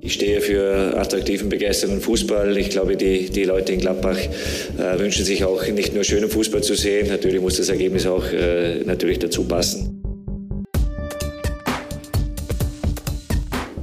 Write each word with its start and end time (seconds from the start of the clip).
Ich 0.00 0.14
stehe 0.14 0.40
für 0.40 0.96
attraktiven, 0.96 1.48
begeisternden 1.48 2.00
Fußball. 2.00 2.56
Ich 2.56 2.70
glaube, 2.70 2.96
die, 2.96 3.30
die 3.30 3.44
Leute 3.44 3.72
in 3.72 3.80
Gladbach 3.80 4.16
äh, 4.16 4.98
wünschen 4.98 5.24
sich 5.24 5.44
auch 5.44 5.66
nicht 5.66 5.92
nur 5.92 6.04
schönen 6.04 6.30
Fußball 6.30 6.62
zu 6.62 6.74
sehen. 6.76 7.08
Natürlich 7.08 7.40
muss 7.40 7.56
das 7.56 7.68
Ergebnis 7.68 8.06
auch 8.06 8.24
äh, 8.32 8.84
natürlich 8.84 9.18
dazu 9.18 9.44
passen. 9.44 10.02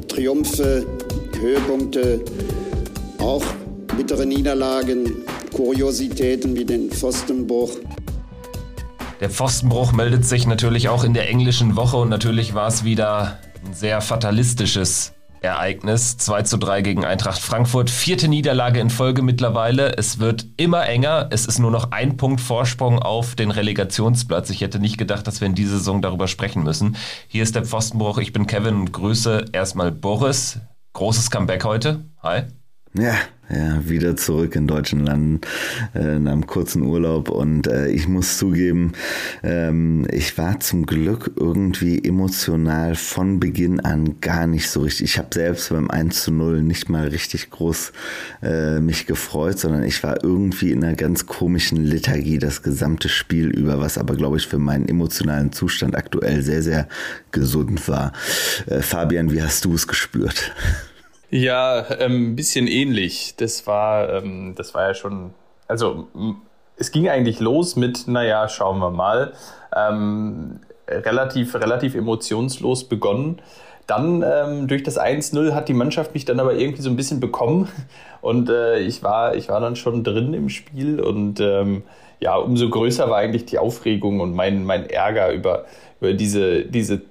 Triumphe, 0.07 0.85
Höhepunkte, 1.41 2.21
auch 3.17 3.43
bittere 3.97 4.25
Niederlagen, 4.25 5.25
Kuriositäten 5.53 6.55
wie 6.55 6.63
den 6.63 6.91
Pfostenbruch. 6.91 7.71
Der 9.19 9.29
Pfostenbruch 9.29 9.91
meldet 9.91 10.25
sich 10.25 10.47
natürlich 10.47 10.87
auch 10.87 11.03
in 11.03 11.13
der 11.13 11.29
englischen 11.29 11.75
Woche 11.75 11.97
und 11.97 12.09
natürlich 12.09 12.53
war 12.53 12.69
es 12.69 12.85
wieder 12.85 13.39
ein 13.65 13.73
sehr 13.73 13.99
fatalistisches 13.99 15.11
Ereignis. 15.45 16.17
2 16.17 16.41
zu 16.43 16.57
3 16.57 16.81
gegen 16.81 17.05
Eintracht 17.05 17.39
Frankfurt. 17.39 17.89
Vierte 17.89 18.27
Niederlage 18.27 18.79
in 18.79 18.89
Folge 18.89 19.21
mittlerweile. 19.21 19.97
Es 19.97 20.19
wird 20.19 20.45
immer 20.57 20.85
enger. 20.87 21.27
Es 21.31 21.45
ist 21.45 21.59
nur 21.59 21.71
noch 21.71 21.91
ein 21.91 22.17
Punkt 22.17 22.41
Vorsprung 22.41 22.99
auf 22.99 23.35
den 23.35 23.51
Relegationsplatz. 23.51 24.49
Ich 24.49 24.61
hätte 24.61 24.79
nicht 24.79 24.97
gedacht, 24.97 25.25
dass 25.27 25.41
wir 25.41 25.47
in 25.47 25.55
dieser 25.55 25.77
Saison 25.77 26.01
darüber 26.01 26.27
sprechen 26.27 26.63
müssen. 26.63 26.97
Hier 27.27 27.43
ist 27.43 27.55
der 27.55 27.65
Pfostenbruch. 27.65 28.17
Ich 28.17 28.33
bin 28.33 28.47
Kevin 28.47 28.75
und 28.75 28.91
grüße 28.91 29.45
erstmal 29.51 29.91
Boris. 29.91 30.59
Großes 30.93 31.31
Comeback 31.31 31.63
heute. 31.63 32.05
Hi. 32.23 32.43
Ja, 32.97 33.15
ja, 33.49 33.87
wieder 33.87 34.15
zurück 34.15 34.55
in 34.55 34.67
deutschen 34.67 35.05
Landen 35.05 35.41
äh, 35.93 36.15
in 36.15 36.27
einem 36.27 36.47
kurzen 36.47 36.81
Urlaub 36.81 37.29
und 37.29 37.67
äh, 37.67 37.89
ich 37.89 38.07
muss 38.07 38.37
zugeben, 38.37 38.93
ähm, 39.43 40.07
ich 40.11 40.37
war 40.37 40.59
zum 40.59 40.85
Glück 40.85 41.31
irgendwie 41.35 42.03
emotional 42.03 42.95
von 42.95 43.39
Beginn 43.39 43.79
an 43.79 44.19
gar 44.21 44.47
nicht 44.47 44.69
so 44.69 44.81
richtig. 44.81 45.05
Ich 45.05 45.17
habe 45.17 45.29
selbst 45.33 45.69
beim 45.69 45.89
1 45.89 46.23
zu 46.23 46.31
0 46.31 46.63
nicht 46.63 46.89
mal 46.89 47.07
richtig 47.07 47.51
groß 47.51 47.91
äh, 48.41 48.79
mich 48.79 49.05
gefreut, 49.05 49.59
sondern 49.59 49.83
ich 49.83 50.01
war 50.03 50.23
irgendwie 50.23 50.71
in 50.71 50.83
einer 50.83 50.95
ganz 50.95 51.25
komischen 51.25 51.83
Lethargie 51.83 52.39
das 52.39 52.63
gesamte 52.63 53.09
Spiel 53.09 53.49
über, 53.49 53.79
was 53.79 53.97
aber 53.97 54.15
glaube 54.15 54.37
ich 54.37 54.47
für 54.47 54.59
meinen 54.59 54.87
emotionalen 54.87 55.51
Zustand 55.51 55.95
aktuell 55.95 56.41
sehr, 56.41 56.63
sehr 56.63 56.87
gesund 57.31 57.87
war. 57.87 58.13
Äh, 58.65 58.81
Fabian, 58.81 59.31
wie 59.31 59.41
hast 59.41 59.65
du 59.65 59.73
es 59.75 59.87
gespürt? 59.87 60.53
Ja, 61.29 61.85
ähm, 61.99 62.31
ein 62.31 62.35
bisschen 62.35 62.67
ähnlich. 62.67 63.35
Das 63.37 63.65
war, 63.67 64.09
ähm, 64.09 64.53
das 64.55 64.73
war 64.73 64.87
ja 64.87 64.93
schon, 64.93 65.33
also 65.67 66.07
es 66.77 66.91
ging 66.91 67.09
eigentlich 67.09 67.39
los 67.39 67.75
mit, 67.75 68.07
naja, 68.07 68.47
schauen 68.47 68.79
wir 68.79 68.91
mal, 68.91 69.33
ähm, 69.75 70.59
relativ, 70.87 71.55
relativ 71.55 71.95
emotionslos 71.95 72.85
begonnen. 72.85 73.41
Dann 73.87 74.23
ähm, 74.23 74.67
durch 74.67 74.83
das 74.83 74.99
1-0 74.99 75.53
hat 75.53 75.67
die 75.69 75.73
Mannschaft 75.73 76.13
mich 76.13 76.25
dann 76.25 76.39
aber 76.39 76.55
irgendwie 76.55 76.81
so 76.81 76.89
ein 76.89 76.95
bisschen 76.95 77.19
bekommen 77.19 77.69
und 78.21 78.49
äh, 78.49 78.79
ich, 78.79 79.03
war, 79.03 79.35
ich 79.35 79.49
war 79.49 79.59
dann 79.59 79.75
schon 79.75 80.03
drin 80.03 80.33
im 80.33 80.49
Spiel 80.49 80.99
und 80.99 81.39
ähm, 81.39 81.83
ja, 82.19 82.35
umso 82.35 82.69
größer 82.69 83.09
war 83.09 83.17
eigentlich 83.17 83.45
die 83.45 83.59
Aufregung 83.59 84.21
und 84.21 84.33
mein, 84.33 84.63
mein 84.63 84.89
Ärger 84.89 85.31
über, 85.31 85.65
über 85.99 86.13
diese, 86.13 86.65
diese, 86.65 87.01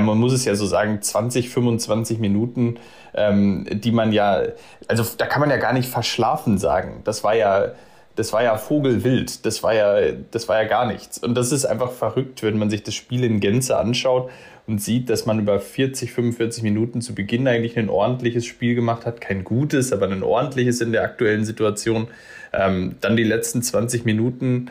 man 0.00 0.18
muss 0.18 0.32
es 0.32 0.44
ja 0.44 0.54
so 0.54 0.66
sagen, 0.66 1.00
20, 1.02 1.50
25 1.50 2.18
Minuten 2.18 2.78
ähm, 3.14 3.66
die 3.70 3.92
man 3.92 4.12
ja, 4.12 4.42
also 4.88 5.04
da 5.16 5.26
kann 5.26 5.40
man 5.40 5.50
ja 5.50 5.56
gar 5.56 5.72
nicht 5.72 5.88
verschlafen 5.88 6.58
sagen. 6.58 7.02
Das 7.04 7.24
war 7.24 7.34
ja, 7.34 7.72
das 8.16 8.32
war 8.32 8.42
ja 8.42 8.56
Vogelwild, 8.56 9.44
das 9.44 9.62
war 9.62 9.74
ja, 9.74 10.12
das 10.30 10.48
war 10.48 10.62
ja 10.62 10.68
gar 10.68 10.86
nichts. 10.86 11.18
Und 11.18 11.34
das 11.34 11.52
ist 11.52 11.64
einfach 11.64 11.92
verrückt, 11.92 12.42
wenn 12.42 12.58
man 12.58 12.70
sich 12.70 12.82
das 12.82 12.94
Spiel 12.94 13.24
in 13.24 13.40
Gänze 13.40 13.76
anschaut 13.76 14.30
und 14.66 14.80
sieht, 14.80 15.10
dass 15.10 15.26
man 15.26 15.40
über 15.40 15.60
40, 15.60 16.12
45 16.12 16.62
Minuten 16.62 17.00
zu 17.02 17.14
Beginn 17.14 17.46
eigentlich 17.46 17.78
ein 17.78 17.90
ordentliches 17.90 18.46
Spiel 18.46 18.74
gemacht 18.74 19.04
hat. 19.04 19.20
Kein 19.20 19.44
gutes, 19.44 19.92
aber 19.92 20.06
ein 20.06 20.22
ordentliches 20.22 20.80
in 20.80 20.92
der 20.92 21.02
aktuellen 21.02 21.44
Situation. 21.44 22.08
Ähm, 22.52 22.96
dann 23.00 23.16
die 23.16 23.24
letzten 23.24 23.62
20 23.62 24.04
Minuten, 24.04 24.70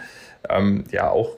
ähm, 0.49 0.85
ja, 0.91 1.09
auch 1.11 1.35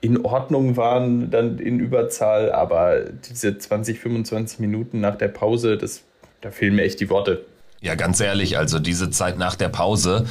in 0.00 0.24
Ordnung 0.24 0.76
waren, 0.76 1.30
dann 1.30 1.58
in 1.58 1.78
Überzahl, 1.78 2.52
aber 2.52 3.00
diese 3.28 3.58
20, 3.58 4.00
25 4.00 4.58
Minuten 4.58 5.00
nach 5.00 5.16
der 5.16 5.28
Pause, 5.28 5.76
das, 5.76 6.02
da 6.40 6.50
fehlen 6.50 6.74
mir 6.74 6.82
echt 6.82 7.00
die 7.00 7.10
Worte. 7.10 7.44
Ja, 7.80 7.94
ganz 7.94 8.20
ehrlich, 8.20 8.58
also 8.58 8.78
diese 8.78 9.10
Zeit 9.10 9.38
nach 9.38 9.56
der 9.56 9.68
Pause, 9.68 10.26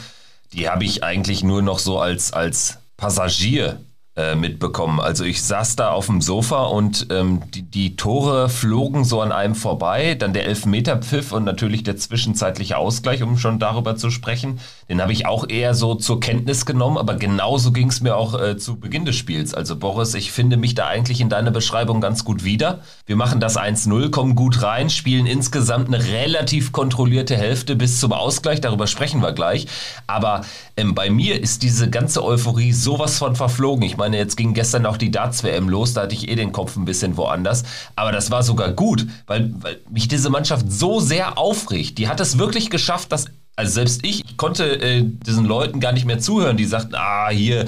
die 0.54 0.70
habe 0.70 0.84
ich 0.84 1.04
eigentlich 1.04 1.44
nur 1.44 1.62
noch 1.62 1.80
so 1.80 2.00
als, 2.00 2.34
als 2.34 2.80
Passagier 2.98 3.80
äh, 4.16 4.36
mitbekommen. 4.36 5.00
Also 5.00 5.24
ich 5.24 5.42
saß 5.44 5.78
da 5.78 5.92
auf 5.92 6.08
dem 6.08 6.20
Sofa 6.20 6.64
und 6.66 7.08
ähm, 7.10 7.42
die, 7.54 7.62
die 7.62 7.96
Tore 7.96 8.50
flogen 8.50 9.06
so 9.06 9.22
an 9.22 9.32
einem 9.32 9.56
vorbei. 9.56 10.16
Dann 10.16 10.34
der 10.34 10.46
Elfmeterpfiff 10.46 11.32
und 11.32 11.46
natürlich 11.46 11.84
der 11.84 11.96
zwischenzeitliche 11.96 12.78
Ausgleich, 12.78 13.24
um 13.24 13.38
schon 13.38 13.60
darüber 13.60 13.96
zu 13.96 14.10
sprechen. 14.10 14.60
Den 14.90 15.02
habe 15.02 15.14
ich 15.14 15.26
auch 15.26 15.48
eher 15.48 15.74
so 15.74 15.96
zur 15.96 16.20
Kenntnis 16.20 16.66
genommen, 16.66 16.98
aber 16.98 17.16
genauso 17.16 17.72
ging 17.72 17.90
es 17.90 18.02
mir 18.02 18.18
auch 18.18 18.38
äh, 18.38 18.58
zu 18.58 18.78
Beginn 18.78 19.06
des 19.06 19.16
Spiels. 19.16 19.54
Also 19.54 19.78
Boris, 19.78 20.14
ich 20.16 20.32
finde 20.32 20.58
mich 20.58 20.76
da 20.76 20.88
eigentlich 20.88 21.22
in 21.22 21.30
deiner 21.30 21.52
Beschreibung 21.52 22.02
ganz 22.02 22.26
gut 22.26 22.44
wieder. 22.44 22.82
Wir 23.06 23.16
machen 23.16 23.40
das 23.40 23.58
1-0, 23.58 24.10
kommen 24.10 24.36
gut 24.36 24.64
rein, 24.64 24.90
spielen 24.90 25.28
insgesamt 25.28 25.88
eine 25.88 26.04
relativ 26.04 26.72
kontrollierte 26.72 27.38
Hälfte 27.38 27.76
bis 27.76 28.00
zum 28.00 28.12
Ausgleich. 28.12 28.60
Darüber 28.60 28.88
sprechen 28.88 29.22
wir 29.22 29.32
gleich. 29.32 29.68
Aber 30.08 30.42
ähm, 30.76 30.96
bei 30.96 31.10
mir 31.10 31.40
ist 31.40 31.64
diese 31.64 31.90
ganze 31.90 32.24
Euphorie 32.24 32.74
sowas 32.74 33.18
von 33.18 33.36
verflogen. 33.36 33.84
Ich 33.84 33.96
meine, 33.96 34.09
meine, 34.10 34.18
jetzt 34.18 34.36
ging 34.38 34.54
gestern 34.54 34.86
auch 34.86 34.98
die 34.98 35.12
Darts-WM 35.12 35.70
los, 35.70 35.94
da 35.94 36.02
hatte 36.02 36.16
ich 36.16 36.30
eh 36.30 36.36
den 36.36 36.52
Kopf 36.52 36.76
ein 36.76 36.86
bisschen 36.86 37.16
woanders. 37.18 37.64
Aber 37.96 38.12
das 38.12 38.32
war 38.32 38.44
sogar 38.44 38.72
gut, 38.72 39.06
weil, 39.28 39.54
weil 39.60 39.80
mich 39.90 40.08
diese 40.08 40.30
Mannschaft 40.30 40.72
so 40.72 41.00
sehr 41.00 41.38
aufregt. 41.38 41.98
Die 41.98 42.08
hat 42.08 42.20
es 42.20 42.38
wirklich 42.38 42.70
geschafft, 42.70 43.12
dass, 43.12 43.26
also 43.56 43.72
selbst 43.72 44.06
ich, 44.06 44.26
ich 44.26 44.38
konnte 44.38 44.82
äh, 44.82 45.04
diesen 45.04 45.46
Leuten 45.46 45.80
gar 45.80 45.92
nicht 45.92 46.06
mehr 46.06 46.20
zuhören, 46.20 46.58
die 46.58 46.66
sagten, 46.66 46.96
ah, 46.96 47.30
hier 47.30 47.66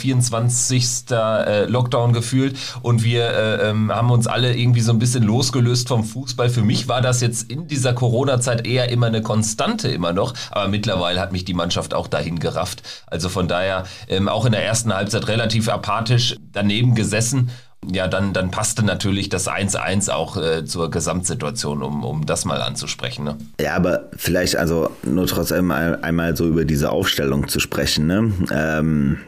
24. 0.00 1.10
Äh, 1.10 1.64
Lockdown 1.66 2.12
gefühlt 2.12 2.58
und 2.82 3.04
wir 3.04 3.24
äh, 3.30 3.70
ähm, 3.70 3.92
haben 3.92 4.10
uns 4.10 4.26
alle 4.26 4.56
irgendwie 4.56 4.80
so 4.80 4.92
ein 4.92 4.98
bisschen 4.98 5.22
losgelöst 5.22 5.88
vom 5.88 6.04
Fußball. 6.04 6.48
Für 6.48 6.62
mich 6.62 6.88
war 6.88 7.00
das 7.00 7.20
jetzt 7.20 7.50
in 7.50 7.66
dieser 7.66 7.92
Corona-Zeit 7.92 8.66
eher 8.66 8.90
immer 8.90 9.06
eine 9.06 9.22
Konstante 9.22 9.88
immer 9.88 10.12
noch, 10.12 10.34
aber 10.50 10.68
mittlerweile 10.68 11.20
hat 11.20 11.32
mich 11.32 11.44
die 11.44 11.54
Mannschaft 11.54 11.94
auch 11.94 12.08
dahin 12.08 12.38
gerafft. 12.38 12.82
Also 13.06 13.28
von 13.28 13.48
daher 13.48 13.84
ähm, 14.08 14.28
auch 14.28 14.44
in 14.44 14.52
der 14.52 14.64
ersten 14.64 14.94
Halbzeit 14.94 15.28
relativ 15.28 15.68
apathisch 15.68 16.36
daneben 16.52 16.94
gesessen 16.94 17.50
ja, 17.88 18.08
dann, 18.08 18.32
dann 18.32 18.50
passte 18.50 18.84
natürlich 18.84 19.28
das 19.28 19.48
1-1 19.48 20.10
auch 20.10 20.36
äh, 20.36 20.64
zur 20.64 20.90
Gesamtsituation, 20.90 21.82
um, 21.82 22.04
um 22.04 22.26
das 22.26 22.44
mal 22.44 22.60
anzusprechen. 22.60 23.24
Ne? 23.24 23.38
Ja, 23.60 23.74
aber 23.74 24.10
vielleicht 24.16 24.56
also 24.56 24.90
nur 25.02 25.26
trotzdem 25.26 25.70
einmal, 25.70 26.36
so 26.36 26.46
über 26.46 26.64
diese 26.64 26.90
Aufstellung 26.90 27.48
zu 27.48 27.58
sprechen. 27.58 28.06
Ne? 28.06 28.32
Ähm, 28.52 29.18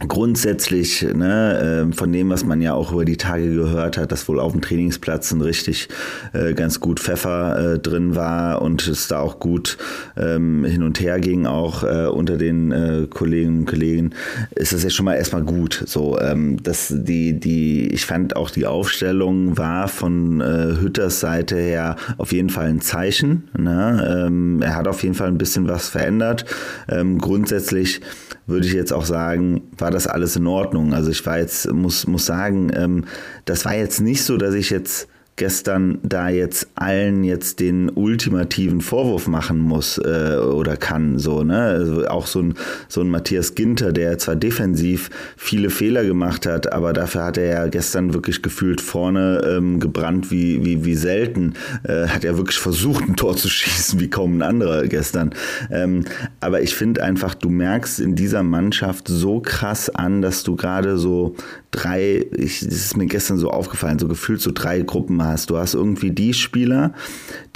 grundsätzlich 0.00 1.02
ne, 1.02 1.86
äh, 1.88 1.94
von 1.94 2.12
dem, 2.12 2.28
was 2.30 2.44
man 2.44 2.60
ja 2.60 2.74
auch 2.74 2.92
über 2.92 3.04
die 3.04 3.16
Tage 3.16 3.54
gehört 3.54 3.96
hat, 3.96 4.10
dass 4.10 4.26
wohl 4.26 4.40
auf 4.40 4.50
dem 4.50 4.60
Trainingsplatz 4.60 5.30
ein 5.30 5.40
richtig 5.40 5.88
äh, 6.32 6.52
ganz 6.52 6.80
gut 6.80 6.98
Pfeffer 6.98 7.74
äh, 7.74 7.78
drin 7.78 8.16
war 8.16 8.60
und 8.60 8.88
es 8.88 9.06
da 9.06 9.20
auch 9.20 9.38
gut 9.38 9.78
ähm, 10.16 10.64
hin 10.64 10.82
und 10.82 10.98
her 10.98 11.20
ging, 11.20 11.46
auch 11.46 11.84
äh, 11.84 12.06
unter 12.06 12.36
den 12.36 12.72
äh, 12.72 13.06
Kolleginnen 13.08 13.60
und 13.60 13.66
Kollegen, 13.66 14.10
ist 14.56 14.72
das 14.72 14.82
ja 14.82 14.90
schon 14.90 15.04
mal 15.04 15.14
erstmal 15.14 15.42
gut. 15.42 15.84
So, 15.86 16.18
ähm, 16.18 16.60
dass 16.60 16.92
die, 16.92 17.38
die, 17.38 17.86
ich 17.88 18.04
fand 18.04 18.34
auch 18.34 18.50
die 18.50 18.66
Aufstellung 18.66 19.56
war 19.56 19.86
von 19.86 20.40
äh, 20.40 20.80
Hütters 20.80 21.20
Seite 21.20 21.56
her 21.56 21.94
auf 22.18 22.32
jeden 22.32 22.50
Fall 22.50 22.66
ein 22.66 22.80
Zeichen. 22.80 23.48
Ne? 23.56 24.26
Ähm, 24.26 24.60
er 24.60 24.74
hat 24.74 24.88
auf 24.88 25.04
jeden 25.04 25.14
Fall 25.14 25.28
ein 25.28 25.38
bisschen 25.38 25.68
was 25.68 25.88
verändert. 25.88 26.46
Ähm, 26.88 27.18
grundsätzlich 27.18 28.00
würde 28.46 28.66
ich 28.66 28.72
jetzt 28.72 28.92
auch 28.92 29.04
sagen, 29.04 29.62
war 29.78 29.90
das 29.90 30.06
alles 30.06 30.36
in 30.36 30.46
Ordnung. 30.46 30.92
Also 30.92 31.10
ich 31.10 31.24
war 31.24 31.38
jetzt, 31.38 31.70
muss, 31.72 32.06
muss 32.06 32.26
sagen, 32.26 32.70
ähm, 32.74 33.04
das 33.44 33.64
war 33.64 33.74
jetzt 33.74 34.00
nicht 34.00 34.22
so, 34.22 34.36
dass 34.36 34.54
ich 34.54 34.70
jetzt 34.70 35.08
gestern 35.36 35.98
da 36.02 36.28
jetzt 36.28 36.68
allen 36.76 37.24
jetzt 37.24 37.58
den 37.58 37.88
ultimativen 37.88 38.80
Vorwurf 38.80 39.26
machen 39.26 39.58
muss 39.58 39.98
äh, 39.98 40.36
oder 40.36 40.76
kann 40.76 41.18
so 41.18 41.42
ne? 41.42 41.60
Also 41.60 42.06
auch 42.06 42.26
so 42.26 42.40
ein 42.40 42.54
so 42.88 43.00
ein 43.00 43.10
Matthias 43.10 43.56
Ginter 43.56 43.92
der 43.92 44.16
zwar 44.18 44.36
defensiv 44.36 45.10
viele 45.36 45.70
Fehler 45.70 46.04
gemacht 46.04 46.46
hat 46.46 46.72
aber 46.72 46.92
dafür 46.92 47.24
hat 47.24 47.38
er 47.38 47.46
ja 47.46 47.66
gestern 47.66 48.14
wirklich 48.14 48.42
gefühlt 48.42 48.80
vorne 48.80 49.42
ähm, 49.44 49.80
gebrannt 49.80 50.30
wie 50.30 50.64
wie 50.64 50.84
wie 50.84 50.94
selten. 50.94 51.54
Äh, 51.82 52.06
hat 52.06 52.24
er 52.24 52.36
wirklich 52.36 52.58
versucht 52.58 53.08
ein 53.08 53.16
Tor 53.16 53.36
zu 53.36 53.48
schießen 53.48 53.98
wie 53.98 54.10
kaum 54.10 54.38
ein 54.38 54.42
anderer 54.42 54.86
gestern. 54.86 55.34
Ähm, 55.70 56.04
aber 56.38 56.62
ich 56.62 56.76
finde 56.76 57.02
einfach 57.02 57.34
du 57.34 57.48
merkst 57.48 57.98
in 57.98 58.14
dieser 58.14 58.44
Mannschaft 58.44 59.08
so 59.08 59.40
krass 59.40 59.90
an 59.90 60.22
dass 60.22 60.44
du 60.44 60.54
gerade 60.54 60.96
so 60.96 61.34
drei 61.72 62.24
ich 62.36 62.60
das 62.60 62.72
ist 62.72 62.96
mir 62.96 63.06
gestern 63.06 63.38
so 63.38 63.50
aufgefallen 63.50 63.98
so 63.98 64.06
gefühlt 64.06 64.40
so 64.40 64.52
drei 64.54 64.82
Gruppen 64.82 65.23
hast. 65.24 65.50
Du 65.50 65.58
hast 65.58 65.74
irgendwie 65.74 66.10
die 66.10 66.34
Spieler, 66.34 66.92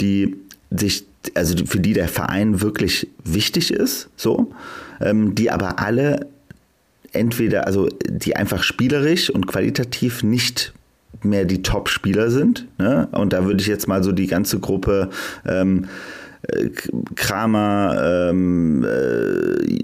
die 0.01 0.35
sich, 0.71 1.05
also 1.35 1.65
für 1.65 1.79
die 1.79 1.93
der 1.93 2.07
Verein 2.07 2.61
wirklich 2.61 3.07
wichtig 3.23 3.71
ist, 3.71 4.09
so, 4.15 4.51
ähm, 5.01 5.35
die 5.35 5.51
aber 5.51 5.79
alle 5.79 6.27
entweder, 7.11 7.65
also 7.65 7.89
die 8.07 8.35
einfach 8.35 8.63
spielerisch 8.63 9.29
und 9.29 9.47
qualitativ 9.47 10.23
nicht 10.23 10.73
mehr 11.23 11.45
die 11.45 11.63
Top-Spieler 11.63 12.29
sind. 12.29 12.67
Ne? 12.77 13.07
Und 13.11 13.33
da 13.33 13.45
würde 13.45 13.61
ich 13.61 13.67
jetzt 13.67 13.87
mal 13.87 14.03
so 14.03 14.11
die 14.11 14.27
ganze 14.27 14.59
Gruppe 14.59 15.09
ähm, 15.45 15.85
äh, 16.43 16.69
Kramer, 17.15 18.29
ähm, 18.29 18.85
äh, 18.85 19.79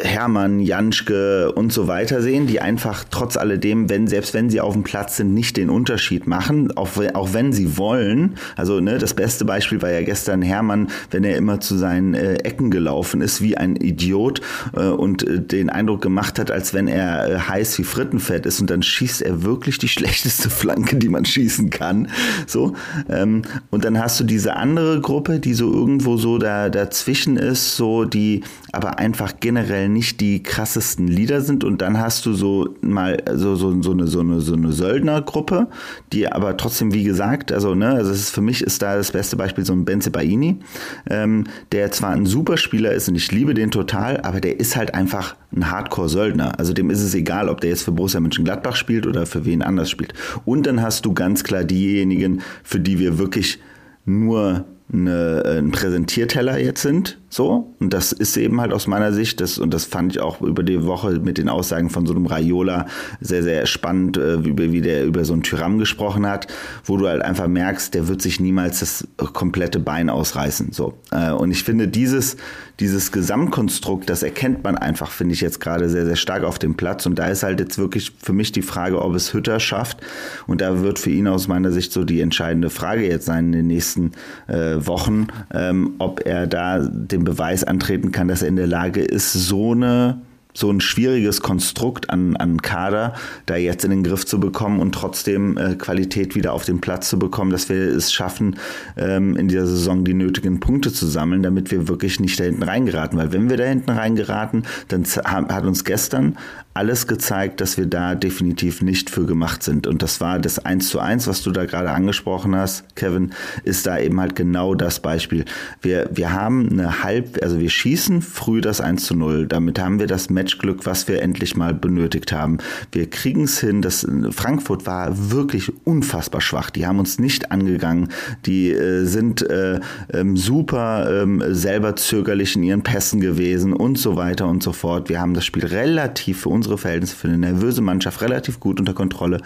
Hermann, 0.00 0.60
Janschke 0.60 1.52
und 1.52 1.72
so 1.72 1.86
weiter 1.86 2.20
sehen, 2.22 2.46
die 2.46 2.60
einfach 2.60 3.04
trotz 3.10 3.36
alledem, 3.36 3.88
wenn, 3.88 4.06
selbst 4.06 4.34
wenn 4.34 4.50
sie 4.50 4.60
auf 4.60 4.72
dem 4.72 4.82
Platz 4.82 5.16
sind, 5.16 5.34
nicht 5.34 5.56
den 5.56 5.70
Unterschied 5.70 6.26
machen, 6.26 6.76
auch, 6.76 6.90
auch 7.14 7.32
wenn 7.32 7.52
sie 7.52 7.76
wollen. 7.76 8.36
Also 8.56 8.80
ne, 8.80 8.98
das 8.98 9.14
beste 9.14 9.44
Beispiel 9.44 9.82
war 9.82 9.90
ja 9.90 10.02
gestern 10.02 10.42
Hermann, 10.42 10.88
wenn 11.10 11.24
er 11.24 11.36
immer 11.36 11.60
zu 11.60 11.76
seinen 11.76 12.14
äh, 12.14 12.34
Ecken 12.36 12.70
gelaufen 12.70 13.20
ist, 13.20 13.40
wie 13.40 13.56
ein 13.56 13.76
Idiot 13.76 14.40
äh, 14.74 14.86
und 14.86 15.26
äh, 15.26 15.40
den 15.40 15.70
Eindruck 15.70 16.02
gemacht 16.02 16.38
hat, 16.38 16.50
als 16.50 16.74
wenn 16.74 16.88
er 16.88 17.28
äh, 17.28 17.38
heiß 17.38 17.78
wie 17.78 17.84
Frittenfett 17.84 18.46
ist 18.46 18.60
und 18.60 18.70
dann 18.70 18.82
schießt 18.82 19.22
er 19.22 19.42
wirklich 19.42 19.78
die 19.78 19.88
schlechteste 19.94 20.50
Flanke, 20.50 20.96
die 20.96 21.08
man 21.08 21.24
schießen 21.24 21.70
kann. 21.70 22.08
So 22.46 22.74
ähm, 23.08 23.42
und 23.70 23.84
dann 23.84 23.98
hast 23.98 24.18
du 24.18 24.24
diese 24.24 24.56
andere 24.56 25.00
Gruppe, 25.00 25.40
die 25.40 25.54
so 25.54 25.70
irgendwo 25.72 26.16
so 26.16 26.38
da 26.38 26.68
dazwischen 26.68 27.36
ist, 27.36 27.76
so 27.76 28.04
die 28.04 28.42
aber 28.72 28.98
einfach 28.98 29.34
generell 29.40 29.73
nicht 29.88 30.20
die 30.20 30.42
krassesten 30.42 31.06
Lieder 31.08 31.40
sind 31.40 31.64
und 31.64 31.82
dann 31.82 31.98
hast 31.98 32.26
du 32.26 32.34
so 32.34 32.74
mal 32.80 33.22
so, 33.34 33.56
so, 33.56 33.82
so 33.82 33.92
eine 33.92 34.06
so 34.06 34.20
eine 34.20 34.40
so 34.40 34.54
eine 34.54 34.72
Söldnergruppe, 34.72 35.68
die 36.12 36.30
aber 36.30 36.56
trotzdem 36.56 36.92
wie 36.92 37.04
gesagt, 37.04 37.52
also 37.52 37.74
ne, 37.74 37.90
also 37.90 38.10
ist 38.12 38.30
für 38.30 38.40
mich 38.40 38.62
ist 38.62 38.82
da 38.82 38.96
das 38.96 39.12
beste 39.12 39.36
Beispiel 39.36 39.64
so 39.64 39.72
ein 39.72 39.84
Benze 39.84 40.10
Baini, 40.10 40.60
ähm, 41.08 41.44
der 41.72 41.90
zwar 41.92 42.10
ein 42.10 42.26
super 42.26 42.56
Spieler 42.56 42.92
ist 42.92 43.08
und 43.08 43.14
ich 43.14 43.30
liebe 43.32 43.54
den 43.54 43.70
total, 43.70 44.20
aber 44.20 44.40
der 44.40 44.60
ist 44.60 44.76
halt 44.76 44.94
einfach 44.94 45.36
ein 45.54 45.70
Hardcore-Söldner. 45.70 46.58
Also 46.58 46.72
dem 46.72 46.90
ist 46.90 47.02
es 47.02 47.14
egal, 47.14 47.48
ob 47.48 47.60
der 47.60 47.70
jetzt 47.70 47.82
für 47.82 47.92
Borussia 47.92 48.20
Mönchengladbach 48.20 48.76
spielt 48.76 49.06
oder 49.06 49.26
für 49.26 49.44
wen 49.44 49.62
anders 49.62 49.90
spielt. 49.90 50.14
Und 50.44 50.66
dann 50.66 50.82
hast 50.82 51.04
du 51.04 51.14
ganz 51.14 51.44
klar 51.44 51.64
diejenigen, 51.64 52.40
für 52.62 52.80
die 52.80 52.98
wir 52.98 53.18
wirklich 53.18 53.60
nur 54.04 54.64
eine, 54.92 55.42
ein 55.46 55.70
Präsentierteller 55.70 56.58
jetzt 56.58 56.82
sind, 56.82 57.18
so. 57.34 57.74
Und 57.80 57.92
das 57.92 58.12
ist 58.12 58.36
eben 58.36 58.60
halt 58.60 58.72
aus 58.72 58.86
meiner 58.86 59.12
Sicht, 59.12 59.40
das, 59.40 59.58
und 59.58 59.74
das 59.74 59.84
fand 59.84 60.12
ich 60.12 60.20
auch 60.20 60.40
über 60.40 60.62
die 60.62 60.84
Woche 60.84 61.18
mit 61.18 61.36
den 61.36 61.48
Aussagen 61.48 61.90
von 61.90 62.06
so 62.06 62.14
einem 62.14 62.26
Raiola 62.26 62.86
sehr, 63.20 63.42
sehr 63.42 63.66
spannend, 63.66 64.16
äh, 64.16 64.44
wie, 64.44 64.72
wie 64.72 64.80
der 64.80 65.04
über 65.04 65.24
so 65.24 65.32
einen 65.32 65.42
Tyram 65.42 65.78
gesprochen 65.78 66.26
hat, 66.26 66.46
wo 66.84 66.96
du 66.96 67.08
halt 67.08 67.22
einfach 67.22 67.48
merkst, 67.48 67.92
der 67.92 68.06
wird 68.06 68.22
sich 68.22 68.38
niemals 68.38 68.80
das 68.80 69.08
komplette 69.16 69.80
Bein 69.80 70.10
ausreißen, 70.10 70.70
so. 70.70 70.94
Äh, 71.10 71.32
und 71.32 71.50
ich 71.50 71.64
finde, 71.64 71.88
dieses, 71.88 72.36
dieses 72.80 73.12
Gesamtkonstrukt, 73.12 74.10
das 74.10 74.22
erkennt 74.22 74.64
man 74.64 74.76
einfach, 74.76 75.10
finde 75.10 75.34
ich 75.34 75.40
jetzt 75.40 75.60
gerade 75.60 75.88
sehr, 75.88 76.06
sehr 76.06 76.16
stark 76.16 76.42
auf 76.42 76.58
dem 76.58 76.74
Platz. 76.74 77.06
Und 77.06 77.18
da 77.18 77.26
ist 77.26 77.44
halt 77.44 77.60
jetzt 77.60 77.78
wirklich 77.78 78.12
für 78.20 78.32
mich 78.32 78.50
die 78.50 78.62
Frage, 78.62 79.00
ob 79.00 79.14
es 79.14 79.32
Hütter 79.32 79.60
schafft. 79.60 79.98
Und 80.46 80.60
da 80.60 80.80
wird 80.82 80.98
für 80.98 81.10
ihn 81.10 81.28
aus 81.28 81.46
meiner 81.46 81.70
Sicht 81.70 81.92
so 81.92 82.04
die 82.04 82.20
entscheidende 82.20 82.70
Frage 82.70 83.06
jetzt 83.06 83.26
sein 83.26 83.46
in 83.46 83.52
den 83.52 83.66
nächsten 83.68 84.12
äh, 84.48 84.74
Wochen, 84.86 85.28
ähm, 85.52 85.94
ob 85.98 86.26
er 86.26 86.48
da 86.48 86.80
Beweis 87.24 87.64
antreten 87.64 88.12
kann, 88.12 88.28
dass 88.28 88.42
er 88.42 88.48
in 88.48 88.56
der 88.56 88.66
Lage 88.66 89.02
ist, 89.02 89.32
so 89.32 89.72
eine 89.72 90.22
so 90.54 90.70
ein 90.70 90.80
schwieriges 90.80 91.40
Konstrukt 91.40 92.10
an, 92.10 92.36
an 92.36 92.62
Kader 92.62 93.14
da 93.46 93.56
jetzt 93.56 93.84
in 93.84 93.90
den 93.90 94.04
Griff 94.04 94.24
zu 94.24 94.38
bekommen 94.38 94.80
und 94.80 94.92
trotzdem 94.92 95.56
äh, 95.58 95.74
Qualität 95.74 96.34
wieder 96.34 96.52
auf 96.52 96.64
den 96.64 96.80
Platz 96.80 97.08
zu 97.10 97.18
bekommen, 97.18 97.50
dass 97.50 97.68
wir 97.68 97.76
es 97.76 98.12
schaffen, 98.12 98.56
ähm, 98.96 99.36
in 99.36 99.48
dieser 99.48 99.66
Saison 99.66 100.04
die 100.04 100.14
nötigen 100.14 100.60
Punkte 100.60 100.92
zu 100.92 101.06
sammeln, 101.06 101.42
damit 101.42 101.70
wir 101.72 101.88
wirklich 101.88 102.20
nicht 102.20 102.38
da 102.38 102.44
hinten 102.44 102.62
reingeraten. 102.62 103.18
Weil 103.18 103.32
wenn 103.32 103.50
wir 103.50 103.56
da 103.56 103.64
hinten 103.64 103.90
reingeraten, 103.90 104.62
dann 104.88 105.04
hat 105.04 105.64
uns 105.64 105.84
gestern 105.84 106.36
alles 106.74 107.06
gezeigt, 107.06 107.60
dass 107.60 107.78
wir 107.78 107.86
da 107.86 108.16
definitiv 108.16 108.82
nicht 108.82 109.08
für 109.08 109.26
gemacht 109.26 109.62
sind. 109.62 109.86
Und 109.86 110.02
das 110.02 110.20
war 110.20 110.40
das 110.40 110.58
1 110.58 110.88
zu 110.88 110.98
1, 110.98 111.28
was 111.28 111.42
du 111.42 111.52
da 111.52 111.66
gerade 111.66 111.90
angesprochen 111.90 112.56
hast, 112.56 112.96
Kevin, 112.96 113.32
ist 113.62 113.86
da 113.86 113.98
eben 113.98 114.20
halt 114.20 114.34
genau 114.34 114.74
das 114.74 114.98
Beispiel. 114.98 115.44
Wir, 115.82 116.10
wir 116.12 116.32
haben 116.32 116.68
eine 116.70 117.04
halb, 117.04 117.38
also 117.42 117.60
wir 117.60 117.70
schießen 117.70 118.22
früh 118.22 118.60
das 118.60 118.80
1 118.80 119.04
zu 119.04 119.14
0. 119.14 119.46
Damit 119.46 119.78
haben 119.78 120.00
wir 120.00 120.08
das 120.08 120.30
Matchglück, 120.44 120.84
was 120.84 121.06
wir 121.08 121.22
endlich 121.22 121.56
mal 121.56 121.72
benötigt 121.72 122.32
haben. 122.32 122.58
Wir 122.92 123.08
kriegen 123.08 123.44
es 123.44 123.60
hin, 123.60 123.80
dass 123.80 124.06
Frankfurt 124.30 124.84
war 124.84 125.30
wirklich 125.30 125.72
unfassbar 125.84 126.40
schwach. 126.40 126.70
Die 126.70 126.86
haben 126.86 126.98
uns 126.98 127.18
nicht 127.18 127.52
angegangen. 127.52 128.08
Die 128.46 128.70
äh, 128.70 129.04
sind 129.04 129.48
äh, 129.48 129.80
ähm, 130.12 130.36
super 130.36 131.22
ähm, 131.22 131.42
selber 131.48 131.96
zögerlich 131.96 132.56
in 132.56 132.62
ihren 132.62 132.82
Pässen 132.82 133.20
gewesen 133.20 133.72
und 133.72 133.96
so 133.96 134.16
weiter 134.16 134.48
und 134.48 134.62
so 134.62 134.72
fort. 134.72 135.08
Wir 135.08 135.20
haben 135.20 135.34
das 135.34 135.44
Spiel 135.44 135.64
relativ 135.64 136.40
für 136.40 136.48
uns 136.48 136.64
unsere 136.64 136.78
Verhältnisse 136.78 137.16
für 137.16 137.28
eine 137.28 137.36
nervöse 137.36 137.82
Mannschaft 137.82 138.22
relativ 138.22 138.58
gut 138.58 138.80
unter 138.80 138.94
Kontrolle. 138.94 139.42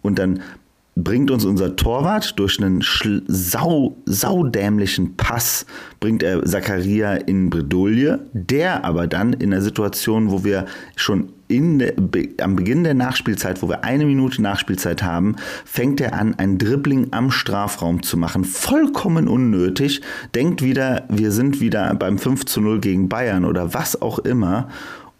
Und 0.00 0.20
dann 0.20 0.40
bringt 0.94 1.30
uns 1.30 1.44
unser 1.44 1.74
Torwart 1.76 2.38
durch 2.38 2.60
einen 2.60 2.82
sau, 3.26 3.96
saudämlichen 4.04 5.16
Pass, 5.16 5.66
bringt 6.00 6.22
er 6.22 6.44
Zakaria 6.44 7.14
in 7.14 7.48
Bredouille, 7.48 8.20
der 8.32 8.84
aber 8.84 9.06
dann 9.06 9.32
in 9.32 9.50
der 9.50 9.62
Situation, 9.62 10.30
wo 10.30 10.44
wir 10.44 10.66
schon 10.96 11.32
der, 11.50 11.92
am 12.40 12.56
Beginn 12.56 12.82
der 12.82 12.94
Nachspielzeit, 12.94 13.62
wo 13.62 13.68
wir 13.68 13.84
eine 13.84 14.06
Minute 14.06 14.40
Nachspielzeit 14.40 15.02
haben, 15.02 15.36
fängt 15.66 16.00
er 16.00 16.14
an, 16.14 16.34
ein 16.38 16.56
Dribbling 16.56 17.08
am 17.10 17.30
Strafraum 17.30 18.02
zu 18.02 18.16
machen. 18.16 18.44
Vollkommen 18.44 19.28
unnötig. 19.28 20.00
Denkt 20.34 20.62
wieder, 20.62 21.04
wir 21.10 21.30
sind 21.30 21.60
wieder 21.60 21.92
beim 21.94 22.16
5 22.16 22.46
zu 22.46 22.62
0 22.62 22.80
gegen 22.80 23.08
Bayern 23.10 23.44
oder 23.44 23.74
was 23.74 24.00
auch 24.00 24.18
immer 24.20 24.68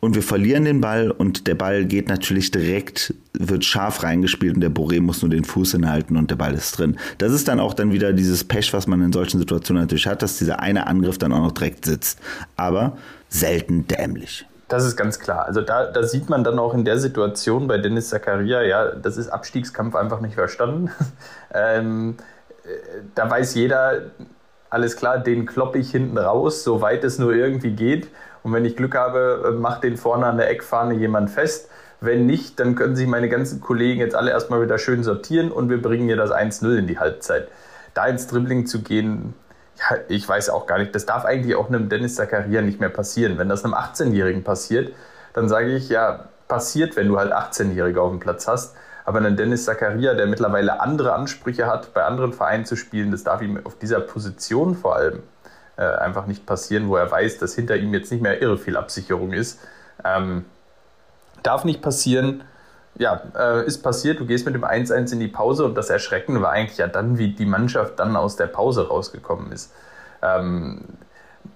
und 0.02 0.16
wir 0.16 0.22
verlieren 0.24 0.64
den 0.64 0.80
Ball 0.80 1.12
und 1.12 1.46
der 1.46 1.54
Ball 1.54 1.84
geht 1.84 2.08
natürlich 2.08 2.50
direkt, 2.50 3.14
wird 3.34 3.64
scharf 3.64 4.02
reingespielt 4.02 4.56
und 4.56 4.60
der 4.60 4.70
Boré 4.70 5.00
muss 5.00 5.22
nur 5.22 5.30
den 5.30 5.44
Fuß 5.44 5.70
hinhalten 5.70 6.16
und 6.16 6.28
der 6.28 6.34
Ball 6.34 6.54
ist 6.54 6.76
drin. 6.76 6.98
Das 7.18 7.30
ist 7.32 7.46
dann 7.46 7.60
auch 7.60 7.72
dann 7.72 7.92
wieder 7.92 8.12
dieses 8.12 8.42
Pech, 8.42 8.72
was 8.72 8.88
man 8.88 9.00
in 9.00 9.12
solchen 9.12 9.38
Situationen 9.38 9.84
natürlich 9.84 10.08
hat, 10.08 10.20
dass 10.20 10.38
dieser 10.38 10.58
eine 10.58 10.88
Angriff 10.88 11.18
dann 11.18 11.32
auch 11.32 11.38
noch 11.38 11.52
direkt 11.52 11.84
sitzt. 11.84 12.18
Aber 12.56 12.96
selten 13.28 13.86
dämlich. 13.86 14.44
Das 14.66 14.84
ist 14.84 14.96
ganz 14.96 15.20
klar. 15.20 15.46
Also 15.46 15.60
da, 15.60 15.86
da 15.86 16.02
sieht 16.02 16.28
man 16.28 16.42
dann 16.42 16.58
auch 16.58 16.74
in 16.74 16.84
der 16.84 16.98
Situation 16.98 17.68
bei 17.68 17.78
Dennis 17.78 18.08
Zakaria, 18.08 18.62
ja, 18.62 18.90
das 18.90 19.16
ist 19.16 19.28
Abstiegskampf 19.28 19.94
einfach 19.94 20.20
nicht 20.20 20.34
verstanden. 20.34 20.90
ähm, 21.54 22.16
äh, 22.64 23.02
da 23.14 23.30
weiß 23.30 23.54
jeder, 23.54 24.00
alles 24.68 24.96
klar, 24.96 25.18
den 25.18 25.46
kloppe 25.46 25.78
ich 25.78 25.92
hinten 25.92 26.18
raus, 26.18 26.64
soweit 26.64 27.04
es 27.04 27.20
nur 27.20 27.32
irgendwie 27.32 27.70
geht. 27.70 28.08
Und 28.42 28.52
wenn 28.52 28.64
ich 28.64 28.76
Glück 28.76 28.94
habe, 28.94 29.44
äh, 29.46 29.50
macht 29.52 29.84
den 29.84 29.96
vorne 29.96 30.26
an 30.26 30.36
der 30.36 30.50
Eckfahne 30.50 30.94
jemand 30.94 31.30
fest. 31.30 31.68
Wenn 32.00 32.26
nicht, 32.26 32.58
dann 32.58 32.74
können 32.74 32.96
sich 32.96 33.06
meine 33.06 33.28
ganzen 33.28 33.60
Kollegen 33.60 34.00
jetzt 34.00 34.16
alle 34.16 34.32
erstmal 34.32 34.60
wieder 34.60 34.78
schön 34.78 35.04
sortieren 35.04 35.52
und 35.52 35.70
wir 35.70 35.80
bringen 35.80 36.06
hier 36.06 36.16
das 36.16 36.32
1-0 36.32 36.76
in 36.76 36.86
die 36.88 36.98
Halbzeit. 36.98 37.48
Da 37.94 38.06
ins 38.06 38.26
Dribbling 38.26 38.66
zu 38.66 38.82
gehen, 38.82 39.34
ja, 39.76 39.98
ich 40.08 40.28
weiß 40.28 40.50
auch 40.50 40.66
gar 40.66 40.78
nicht. 40.78 40.94
Das 40.94 41.06
darf 41.06 41.24
eigentlich 41.24 41.54
auch 41.54 41.68
einem 41.68 41.88
Dennis 41.88 42.16
Zakaria 42.16 42.60
nicht 42.62 42.80
mehr 42.80 42.88
passieren. 42.88 43.38
Wenn 43.38 43.48
das 43.48 43.64
einem 43.64 43.74
18-Jährigen 43.74 44.42
passiert, 44.42 44.92
dann 45.32 45.48
sage 45.48 45.76
ich, 45.76 45.88
ja, 45.90 46.24
passiert, 46.48 46.96
wenn 46.96 47.08
du 47.08 47.18
halt 47.18 47.32
18-Jährige 47.32 48.02
auf 48.02 48.10
dem 48.10 48.18
Platz 48.18 48.48
hast. 48.48 48.74
Aber 49.04 49.20
ein 49.20 49.36
Dennis 49.36 49.64
Zakaria, 49.64 50.14
der 50.14 50.26
mittlerweile 50.26 50.80
andere 50.80 51.12
Ansprüche 51.12 51.66
hat, 51.66 51.94
bei 51.94 52.04
anderen 52.04 52.32
Vereinen 52.32 52.64
zu 52.64 52.76
spielen, 52.76 53.10
das 53.12 53.24
darf 53.24 53.42
ihm 53.42 53.60
auf 53.64 53.78
dieser 53.78 54.00
Position 54.00 54.74
vor 54.74 54.96
allem 54.96 55.22
äh, 55.82 55.96
einfach 55.96 56.26
nicht 56.26 56.46
passieren, 56.46 56.88
wo 56.88 56.96
er 56.96 57.10
weiß, 57.10 57.38
dass 57.38 57.54
hinter 57.54 57.76
ihm 57.76 57.92
jetzt 57.92 58.12
nicht 58.12 58.22
mehr 58.22 58.40
irre 58.40 58.58
viel 58.58 58.76
Absicherung 58.76 59.32
ist. 59.32 59.60
Ähm, 60.04 60.44
darf 61.42 61.64
nicht 61.64 61.82
passieren. 61.82 62.44
Ja, 62.96 63.22
äh, 63.36 63.66
ist 63.66 63.82
passiert. 63.82 64.20
Du 64.20 64.26
gehst 64.26 64.44
mit 64.44 64.54
dem 64.54 64.64
1-1 64.64 65.12
in 65.12 65.20
die 65.20 65.28
Pause 65.28 65.64
und 65.64 65.74
das 65.74 65.90
Erschrecken 65.90 66.40
war 66.42 66.50
eigentlich 66.50 66.78
ja 66.78 66.86
dann, 66.86 67.18
wie 67.18 67.32
die 67.32 67.46
Mannschaft 67.46 67.98
dann 67.98 68.16
aus 68.16 68.36
der 68.36 68.46
Pause 68.46 68.88
rausgekommen 68.88 69.50
ist. 69.50 69.72
Ähm, 70.22 70.84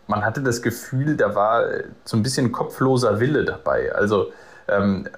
man 0.07 0.25
hatte 0.25 0.43
das 0.43 0.63
Gefühl, 0.63 1.17
da 1.17 1.35
war 1.35 1.65
so 2.05 2.17
ein 2.17 2.23
bisschen 2.23 2.53
kopfloser 2.53 3.21
Wille 3.21 3.45
dabei. 3.45 3.93
Also 3.95 4.33
ähm, 4.69 5.09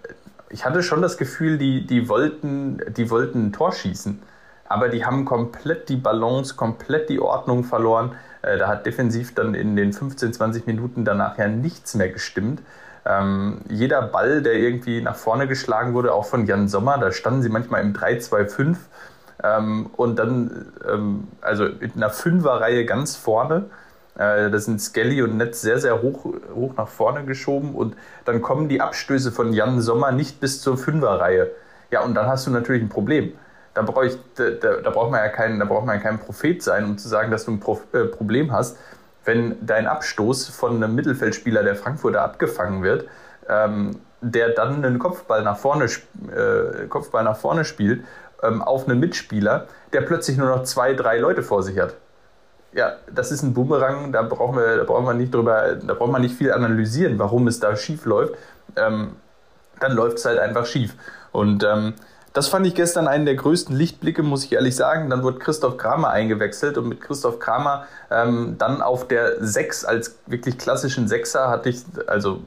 ich 0.51 0.65
hatte 0.65 0.83
schon 0.83 1.03
das 1.03 1.17
Gefühl, 1.17 1.59
die, 1.59 1.87
die, 1.87 2.09
wollten, 2.09 2.81
die 2.97 3.11
wollten 3.11 3.47
ein 3.47 3.53
Tor 3.53 3.73
schießen, 3.73 4.21
aber 4.69 4.89
die 4.89 5.05
haben 5.05 5.25
komplett 5.25 5.89
die 5.89 5.97
Balance, 5.97 6.57
komplett 6.57 7.09
die 7.09 7.21
Ordnung 7.21 7.65
verloren. 7.65 8.13
Äh, 8.43 8.59
da 8.59 8.69
hat 8.69 8.87
defensiv 8.87 9.35
dann 9.35 9.55
in 9.55 9.77
den 9.77 9.93
15, 9.93 10.33
20 10.33 10.67
Minuten 10.67 11.05
danach 11.05 11.39
ja 11.39 11.49
nichts 11.49 11.95
mehr 11.95 12.09
gestimmt. 12.09 12.63
Ähm, 13.07 13.61
jeder 13.69 14.03
Ball, 14.03 14.43
der 14.43 14.55
irgendwie 14.55 15.01
nach 15.01 15.17
vorne 15.17 15.47
geschlagen 15.47 15.95
wurde, 15.95 16.13
auch 16.13 16.27
von 16.27 16.47
Jan 16.47 16.69
Sommer, 16.69 16.99
da 16.99 17.13
standen 17.13 17.43
sie 17.43 17.49
manchmal 17.49 17.83
im 17.83 17.95
3-2-5 17.95 18.77
ähm, 19.43 19.91
und 19.97 20.19
dann 20.19 20.67
ähm, 20.89 21.29
also 21.41 21.65
in 21.65 21.93
einer 21.97 22.11
Fünferreihe 22.11 22.85
ganz 22.85 23.17
vorne. 23.17 23.67
Äh, 24.17 24.51
da 24.51 24.59
sind 24.59 24.81
Skelly 24.81 25.23
und 25.23 25.37
Netz 25.37 25.61
sehr, 25.61 25.79
sehr 25.79 26.03
hoch, 26.03 26.25
hoch 26.55 26.75
nach 26.77 26.89
vorne 26.89 27.25
geschoben 27.25 27.75
und 27.75 27.97
dann 28.25 28.43
kommen 28.43 28.69
die 28.69 28.81
Abstöße 28.81 29.33
von 29.33 29.53
Jan 29.53 29.81
Sommer 29.81 30.13
nicht 30.13 30.41
bis 30.41 30.61
zur 30.61 30.77
Fünferreihe. 30.77 31.51
Ja, 31.91 32.03
und 32.03 32.15
dann 32.15 32.27
hast 32.27 32.47
du 32.47 32.51
natürlich 32.51 32.83
ein 32.83 32.89
Problem 32.89 33.33
da, 33.75 33.83
brauch 33.83 34.03
ich, 34.03 34.19
da, 34.35 34.51
da, 34.51 34.91
braucht 34.91 35.11
man 35.11 35.21
ja 35.21 35.29
kein, 35.29 35.59
da 35.59 35.65
braucht 35.65 35.87
man 35.87 36.01
kein 36.01 36.19
Prophet 36.19 36.63
sein, 36.63 36.85
um 36.85 36.99
zu 36.99 37.09
sagen, 37.09 37.31
dass 37.31 37.45
du 37.45 37.53
ein 37.53 37.61
Pro, 37.61 37.81
äh, 37.93 38.05
Problem 38.05 38.53
hast, 38.53 38.77
wenn 39.25 39.57
dein 39.65 39.87
Abstoß 39.87 40.49
von 40.49 40.77
einem 40.77 40.95
Mittelfeldspieler 40.95 41.63
der 41.63 41.77
Frankfurter 41.77 42.23
abgefangen 42.23 42.83
wird, 42.83 43.09
ähm, 43.49 44.01
der 44.21 44.51
dann 44.51 44.85
einen 44.85 44.99
Kopfball 44.99 45.43
nach 45.43 45.59
vorne, 45.59 45.85
äh, 45.85 46.87
Kopfball 46.89 47.25
nach 47.25 47.37
vorne 47.37 47.65
spielt 47.65 48.05
ähm, 48.43 48.63
auf 48.63 48.89
einen 48.89 49.01
Mitspieler, 49.01 49.67
der 49.93 50.03
plötzlich 50.03 50.37
nur 50.37 50.49
noch 50.49 50.65
zwei, 50.65 50.95
drei 50.95 51.19
Leute 51.19 51.43
vor 51.43 51.63
sich 51.63 51.79
hat. 51.79 51.95
Ja, 52.73 52.97
das 53.13 53.31
ist 53.33 53.43
ein 53.43 53.55
Bumerang, 53.55 54.13
da 54.13 54.23
brauchen 54.23 54.57
wir, 54.57 54.77
da 54.77 54.85
brauchen 54.85 55.07
wir 55.07 55.15
nicht 55.15 55.33
drüber, 55.33 55.75
da 55.75 55.95
braucht 55.95 56.13
man 56.13 56.23
nicht 56.23 56.35
viel 56.35 56.53
analysieren, 56.53 57.19
warum 57.19 57.47
es 57.49 57.61
da 57.61 57.77
schief 57.77 58.05
läuft. 58.05 58.35
Ähm, 58.77 59.17
dann 59.81 59.93
läuft 59.93 60.19
es 60.19 60.25
halt 60.25 60.39
einfach 60.39 60.67
schief. 60.67 60.95
Und 61.33 61.65
ähm, 61.65 61.95
das 62.39 62.47
fand 62.47 62.65
ich 62.69 62.77
gestern 62.77 63.09
einen 63.09 63.27
der 63.27 63.35
größten 63.35 63.75
Lichtblicke, 63.75 64.23
muss 64.23 64.45
ich 64.45 64.53
ehrlich 64.53 64.77
sagen. 64.77 65.11
Dann 65.11 65.25
wurde 65.25 65.41
Christoph 65.41 65.77
Kramer 65.77 66.11
eingewechselt 66.11 66.79
und 66.79 66.89
mit 66.89 67.01
Christoph 67.01 67.41
Kramer 67.41 67.89
ähm, 68.13 68.55
dann 68.59 68.81
auf 68.81 69.09
der 69.09 69.45
6 69.45 69.85
als 69.85 70.21
wirklich 70.27 70.57
klassischen 70.57 71.09
Sechser 71.09 71.51
hatte 71.51 71.71
ich, 71.71 71.81
also 72.07 72.39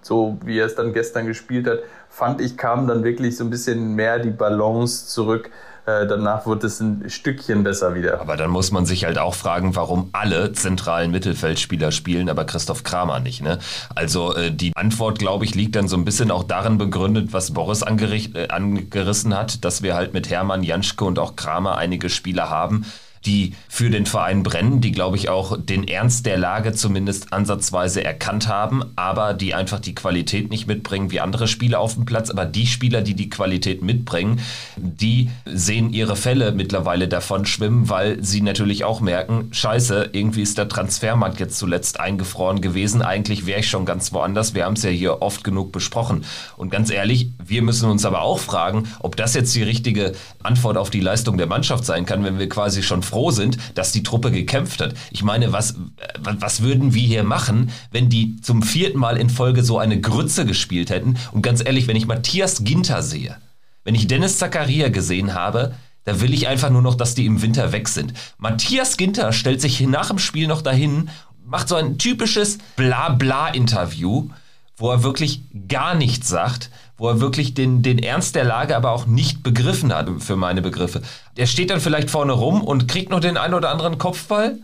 so 0.00 0.38
wie 0.46 0.58
er 0.58 0.64
es 0.64 0.76
dann 0.76 0.94
gestern 0.94 1.26
gespielt 1.26 1.66
hat, 1.66 1.80
fand 2.08 2.40
ich, 2.40 2.56
kam 2.56 2.86
dann 2.86 3.04
wirklich 3.04 3.36
so 3.36 3.44
ein 3.44 3.50
bisschen 3.50 3.94
mehr 3.94 4.18
die 4.18 4.30
Balance 4.30 5.08
zurück. 5.08 5.50
Äh, 5.86 6.06
danach 6.06 6.46
wurde 6.46 6.66
es 6.66 6.80
ein 6.80 7.10
Stückchen 7.10 7.62
besser 7.62 7.94
wieder. 7.94 8.20
Aber 8.20 8.36
dann 8.36 8.50
muss 8.50 8.70
man 8.70 8.86
sich 8.86 9.04
halt 9.04 9.18
auch 9.18 9.34
fragen, 9.34 9.76
warum 9.76 10.08
alle 10.12 10.52
zentralen 10.52 11.10
Mittelfeldspieler 11.10 11.92
spielen, 11.92 12.30
aber 12.30 12.44
Christoph 12.46 12.84
Kramer 12.84 13.20
nicht. 13.20 13.42
Ne? 13.42 13.58
Also 13.94 14.34
äh, 14.34 14.50
die 14.50 14.74
Antwort, 14.74 15.18
glaube 15.18 15.44
ich, 15.44 15.54
liegt 15.54 15.76
dann 15.76 15.86
so 15.86 15.96
ein 15.96 16.04
bisschen 16.06 16.30
auch 16.30 16.44
darin 16.44 16.78
begründet, 16.78 17.32
was 17.32 17.52
Boris 17.52 17.82
äh, 17.82 18.48
angerissen 18.48 19.36
hat, 19.36 19.64
dass 19.64 19.82
wir 19.82 19.94
halt 19.94 20.14
mit 20.14 20.30
Hermann, 20.30 20.62
Janschke 20.62 21.04
und 21.04 21.18
auch 21.18 21.36
Kramer 21.36 21.76
einige 21.76 22.08
Spieler 22.08 22.48
haben, 22.48 22.86
die 23.26 23.54
für 23.68 23.90
den 23.90 24.06
Verein 24.06 24.42
brennen, 24.42 24.80
die, 24.80 24.92
glaube 24.92 25.16
ich, 25.16 25.28
auch 25.28 25.56
den 25.58 25.88
Ernst 25.88 26.26
der 26.26 26.36
Lage 26.36 26.72
zumindest 26.72 27.32
ansatzweise 27.32 28.04
erkannt 28.04 28.48
haben, 28.48 28.82
aber 28.96 29.34
die 29.34 29.54
einfach 29.54 29.80
die 29.80 29.94
Qualität 29.94 30.50
nicht 30.50 30.66
mitbringen 30.66 31.10
wie 31.10 31.20
andere 31.20 31.48
Spieler 31.48 31.80
auf 31.80 31.94
dem 31.94 32.04
Platz. 32.04 32.30
Aber 32.30 32.44
die 32.44 32.66
Spieler, 32.66 33.02
die 33.02 33.14
die 33.14 33.30
Qualität 33.30 33.82
mitbringen, 33.82 34.40
die 34.76 35.30
sehen 35.46 35.92
ihre 35.92 36.16
Fälle 36.16 36.52
mittlerweile 36.52 37.08
davon 37.08 37.46
schwimmen, 37.46 37.88
weil 37.88 38.22
sie 38.22 38.40
natürlich 38.40 38.84
auch 38.84 39.00
merken, 39.00 39.48
scheiße, 39.52 40.10
irgendwie 40.12 40.42
ist 40.42 40.58
der 40.58 40.68
Transfermarkt 40.68 41.40
jetzt 41.40 41.58
zuletzt 41.58 42.00
eingefroren 42.00 42.60
gewesen. 42.60 43.02
Eigentlich 43.02 43.46
wäre 43.46 43.60
ich 43.60 43.68
schon 43.68 43.86
ganz 43.86 44.12
woanders. 44.12 44.54
Wir 44.54 44.64
haben 44.64 44.74
es 44.74 44.82
ja 44.82 44.90
hier 44.90 45.22
oft 45.22 45.44
genug 45.44 45.72
besprochen. 45.72 46.24
Und 46.56 46.70
ganz 46.70 46.90
ehrlich, 46.90 47.30
wir 47.44 47.62
müssen 47.62 47.90
uns 47.90 48.04
aber 48.04 48.22
auch 48.22 48.38
fragen, 48.38 48.88
ob 49.00 49.16
das 49.16 49.34
jetzt 49.34 49.54
die 49.54 49.62
richtige 49.62 50.12
Antwort 50.42 50.76
auf 50.76 50.90
die 50.90 51.00
Leistung 51.00 51.38
der 51.38 51.46
Mannschaft 51.46 51.84
sein 51.84 52.06
kann, 52.06 52.24
wenn 52.24 52.38
wir 52.38 52.48
quasi 52.48 52.82
schon 52.82 53.02
froh 53.14 53.30
sind, 53.30 53.58
dass 53.76 53.92
die 53.92 54.02
Truppe 54.02 54.32
gekämpft 54.32 54.80
hat. 54.80 54.94
Ich 55.12 55.22
meine, 55.22 55.52
was, 55.52 55.76
was 56.18 56.62
würden 56.62 56.94
wir 56.94 57.06
hier 57.06 57.22
machen, 57.22 57.70
wenn 57.92 58.08
die 58.08 58.40
zum 58.40 58.64
vierten 58.64 58.98
Mal 58.98 59.16
in 59.16 59.30
Folge 59.30 59.62
so 59.62 59.78
eine 59.78 60.00
Grütze 60.00 60.44
gespielt 60.44 60.90
hätten? 60.90 61.16
Und 61.30 61.42
ganz 61.42 61.62
ehrlich, 61.64 61.86
wenn 61.86 61.94
ich 61.94 62.08
Matthias 62.08 62.64
Ginter 62.64 63.02
sehe, 63.02 63.36
wenn 63.84 63.94
ich 63.94 64.08
Dennis 64.08 64.38
Zakaria 64.38 64.88
gesehen 64.88 65.32
habe, 65.32 65.76
da 66.02 66.20
will 66.20 66.34
ich 66.34 66.48
einfach 66.48 66.70
nur 66.70 66.82
noch, 66.82 66.96
dass 66.96 67.14
die 67.14 67.26
im 67.26 67.40
Winter 67.40 67.70
weg 67.70 67.88
sind. 67.88 68.14
Matthias 68.38 68.96
Ginter 68.96 69.32
stellt 69.32 69.60
sich 69.60 69.80
nach 69.82 70.08
dem 70.08 70.18
Spiel 70.18 70.48
noch 70.48 70.60
dahin, 70.60 71.08
macht 71.46 71.68
so 71.68 71.76
ein 71.76 71.98
typisches 71.98 72.58
Bla-Bla-Interview, 72.74 74.28
wo 74.76 74.90
er 74.90 75.04
wirklich 75.04 75.42
gar 75.68 75.94
nichts 75.94 76.28
sagt 76.28 76.68
wo 76.96 77.08
er 77.08 77.20
wirklich 77.20 77.54
den, 77.54 77.82
den 77.82 77.98
Ernst 77.98 78.34
der 78.34 78.44
Lage 78.44 78.76
aber 78.76 78.92
auch 78.92 79.06
nicht 79.06 79.42
begriffen 79.42 79.92
hat, 79.92 80.08
für 80.18 80.36
meine 80.36 80.62
Begriffe. 80.62 81.02
Der 81.36 81.46
steht 81.46 81.70
dann 81.70 81.80
vielleicht 81.80 82.10
vorne 82.10 82.32
rum 82.32 82.62
und 82.62 82.88
kriegt 82.88 83.10
noch 83.10 83.20
den 83.20 83.36
einen 83.36 83.54
oder 83.54 83.70
anderen 83.70 83.98
Kopfball. 83.98 84.58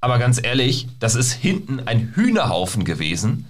Aber 0.00 0.18
ganz 0.18 0.40
ehrlich, 0.42 0.88
das 0.98 1.14
ist 1.14 1.32
hinten 1.32 1.80
ein 1.80 2.12
Hühnerhaufen 2.14 2.84
gewesen. 2.84 3.46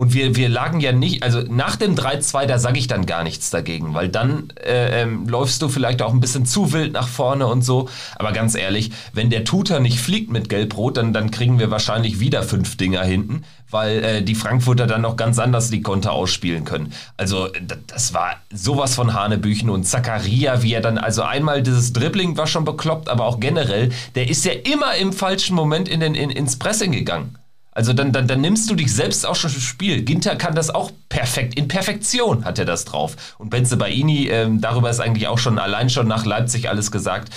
Und 0.00 0.14
wir, 0.14 0.34
wir 0.34 0.48
lagen 0.48 0.80
ja 0.80 0.92
nicht, 0.92 1.22
also 1.22 1.42
nach 1.42 1.76
dem 1.76 1.94
3-2, 1.94 2.46
da 2.46 2.58
sage 2.58 2.78
ich 2.78 2.86
dann 2.86 3.04
gar 3.04 3.22
nichts 3.22 3.50
dagegen, 3.50 3.92
weil 3.92 4.08
dann 4.08 4.50
äh, 4.56 5.02
ähm, 5.02 5.28
läufst 5.28 5.60
du 5.60 5.68
vielleicht 5.68 6.00
auch 6.00 6.14
ein 6.14 6.20
bisschen 6.20 6.46
zu 6.46 6.72
wild 6.72 6.94
nach 6.94 7.06
vorne 7.06 7.46
und 7.46 7.60
so. 7.60 7.90
Aber 8.16 8.32
ganz 8.32 8.54
ehrlich, 8.54 8.92
wenn 9.12 9.28
der 9.28 9.44
Tutor 9.44 9.78
nicht 9.78 10.00
fliegt 10.00 10.30
mit 10.30 10.48
Gelb-Rot, 10.48 10.96
dann, 10.96 11.12
dann 11.12 11.30
kriegen 11.30 11.58
wir 11.58 11.70
wahrscheinlich 11.70 12.18
wieder 12.18 12.42
fünf 12.42 12.78
Dinger 12.78 13.02
hinten, 13.02 13.44
weil 13.70 14.04
äh, 14.04 14.22
die 14.22 14.34
Frankfurter 14.34 14.86
dann 14.86 15.02
noch 15.02 15.16
ganz 15.16 15.38
anders 15.38 15.70
die 15.70 15.82
Konter 15.82 16.12
ausspielen 16.12 16.64
können. 16.64 16.92
Also 17.16 17.48
das 17.86 18.14
war 18.14 18.36
sowas 18.52 18.94
von 18.94 19.14
Hanebüchen 19.14 19.70
und 19.70 19.84
Zakaria, 19.84 20.62
wie 20.62 20.74
er 20.74 20.80
dann, 20.80 20.98
also 20.98 21.22
einmal 21.22 21.62
dieses 21.62 21.92
Dribbling 21.92 22.36
war 22.36 22.46
schon 22.46 22.64
bekloppt, 22.64 23.08
aber 23.08 23.26
auch 23.26 23.40
generell, 23.40 23.90
der 24.14 24.28
ist 24.28 24.44
ja 24.44 24.52
immer 24.52 24.94
im 24.96 25.12
falschen 25.12 25.54
Moment 25.54 25.88
in 25.88 26.00
den, 26.00 26.14
in, 26.14 26.30
ins 26.30 26.58
Pressing 26.58 26.92
gegangen. 26.92 27.36
Also 27.72 27.92
dann, 27.92 28.12
dann, 28.12 28.26
dann 28.26 28.40
nimmst 28.40 28.68
du 28.68 28.74
dich 28.74 28.92
selbst 28.92 29.24
auch 29.24 29.36
schon 29.36 29.52
ins 29.52 29.62
Spiel. 29.62 30.02
Ginter 30.02 30.34
kann 30.34 30.54
das 30.54 30.70
auch 30.70 30.90
perfekt. 31.08 31.54
In 31.54 31.68
Perfektion 31.68 32.44
hat 32.44 32.58
er 32.58 32.64
das 32.64 32.84
drauf. 32.84 33.36
Und 33.38 33.50
Benze 33.50 33.76
Baini, 33.76 34.28
ähm, 34.28 34.60
darüber 34.60 34.90
ist 34.90 35.00
eigentlich 35.00 35.28
auch 35.28 35.38
schon 35.38 35.58
allein 35.58 35.88
schon 35.88 36.08
nach 36.08 36.26
Leipzig 36.26 36.68
alles 36.68 36.90
gesagt. 36.90 37.32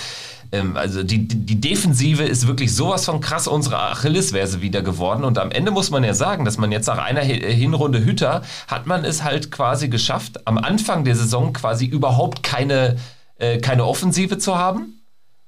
Ähm, 0.52 0.78
also 0.78 1.04
die, 1.04 1.28
die 1.28 1.60
Defensive 1.60 2.24
ist 2.24 2.48
wirklich 2.48 2.76
sowas 2.76 3.06
von 3.06 3.22
krass 3.22 3.48
unsere 3.48 3.80
Achillesferse 3.80 4.62
wieder 4.62 4.82
geworden. 4.82 5.24
Und 5.24 5.38
am 5.38 5.52
Ende 5.52 5.72
muss 5.72 5.90
man 5.92 6.04
ja 6.04 6.14
sagen, 6.14 6.46
dass 6.46 6.58
man 6.58 6.72
jetzt 6.72 6.88
nach 6.88 6.98
einer 6.98 7.22
Hinrunde 7.22 8.04
Hütter 8.04 8.42
hat 8.68 8.88
man 8.88 9.06
es 9.06 9.24
halt 9.24 9.52
quasi 9.52 9.90
geschafft, 9.90 10.48
am 10.48 10.58
Anfang 10.58 11.04
der 11.04 11.16
Saison 11.16 11.54
quasi 11.54 11.86
überhaupt 11.86 12.44
keine, 12.44 12.98
äh, 13.38 13.60
keine 13.60 13.86
Offensive 13.86 14.38
zu 14.38 14.58
haben 14.58 15.00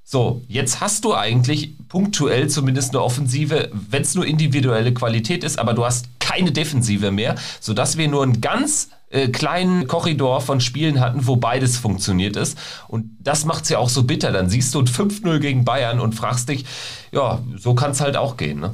so, 0.07 0.43
jetzt 0.47 0.81
hast 0.81 1.03
du 1.03 1.15
eigentlich 1.15 1.73
punktuell 1.89 2.47
zumindest 2.47 2.93
eine 2.93 3.03
Offensive, 3.03 3.71
wenn 3.73 4.03
es 4.03 4.13
nur 4.13 4.27
individuelle 4.27 4.93
Qualität 4.93 5.43
ist, 5.43 5.57
aber 5.57 5.73
du 5.73 5.83
hast 5.83 6.05
keine 6.19 6.51
Defensive 6.51 7.09
mehr, 7.09 7.35
sodass 7.59 7.97
wir 7.97 8.07
nur 8.07 8.21
einen 8.21 8.39
ganz 8.39 8.89
äh, 9.09 9.27
kleinen 9.29 9.87
Korridor 9.87 10.41
von 10.41 10.61
Spielen 10.61 10.99
hatten, 10.99 11.27
wo 11.27 11.35
beides 11.35 11.77
funktioniert 11.77 12.35
ist. 12.35 12.57
Und 12.87 13.17
das 13.19 13.45
macht 13.45 13.63
es 13.63 13.69
ja 13.69 13.77
auch 13.77 13.89
so 13.89 14.03
bitter. 14.03 14.31
Dann 14.31 14.49
siehst 14.49 14.73
du 14.73 14.79
5-0 14.81 15.39
gegen 15.39 15.65
Bayern 15.65 15.99
und 15.99 16.15
fragst 16.15 16.49
dich, 16.49 16.65
ja, 17.11 17.39
so 17.57 17.75
kann 17.75 17.91
es 17.91 18.01
halt 18.01 18.17
auch 18.17 18.37
gehen. 18.37 18.59
Ne? 18.59 18.73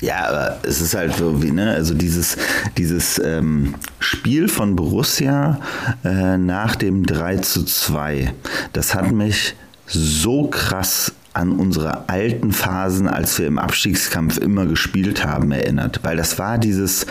Ja, 0.00 0.28
aber 0.28 0.58
es 0.64 0.80
ist 0.80 0.94
halt 0.94 1.16
so 1.16 1.42
wie, 1.42 1.52
ne, 1.52 1.72
also 1.72 1.94
dieses, 1.94 2.36
dieses 2.76 3.18
ähm, 3.18 3.76
Spiel 4.00 4.48
von 4.48 4.74
Borussia 4.74 5.60
äh, 6.04 6.38
nach 6.38 6.74
dem 6.74 7.06
3 7.06 7.36
zu 7.38 7.64
2, 7.64 8.32
das 8.72 8.94
hat 8.94 9.12
mich 9.12 9.54
so 9.86 10.48
krass 10.48 11.12
an 11.34 11.52
unsere 11.52 12.08
alten 12.08 12.52
Phasen, 12.52 13.08
als 13.08 13.38
wir 13.38 13.46
im 13.46 13.58
Abstiegskampf 13.58 14.38
immer 14.38 14.66
gespielt 14.66 15.24
haben, 15.24 15.52
erinnert. 15.52 16.00
Weil 16.02 16.16
das 16.16 16.38
war 16.38 16.58
dieses, 16.58 17.06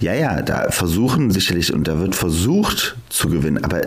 ja, 0.00 0.14
ja, 0.14 0.42
da 0.42 0.70
versuchen 0.70 1.30
sicherlich 1.30 1.72
und 1.72 1.86
da 1.86 1.98
wird 1.98 2.14
versucht 2.14 2.96
zu 3.08 3.28
gewinnen, 3.28 3.62
aber 3.64 3.82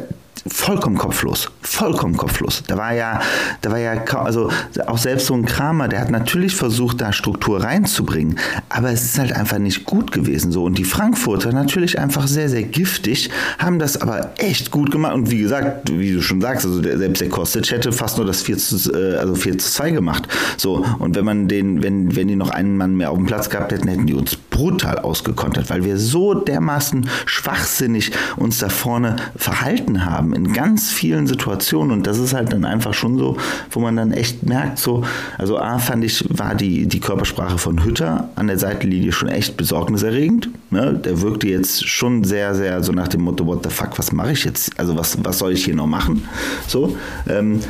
vollkommen 0.48 0.98
kopflos, 0.98 1.50
vollkommen 1.62 2.18
kopflos. 2.18 2.64
Da 2.68 2.78
war 2.78 2.94
ja, 2.94 3.22
da 3.62 3.72
war 3.72 3.78
ja, 3.78 3.94
also 4.16 4.50
auch 4.88 4.98
selbst 4.98 5.28
so 5.28 5.34
ein 5.34 5.46
Kramer, 5.46 5.88
der 5.88 6.02
hat 6.02 6.12
natürlich 6.12 6.56
versucht, 6.56 7.02
da 7.02 7.14
Struktur 7.14 7.64
reinzubringen, 7.64 8.38
aber 8.70 8.92
es 8.92 9.04
ist 9.04 9.20
halt 9.20 9.34
einfach 9.34 9.60
nicht 9.60 9.86
gut 9.86 10.12
gewesen 10.12 10.52
so. 10.52 10.64
Und 10.64 10.78
die 10.78 10.84
Frankfurter 10.84 11.52
natürlich 11.52 12.00
einfach 12.00 12.28
sehr, 12.28 12.50
sehr 12.50 12.64
giftig, 12.64 13.30
haben 13.60 13.80
das 13.80 14.02
aber 14.02 14.32
echt 14.38 14.72
gut 14.72 14.92
gemacht. 14.92 15.14
Und 15.14 15.32
wie 15.32 15.40
gesagt, 15.40 15.92
wie 15.92 16.14
du 16.14 16.22
schon 16.22 16.42
sagst, 16.42 16.66
also 16.66 16.82
der, 16.82 16.98
selbst 16.98 17.22
der 17.22 17.30
Kostic 17.30 17.72
hätte 17.72 17.92
fast 17.92 18.18
nur 18.18 18.26
das 18.26 18.42
4 18.42 18.58
zu, 18.58 18.94
äh, 18.94 19.18
also 19.18 19.36
4 19.36 19.58
zu 19.58 19.72
2 19.72 19.92
gemacht. 19.92 20.28
So, 20.58 20.86
und 21.00 21.16
wenn 21.16 21.26
man 21.26 21.48
den, 21.48 21.84
wenn, 21.84 22.16
wenn 22.16 22.28
die 22.28 22.36
noch 22.36 22.50
einen 22.50 22.78
Mann 22.78 22.96
mehr 22.96 23.12
auf 23.12 23.18
dem 23.18 23.26
Platz 23.26 23.50
gehabt 23.50 23.72
hätten, 23.72 23.88
hätten 23.88 24.06
die 24.06 24.14
uns 24.14 24.36
brutal 24.62 25.00
ausgekontert, 25.00 25.72
weil 25.72 25.84
wir 25.84 25.98
so 25.98 26.36
dermaßen 26.36 27.10
schwachsinnig 27.26 28.12
uns 28.38 28.60
da 28.60 28.70
vorne 28.70 29.16
verhalten 29.36 30.06
haben 30.06 30.36
in 30.36 30.54
ganz 30.54 30.92
vielen 30.92 31.26
Situationen 31.26 31.92
und 31.92 32.06
das 32.06 32.20
ist 32.20 32.36
halt 32.36 32.54
dann 32.54 32.64
einfach 32.64 32.94
schon 32.94 33.18
so, 33.18 33.38
wo 33.72 33.80
man 33.80 33.96
dann 33.96 34.12
echt 34.12 34.44
merkt, 34.44 34.78
so, 34.78 35.04
also 35.40 35.58
A 35.58 35.80
fand 35.80 36.04
ich, 36.04 36.24
war 36.30 36.54
die, 36.54 36.86
die 36.86 37.00
Körpersprache 37.00 37.58
von 37.58 37.84
Hütter 37.84 38.30
an 38.36 38.46
der 38.46 38.60
Seitenlinie 38.60 39.12
schon 39.12 39.30
echt 39.30 39.58
besorgniserregend. 39.58 40.50
Ne? 40.70 40.94
Der 40.94 41.22
wirkte 41.22 41.48
jetzt 41.48 41.88
schon 41.88 42.24
sehr, 42.24 42.54
sehr 42.54 42.84
so 42.84 42.92
nach 42.92 43.08
dem 43.08 43.22
Motto, 43.22 43.48
what 43.48 43.64
the 43.64 43.72
fuck, 43.72 43.98
was 43.98 44.12
mache 44.12 44.34
ich 44.34 44.44
jetzt? 44.44 44.80
Also 44.80 44.96
was, 44.96 45.18
was 45.24 45.40
soll 45.40 45.54
ich 45.54 45.66
hier 45.66 45.76
noch 45.76 45.88
machen? 45.88 46.28
So, 46.68 46.96
ähm, 47.28 47.62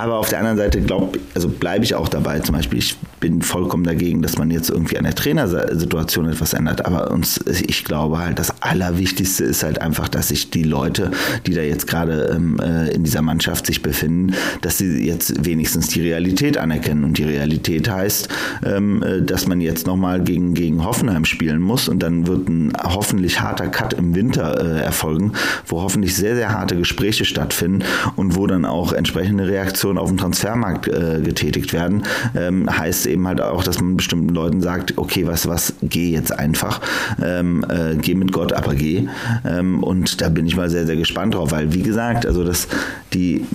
aber 0.00 0.18
auf 0.18 0.28
der 0.28 0.38
anderen 0.38 0.56
Seite 0.56 0.80
glaube, 0.80 1.18
also 1.34 1.48
bleibe 1.48 1.84
ich 1.84 1.94
auch 1.94 2.08
dabei. 2.08 2.40
Zum 2.40 2.54
Beispiel, 2.54 2.78
ich 2.78 2.96
bin 3.20 3.42
vollkommen 3.42 3.84
dagegen, 3.84 4.22
dass 4.22 4.38
man 4.38 4.50
jetzt 4.50 4.70
irgendwie 4.70 4.96
an 4.96 5.04
der 5.04 5.14
Trainersituation 5.14 6.28
etwas 6.28 6.54
ändert. 6.54 6.86
Aber 6.86 7.10
uns, 7.10 7.38
ich 7.46 7.84
glaube 7.84 8.18
halt, 8.18 8.38
das 8.38 8.62
Allerwichtigste 8.62 9.44
ist 9.44 9.62
halt 9.62 9.80
einfach, 9.80 10.08
dass 10.08 10.28
sich 10.28 10.50
die 10.50 10.62
Leute, 10.62 11.10
die 11.46 11.54
da 11.54 11.60
jetzt 11.60 11.86
gerade 11.86 12.32
ähm, 12.34 12.58
äh, 12.60 12.90
in 12.90 13.04
dieser 13.04 13.22
Mannschaft 13.22 13.66
sich 13.66 13.82
befinden, 13.82 14.34
dass 14.62 14.78
sie 14.78 15.06
jetzt 15.06 15.44
wenigstens 15.44 15.88
die 15.88 16.00
Realität 16.00 16.56
anerkennen. 16.56 17.04
Und 17.04 17.18
die 17.18 17.24
Realität 17.24 17.90
heißt, 17.90 18.28
ähm, 18.64 19.02
äh, 19.02 19.22
dass 19.22 19.46
man 19.46 19.60
jetzt 19.60 19.86
nochmal 19.86 20.22
gegen, 20.22 20.54
gegen 20.54 20.84
Hoffenheim 20.84 21.24
spielen 21.24 21.60
muss 21.60 21.88
und 21.88 22.02
dann 22.02 22.26
wird 22.26 22.48
ein 22.48 22.72
hoffentlich 22.82 23.40
harter 23.40 23.68
Cut 23.68 23.92
im 23.92 24.14
Winter 24.14 24.58
äh, 24.58 24.82
erfolgen, 24.82 25.32
wo 25.66 25.82
hoffentlich 25.82 26.16
sehr, 26.16 26.36
sehr 26.36 26.52
harte 26.52 26.76
Gespräche 26.76 27.24
stattfinden 27.24 27.84
und 28.16 28.36
wo 28.36 28.46
dann 28.46 28.64
auch 28.64 28.92
entsprechende 28.92 29.46
Reaktionen 29.46 29.89
auf 29.98 30.08
dem 30.08 30.18
Transfermarkt 30.18 30.88
äh, 30.88 31.20
getätigt 31.22 31.72
werden. 31.72 32.04
Ähm, 32.36 32.68
heißt 32.70 33.06
eben 33.06 33.26
halt 33.26 33.40
auch, 33.40 33.62
dass 33.62 33.80
man 33.80 33.96
bestimmten 33.96 34.34
Leuten 34.34 34.60
sagt, 34.60 34.98
okay, 34.98 35.26
was, 35.26 35.48
was, 35.48 35.74
geh 35.82 36.10
jetzt 36.10 36.36
einfach, 36.36 36.80
ähm, 37.22 37.64
äh, 37.68 37.96
geh 37.96 38.14
mit 38.14 38.32
Gott, 38.32 38.52
aber 38.52 38.74
geh. 38.74 39.08
Ähm, 39.44 39.82
und 39.82 40.20
da 40.20 40.28
bin 40.28 40.46
ich 40.46 40.56
mal 40.56 40.70
sehr, 40.70 40.86
sehr 40.86 40.96
gespannt 40.96 41.34
drauf, 41.34 41.52
weil 41.52 41.72
wie 41.72 41.82
gesagt, 41.82 42.26
also 42.26 42.44
das, 42.44 42.68
die, 43.12 43.46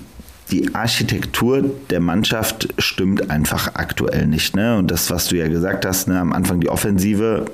die 0.52 0.74
Architektur 0.76 1.64
der 1.90 2.00
Mannschaft 2.00 2.74
stimmt 2.78 3.30
einfach 3.30 3.76
aktuell 3.76 4.28
nicht. 4.28 4.56
Ne? 4.56 4.78
Und 4.78 4.92
das, 4.92 5.10
was 5.10 5.28
du 5.28 5.38
ja 5.38 5.48
gesagt 5.48 5.86
hast, 5.86 6.08
ne, 6.08 6.20
am 6.20 6.34
Anfang 6.34 6.60
die 6.60 6.70
Offensive, 6.70 7.46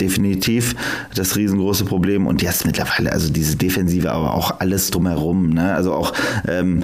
definitiv 0.00 0.74
das 1.14 1.36
riesengroße 1.36 1.84
Problem. 1.84 2.26
Und 2.26 2.42
jetzt 2.42 2.66
mittlerweile, 2.66 3.12
also 3.12 3.30
diese 3.30 3.56
Defensive, 3.56 4.10
aber 4.10 4.34
auch 4.34 4.60
alles 4.60 4.90
drumherum. 4.90 5.50
Ne? 5.50 5.74
Also 5.74 5.92
auch 5.92 6.12
ähm, 6.48 6.82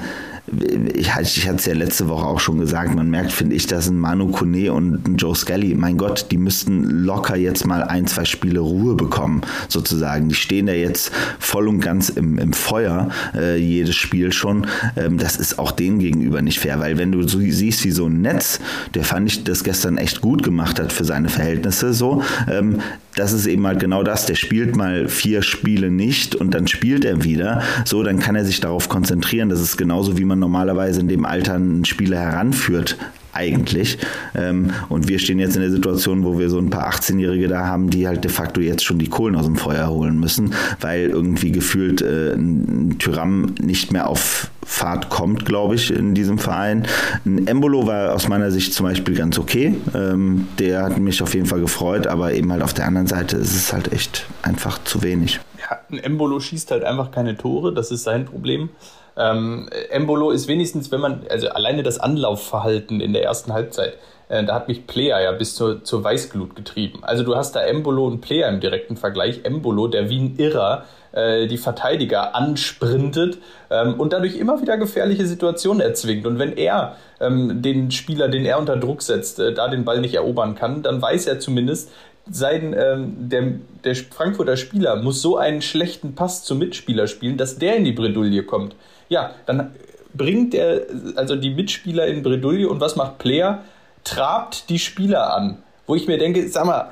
ich, 0.95 1.09
ich 1.09 1.47
hatte 1.47 1.57
es 1.57 1.67
ja 1.67 1.75
letzte 1.75 2.09
Woche 2.09 2.27
auch 2.27 2.41
schon 2.41 2.59
gesagt, 2.59 2.95
man 2.95 3.09
merkt, 3.11 3.33
finde 3.33 3.55
ich, 3.55 3.67
dass 3.67 3.89
ein 3.89 3.99
Manu 3.99 4.29
Kone 4.29 4.73
und 4.73 5.07
ein 5.07 5.17
Joe 5.17 5.35
Skelly, 5.35 5.75
mein 5.75 5.97
Gott, 5.97 6.27
die 6.31 6.39
müssten 6.39 7.05
locker 7.05 7.37
jetzt 7.37 7.67
mal 7.67 7.85
ein, 7.85 8.07
zwei 8.07 8.25
Spiele 8.25 8.61
Ruhe 8.61 8.95
bekommen, 8.95 9.43
sozusagen. 9.69 10.29
Die 10.29 10.35
stehen 10.35 10.67
da 10.67 10.73
jetzt 10.73 11.13
voll 11.39 11.69
und 11.69 11.81
ganz 11.81 12.09
im, 12.09 12.39
im 12.39 12.53
Feuer, 12.53 13.11
äh, 13.35 13.57
jedes 13.57 13.97
Spiel 13.97 14.33
schon. 14.33 14.67
Ähm, 14.97 15.19
das 15.19 15.37
ist 15.37 15.59
auch 15.59 15.71
denen 15.71 15.99
gegenüber 15.99 16.43
nicht 16.43 16.59
fair, 16.59 16.81
weil 16.81 16.99
wenn 16.99 17.13
du 17.13 17.27
so 17.27 17.39
siehst, 17.39 17.85
wie 17.85 17.91
so 17.91 18.07
ein 18.07 18.21
Netz, 18.21 18.61
der 18.95 19.05
fand 19.05 19.29
ich 19.31 19.45
das 19.45 19.65
gestern 19.65 19.99
echt 19.99 20.21
gut 20.21 20.43
gemacht 20.43 20.81
hat 20.81 20.93
für 20.93 21.05
seine 21.05 21.29
Verhältnisse, 21.29 21.95
so, 21.95 22.23
ähm, 22.51 22.81
das 23.17 23.33
ist 23.33 23.47
eben 23.47 23.67
halt 23.67 23.81
genau 23.81 24.03
das. 24.03 24.27
Der 24.27 24.35
spielt 24.35 24.77
mal 24.77 25.09
vier 25.09 25.43
Spiele 25.43 25.91
nicht 25.91 26.35
und 26.35 26.55
dann 26.55 26.69
spielt 26.69 27.05
er 27.05 27.25
wieder. 27.25 27.63
So, 27.85 28.03
dann 28.03 28.19
kann 28.19 28.37
er 28.37 28.45
sich 28.45 28.61
darauf 28.61 28.89
konzentrieren. 28.89 29.49
Das 29.49 29.61
ist 29.61 29.77
genauso, 29.77 30.17
wie 30.17 30.25
man 30.25 30.40
normalerweise 30.41 31.01
in 31.01 31.09
dem 31.09 31.25
Alter 31.25 31.55
einen 31.55 31.85
Spieler 31.85 32.19
heranführt 32.19 32.97
eigentlich. 33.33 33.99
Ähm, 34.35 34.71
und 34.89 35.09
wir 35.09 35.19
stehen 35.19 35.39
jetzt 35.39 35.57
in 35.57 35.63
der 35.63 35.71
Situation, 35.71 36.25
wo 36.25 36.39
wir 36.39 36.51
so 36.51 36.59
ein 36.59 36.71
paar 36.71 36.91
18-Jährige 36.91 37.49
da 37.49 37.67
haben, 37.67 37.91
die 37.91 38.07
halt 38.07 38.25
de 38.25 38.31
facto 38.31 38.61
jetzt 38.61 38.85
schon 38.85 38.99
die 38.99 39.09
Kohlen 39.09 39.37
aus 39.37 39.47
dem 39.47 39.57
Feuer 39.57 39.89
holen 39.89 40.19
müssen, 40.19 40.55
weil 40.81 41.11
irgendwie 41.11 41.53
gefühlt 41.53 42.03
äh, 42.03 42.35
ein 42.35 42.97
Tyram 42.99 43.55
nicht 43.61 43.93
mehr 43.93 44.09
auf 44.09 44.51
Fahrt 44.65 45.09
kommt, 45.09 45.47
glaube 45.47 45.75
ich, 45.75 45.93
in 45.93 46.15
diesem 46.15 46.39
Verein. 46.39 46.87
Ein 47.25 47.47
Embolo 47.47 47.87
war 47.87 48.15
aus 48.15 48.29
meiner 48.29 48.51
Sicht 48.51 48.73
zum 48.73 48.87
Beispiel 48.87 49.17
ganz 49.17 49.39
okay. 49.39 49.75
Ähm, 49.95 50.47
der 50.59 50.83
hat 50.83 50.99
mich 50.99 51.23
auf 51.23 51.35
jeden 51.35 51.47
Fall 51.47 51.61
gefreut, 51.61 52.07
aber 52.07 52.35
eben 52.35 52.53
halt 52.53 52.63
auf 52.63 52.75
der 52.75 52.87
anderen 52.87 53.07
Seite 53.07 53.37
ist 53.37 53.55
es 53.55 53.73
halt 53.73 53.93
echt 53.93 54.27
einfach 54.43 54.83
zu 54.85 55.03
wenig. 55.03 55.41
Ja, 55.59 55.79
ein 55.91 55.99
Embolo 55.99 56.39
schießt 56.39 56.71
halt 56.71 56.85
einfach 56.85 57.11
keine 57.11 57.37
Tore, 57.37 57.73
das 57.75 57.91
ist 57.91 58.05
sein 58.05 58.27
Problem. 58.27 58.71
Ähm, 59.17 59.69
Embolo 59.91 60.31
ist 60.31 60.49
wenigstens, 60.49 60.91
wenn 60.93 61.01
man, 61.01 61.27
also 61.29 61.49
alleine 61.49 61.83
das 61.83 61.99
Anlaufverhalten 61.99 63.01
in 63.01 63.13
der 63.13 63.25
ersten 63.25 63.53
Halbzeit, 63.53 63.95
äh, 64.29 64.45
da 64.45 64.55
hat 64.55 64.69
mich 64.69 64.87
Player 64.87 65.21
ja 65.21 65.33
bis 65.33 65.55
zur, 65.57 65.85
zur 65.85 66.03
Weißglut 66.05 66.55
getrieben. 66.55 67.01
Also 67.03 67.25
du 67.25 67.37
hast 67.37 67.57
da 67.57 67.63
Embolo 67.63 68.07
und 68.07 68.21
Player 68.21 68.49
im 68.49 68.61
direkten 68.61 68.97
Vergleich. 68.97 69.41
Embolo, 69.45 69.89
der 69.89 70.09
wie 70.09 70.21
ein 70.21 70.37
Irrer 70.39 70.85
äh, 71.13 71.49
die 71.49 71.59
Verteidiger 71.59 72.37
ansprintet 72.37 73.39
ähm, 73.71 73.99
und 73.99 74.13
dadurch 74.13 74.37
immer 74.37 74.63
wieder 74.63 74.79
gefährliche 74.79 75.27
Situationen 75.27 75.81
erzwingt. 75.81 76.27
Und 76.27 76.39
wenn 76.39 76.57
er 76.57 76.97
ähm, 77.21 77.61
den 77.63 77.91
Spieler, 77.91 78.29
den 78.29 78.47
er 78.47 78.59
unter 78.59 78.77
Druck 78.77 79.03
setzt, 79.03 79.41
äh, 79.41 79.53
da 79.53 79.67
den 79.69 79.85
Ball 79.85 80.01
nicht 80.01 80.15
erobern 80.15 80.55
kann, 80.55 80.83
dann 80.83 81.03
weiß 81.03 81.27
er 81.27 81.41
zumindest, 81.41 81.91
sein, 82.31 82.77
ähm, 82.79 83.29
der, 83.29 83.55
der 83.83 83.97
Frankfurter 83.97 84.57
Spieler 84.57 84.97
muss 84.97 85.21
so 85.21 85.37
einen 85.37 85.63
schlechten 85.63 86.15
Pass 86.15 86.45
zum 86.45 86.59
Mitspieler 86.59 87.09
spielen, 87.09 87.37
dass 87.37 87.59
der 87.59 87.77
in 87.77 87.85
die 87.85 87.93
Bredouille 87.93 88.45
kommt. 88.45 88.77
Ja, 89.11 89.33
dann 89.45 89.75
bringt 90.15 90.55
er 90.55 90.83
also 91.17 91.37
die 91.37 91.51
Mitspieler 91.51 92.07
in 92.07 92.23
Bredouille 92.23 92.69
und 92.69 92.81
was 92.81 92.97
macht 92.97 93.19
Player? 93.19 93.63
Trabt 94.05 94.71
die 94.71 94.79
Spieler 94.79 95.35
an. 95.35 95.59
Wo 95.87 95.95
ich 95.95 96.07
mir 96.07 96.17
denke, 96.17 96.49
sag 96.49 96.65
mal, 96.65 96.91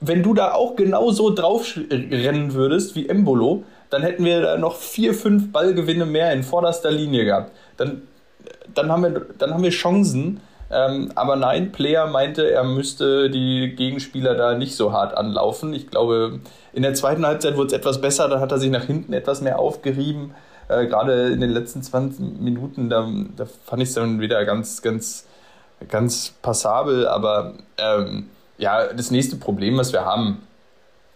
wenn 0.00 0.22
du 0.22 0.32
da 0.32 0.52
auch 0.52 0.76
genauso 0.76 1.30
drauf 1.30 1.76
rennen 1.76 2.54
würdest 2.54 2.94
wie 2.94 3.08
Embolo, 3.08 3.64
dann 3.90 4.02
hätten 4.02 4.24
wir 4.24 4.40
da 4.40 4.56
noch 4.56 4.76
vier, 4.76 5.12
fünf 5.12 5.52
Ballgewinne 5.52 6.06
mehr 6.06 6.32
in 6.32 6.44
vorderster 6.44 6.92
Linie 6.92 7.24
gehabt. 7.24 7.52
Dann, 7.76 8.02
dann, 8.72 8.90
haben, 8.90 9.02
wir, 9.02 9.26
dann 9.36 9.52
haben 9.52 9.64
wir 9.64 9.70
Chancen. 9.70 10.40
Ähm, 10.70 11.10
aber 11.16 11.34
nein, 11.34 11.72
Player 11.72 12.06
meinte, 12.06 12.48
er 12.48 12.62
müsste 12.62 13.28
die 13.28 13.74
Gegenspieler 13.74 14.36
da 14.36 14.54
nicht 14.54 14.76
so 14.76 14.92
hart 14.92 15.16
anlaufen. 15.16 15.74
Ich 15.74 15.88
glaube, 15.88 16.38
in 16.72 16.84
der 16.84 16.94
zweiten 16.94 17.26
Halbzeit 17.26 17.56
wurde 17.56 17.66
es 17.66 17.72
etwas 17.72 18.00
besser, 18.00 18.28
da 18.28 18.38
hat 18.38 18.52
er 18.52 18.58
sich 18.58 18.70
nach 18.70 18.84
hinten 18.84 19.12
etwas 19.12 19.40
mehr 19.40 19.58
aufgerieben. 19.58 20.32
Äh, 20.70 20.86
Gerade 20.86 21.28
in 21.28 21.40
den 21.40 21.50
letzten 21.50 21.82
20 21.82 22.40
Minuten, 22.40 22.88
da, 22.88 23.10
da 23.36 23.46
fand 23.64 23.82
ich 23.82 23.88
es 23.88 23.94
dann 23.96 24.20
wieder 24.20 24.44
ganz, 24.44 24.82
ganz, 24.82 25.26
ganz 25.88 26.34
passabel. 26.42 27.08
Aber 27.08 27.54
ähm, 27.76 28.28
ja, 28.56 28.92
das 28.92 29.10
nächste 29.10 29.36
Problem, 29.36 29.76
was 29.76 29.92
wir 29.92 30.04
haben, 30.04 30.42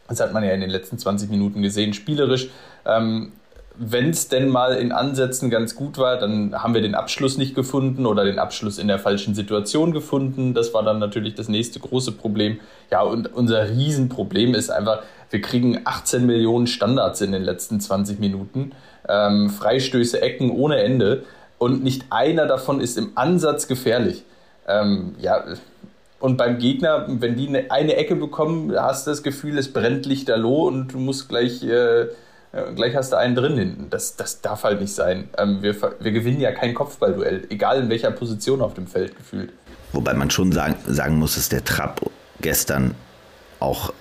das 0.09 0.21
hat 0.21 0.33
man 0.33 0.43
ja 0.43 0.51
in 0.51 0.61
den 0.61 0.71
letzten 0.71 0.99
20 0.99 1.31
Minuten 1.31 1.63
gesehen, 1.63 1.95
spielerisch. 1.95 2.51
Ähm, 2.85 3.33
wenn 3.77 4.11
es 4.11 4.29
denn 4.29 4.49
mal 4.49 4.75
in 4.75 4.93
Ansätzen 4.93 5.51
ganz 5.51 5.75
gut 5.75 5.99
war, 5.99 6.17
dann 6.17 6.55
haben 6.63 6.75
wir 6.75 6.81
den 6.81 6.95
Abschluss 6.95 7.39
nicht 7.39 7.55
gefunden 7.55 8.07
oder 8.07 8.25
den 8.25 8.39
Abschluss 8.39 8.79
in 8.79 8.87
der 8.87 8.99
falschen 8.99 9.35
Situation 9.35 9.93
gefunden. 9.93 10.55
Das 10.55 10.73
war 10.73 10.85
dann 10.85 11.01
natürlich 11.01 11.35
das 11.35 11.49
nächste 11.49 11.81
große 11.81 12.13
Problem. 12.13 12.61
Ja, 12.91 13.03
und 13.03 13.33
unser 13.35 13.69
Riesenproblem 13.71 14.55
ist 14.55 14.71
einfach, 14.71 15.03
wir 15.31 15.41
kriegen 15.41 15.81
18 15.85 16.25
Millionen 16.25 16.69
Standards 16.69 17.21
in 17.21 17.33
den 17.33 17.43
letzten 17.43 17.81
20 17.81 18.21
Minuten, 18.21 18.73
ähm, 19.09 19.51
Freistöße, 19.51 20.23
Ecken 20.23 20.51
ohne 20.51 20.81
Ende 20.83 21.25
und 21.59 21.83
nicht 21.83 22.05
einer 22.11 22.47
davon 22.47 22.81
ist 22.81 22.97
im 22.97 23.13
Ansatz 23.17 23.67
gefährlich. 23.67 24.23
Ähm, 24.69 25.17
ja, 25.19 25.45
und 26.21 26.37
beim 26.39 26.59
Gegner, 26.59 27.07
wenn 27.09 27.37
die 27.37 27.49
eine, 27.69 27.97
Ecke 27.97 28.17
bekommen, 28.17 28.73
hast 28.75 29.07
du 29.07 29.11
das 29.11 29.23
Gefühl, 29.23 29.59
es 29.59 29.73
brennt 29.73 30.07
lichterloh 30.07 30.69
und 30.69 30.95
du 30.95 30.99
musst 30.99 31.29
gleich, 31.29 31.63
äh, 31.63 32.07
gleich 32.75 32.95
hast 32.95 33.13
du 33.13 33.17
einen 33.17 33.35
drin 33.35 33.57
hinten. 33.57 33.91
Das, 33.91 34.17
das 34.17 34.41
darf 34.41 34.65
halt 34.65 34.81
nicht 34.81 34.95
sein. 34.95 35.29
Ähm, 35.39 35.63
wir, 35.63 35.75
wir 35.81 36.13
gewinnen 36.13 36.41
ja 36.41 36.53
kein 36.53 36.75
Kopfballduell, 36.75 37.47
egal 37.51 37.83
in 37.83 37.89
welcher 37.89 38.11
Position 38.11 38.61
auf 38.61 38.75
dem 38.75 38.87
Feld 38.87 39.17
gefühlt. 39.17 39.53
Wobei 39.93 40.15
man 40.15 40.31
schon 40.31 40.53
sagen, 40.53 40.77
sagen 40.87 41.19
muss, 41.19 41.37
dass 41.37 41.49
der 41.49 41.65
Trapp 41.65 42.01
gestern 42.41 42.95
auch 43.61 43.93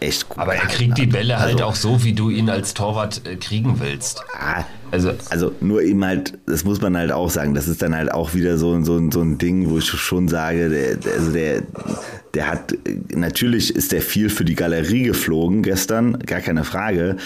echt 0.00 0.28
gut. 0.28 0.38
Aber 0.38 0.54
er 0.54 0.66
kriegt 0.66 0.98
die 0.98 1.06
Bälle 1.06 1.38
halt 1.38 1.54
also, 1.54 1.64
auch 1.64 1.74
so, 1.74 2.04
wie 2.04 2.12
du 2.12 2.30
ihn 2.30 2.48
als 2.50 2.74
Torwart 2.74 3.26
äh, 3.26 3.36
kriegen 3.36 3.80
willst. 3.80 4.22
Ah, 4.38 4.64
also, 4.90 5.12
also 5.30 5.52
nur 5.60 5.82
eben 5.82 6.04
halt, 6.04 6.38
das 6.46 6.64
muss 6.64 6.80
man 6.80 6.96
halt 6.96 7.12
auch 7.12 7.30
sagen, 7.30 7.54
das 7.54 7.68
ist 7.68 7.82
dann 7.82 7.94
halt 7.94 8.12
auch 8.12 8.34
wieder 8.34 8.58
so, 8.58 8.82
so, 8.82 9.10
so 9.10 9.20
ein 9.20 9.38
Ding, 9.38 9.70
wo 9.70 9.78
ich 9.78 9.86
schon 9.86 10.28
sage, 10.28 10.68
der, 10.68 11.12
also 11.12 11.32
der, 11.32 11.62
der 12.34 12.46
hat, 12.50 12.74
natürlich 13.10 13.74
ist 13.74 13.92
der 13.92 14.02
viel 14.02 14.30
für 14.30 14.44
die 14.44 14.54
Galerie 14.54 15.04
geflogen 15.04 15.62
gestern, 15.62 16.18
gar 16.20 16.40
keine 16.40 16.64
Frage, 16.64 17.16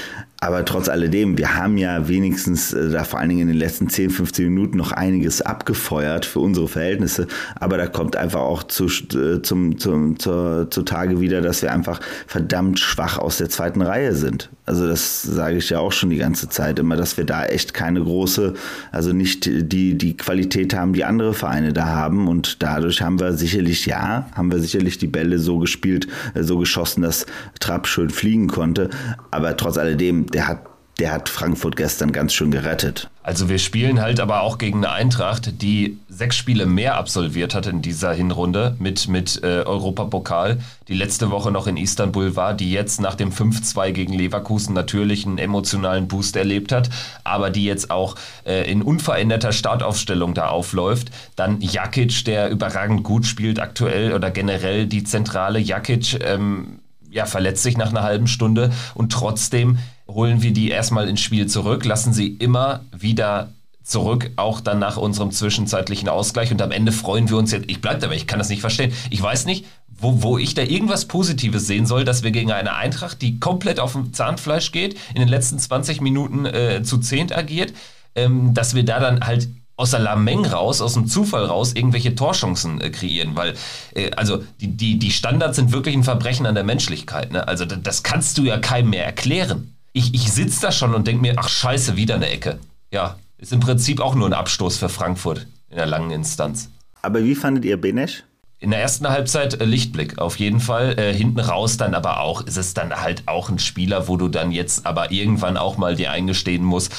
aber 0.42 0.64
trotz 0.64 0.88
alledem, 0.88 1.38
wir 1.38 1.55
haben 1.55 1.76
ja 1.76 2.09
wenigstens 2.09 2.72
äh, 2.72 2.90
da 2.90 3.05
vor 3.05 3.20
allen 3.20 3.28
Dingen 3.28 3.42
in 3.42 3.46
den 3.46 3.57
letzten 3.57 3.88
10, 3.88 4.11
15 4.11 4.48
Minuten 4.48 4.76
noch 4.76 4.90
einiges 4.90 5.40
abgefeuert 5.40 6.26
für 6.26 6.40
unsere 6.40 6.66
Verhältnisse. 6.66 7.28
Aber 7.61 7.76
da 7.76 7.87
kommt 7.87 8.16
einfach 8.16 8.40
auch 8.40 8.64
zu, 8.64 8.87
äh, 8.87 9.40
zum, 9.42 9.78
zum, 9.78 10.18
zur, 10.18 10.68
zutage 10.68 11.20
wieder, 11.20 11.42
dass 11.42 11.62
wir 11.62 11.72
einfach 11.72 12.00
verdammt 12.26 12.81
schwach 12.81 13.18
aus 13.18 13.37
der 13.37 13.50
zweiten 13.50 13.83
Reihe 13.83 14.16
sind. 14.16 14.50
Also 14.66 14.88
das 14.88 15.22
sage 15.22 15.59
ich 15.59 15.70
ja 15.70 15.78
auch 15.78 15.92
schon 15.92 16.11
die 16.11 16.16
ganze 16.16 16.48
Zeit 16.48 16.81
immer, 16.81 16.96
dass 16.96 17.16
wir 17.16 17.24
da 17.24 17.44
echt 17.44 17.72
keine 17.72 18.02
große, 18.02 18.55
also 18.90 19.12
nicht 19.12 19.46
die, 19.46 19.96
die 19.96 20.16
Qualität 20.16 20.74
haben, 20.74 20.92
die 20.92 21.05
andere 21.05 21.35
Vereine 21.35 21.72
da 21.72 21.87
haben. 21.87 22.26
Und 22.26 22.64
dadurch 22.64 23.00
haben 23.00 23.20
wir 23.20 23.35
sicherlich, 23.35 23.87
ja, 23.87 24.26
haben 24.35 24.50
wir 24.50 24.59
sicherlich 24.59 24.98
die 24.98 25.07
Bälle 25.07 25.38
so 25.38 25.59
gespielt, 25.59 26.09
äh, 26.35 26.42
so 26.42 26.59
geschossen, 26.59 27.02
dass 27.02 27.26
Trapp 27.61 27.87
schön 27.87 28.11
fliegen 28.11 28.48
konnte. 28.48 28.90
Aber 29.31 29.57
trotz 29.57 29.78
alledem, 29.78 30.26
der 30.32 30.48
hat 30.48 30.66
der 30.98 31.10
hat 31.10 31.28
Frankfurt 31.30 31.74
gestern 31.76 32.12
ganz 32.12 32.34
schön 32.34 32.50
gerettet. 32.50 33.08
Also 33.22 33.48
wir 33.48 33.58
spielen 33.58 34.00
halt 34.00 34.20
aber 34.20 34.42
auch 34.42 34.58
gegen 34.58 34.84
eine 34.84 34.92
Eintracht, 34.92 35.62
die 35.62 35.98
sechs 36.08 36.36
Spiele 36.36 36.66
mehr 36.66 36.96
absolviert 36.96 37.54
hat 37.54 37.66
in 37.66 37.80
dieser 37.80 38.12
Hinrunde 38.12 38.76
mit, 38.78 39.08
mit 39.08 39.42
äh, 39.42 39.62
Europapokal, 39.62 40.60
die 40.88 40.94
letzte 40.94 41.30
Woche 41.30 41.50
noch 41.50 41.66
in 41.66 41.76
Istanbul 41.76 42.36
war, 42.36 42.52
die 42.52 42.70
jetzt 42.70 43.00
nach 43.00 43.14
dem 43.14 43.32
5-2 43.32 43.92
gegen 43.92 44.12
Leverkusen 44.12 44.74
natürlich 44.74 45.24
einen 45.24 45.38
emotionalen 45.38 46.08
Boost 46.08 46.36
erlebt 46.36 46.72
hat, 46.72 46.90
aber 47.24 47.50
die 47.50 47.64
jetzt 47.64 47.90
auch 47.90 48.16
äh, 48.44 48.70
in 48.70 48.82
unveränderter 48.82 49.52
Startaufstellung 49.52 50.34
da 50.34 50.48
aufläuft. 50.48 51.10
Dann 51.36 51.60
Jakic, 51.60 52.24
der 52.26 52.50
überragend 52.50 53.02
gut 53.02 53.24
spielt 53.24 53.60
aktuell 53.60 54.12
oder 54.12 54.30
generell 54.30 54.86
die 54.86 55.04
zentrale 55.04 55.58
Jakic. 55.58 56.20
Ähm, 56.22 56.80
ja, 57.12 57.26
verletzt 57.26 57.62
sich 57.62 57.76
nach 57.76 57.90
einer 57.90 58.02
halben 58.02 58.26
Stunde 58.26 58.72
und 58.94 59.12
trotzdem 59.12 59.78
holen 60.14 60.42
wir 60.42 60.53
die 60.53 60.70
erstmal 60.70 61.09
ins 61.09 61.20
Spiel 61.20 61.46
zurück, 61.46 61.85
lassen 61.85 62.12
sie 62.12 62.29
immer 62.29 62.81
wieder 62.96 63.53
zurück, 63.85 64.31
auch 64.37 64.61
dann 64.61 64.79
nach 64.79 64.96
unserem 64.96 65.31
zwischenzeitlichen 65.31 66.09
Ausgleich. 66.09 66.51
Und 66.53 66.62
am 66.62 66.70
Ende 66.70 66.92
freuen 66.92 67.29
wir 67.29 67.37
uns 67.37 67.53
jetzt. 67.53 67.68
Ich 67.68 67.81
bleibe 67.81 68.01
dabei, 68.01 68.14
ich 68.14 68.27
kann 68.27 68.38
das 68.38 68.48
nicht 68.48 68.61
verstehen. 68.61 68.92
Ich 69.11 69.20
weiß 69.20 69.44
nicht, 69.46 69.66
wo, 69.88 70.22
wo 70.22 70.38
ich 70.38 70.55
da 70.55 70.62
irgendwas 70.62 71.07
Positives 71.07 71.66
sehen 71.66 71.87
soll, 71.87 72.05
dass 72.05 72.22
wir 72.22 72.31
gegen 72.31 72.53
eine 72.53 72.75
Eintracht, 72.75 73.22
die 73.22 73.40
komplett 73.40 73.81
auf 73.81 73.92
dem 73.92 74.12
Zahnfleisch 74.12 74.72
geht, 74.72 74.96
in 75.14 75.20
den 75.20 75.29
letzten 75.29 75.59
20 75.59 76.01
Minuten 76.01 76.46
äh, 76.46 76.83
zu 76.83 76.98
zehnt 76.98 77.37
agiert, 77.37 77.72
ähm, 78.14 78.55
dass 78.55 78.75
wir 78.75 78.85
da 78.85 79.01
dann 79.01 79.27
halt 79.27 79.48
aus 79.77 79.90
der 79.90 80.01
Lameng 80.01 80.44
raus, 80.44 80.81
aus 80.81 80.94
dem 80.94 81.07
Zufall 81.07 81.46
raus, 81.46 81.72
irgendwelche 81.72 82.14
Torchancen 82.14 82.81
äh, 82.81 82.90
kreieren. 82.90 83.35
Weil, 83.35 83.55
äh, 83.94 84.11
also, 84.12 84.44
die, 84.61 84.68
die, 84.68 84.98
die 84.98 85.11
Standards 85.11 85.57
sind 85.57 85.72
wirklich 85.72 85.96
ein 85.96 86.05
Verbrechen 86.05 86.46
an 86.46 86.55
der 86.55 86.64
Menschlichkeit. 86.64 87.33
Ne? 87.33 87.48
Also, 87.48 87.64
das 87.64 88.03
kannst 88.03 88.38
du 88.38 88.42
ja 88.42 88.59
keinem 88.59 88.90
mehr 88.90 89.05
erklären 89.05 89.72
ich, 89.92 90.14
ich 90.14 90.33
sitze 90.33 90.61
da 90.62 90.72
schon 90.72 90.94
und 90.94 91.07
denke 91.07 91.22
mir, 91.22 91.35
ach 91.37 91.48
scheiße, 91.48 91.96
wieder 91.96 92.16
eine 92.16 92.31
Ecke. 92.31 92.59
Ja, 92.90 93.16
ist 93.38 93.52
im 93.52 93.61
Prinzip 93.61 94.00
auch 94.00 94.14
nur 94.14 94.28
ein 94.28 94.33
Abstoß 94.33 94.76
für 94.76 94.88
Frankfurt 94.88 95.46
in 95.70 95.76
der 95.76 95.87
langen 95.87 96.11
Instanz. 96.11 96.70
Aber 97.02 97.24
wie 97.24 97.35
fandet 97.35 97.64
ihr 97.64 97.81
Benesch? 97.81 98.24
In 98.59 98.70
der 98.70 98.81
ersten 98.81 99.09
Halbzeit 99.09 99.61
äh, 99.61 99.64
Lichtblick 99.64 100.18
auf 100.18 100.38
jeden 100.38 100.61
Fall. 100.61 100.98
Äh, 100.98 101.12
hinten 101.12 101.40
raus 101.40 101.76
dann 101.76 101.94
aber 101.94 102.20
auch, 102.20 102.42
ist 102.42 102.57
es 102.57 102.74
dann 102.74 102.94
halt 102.94 103.24
auch 103.26 103.48
ein 103.48 103.59
Spieler, 103.59 104.07
wo 104.07 104.16
du 104.16 104.28
dann 104.28 104.52
jetzt 104.52 104.87
aber 104.87 105.11
irgendwann 105.11 105.57
auch 105.57 105.76
mal 105.78 105.96
dir 105.96 106.12
eingestehen 106.12 106.62
musst, 106.62 106.94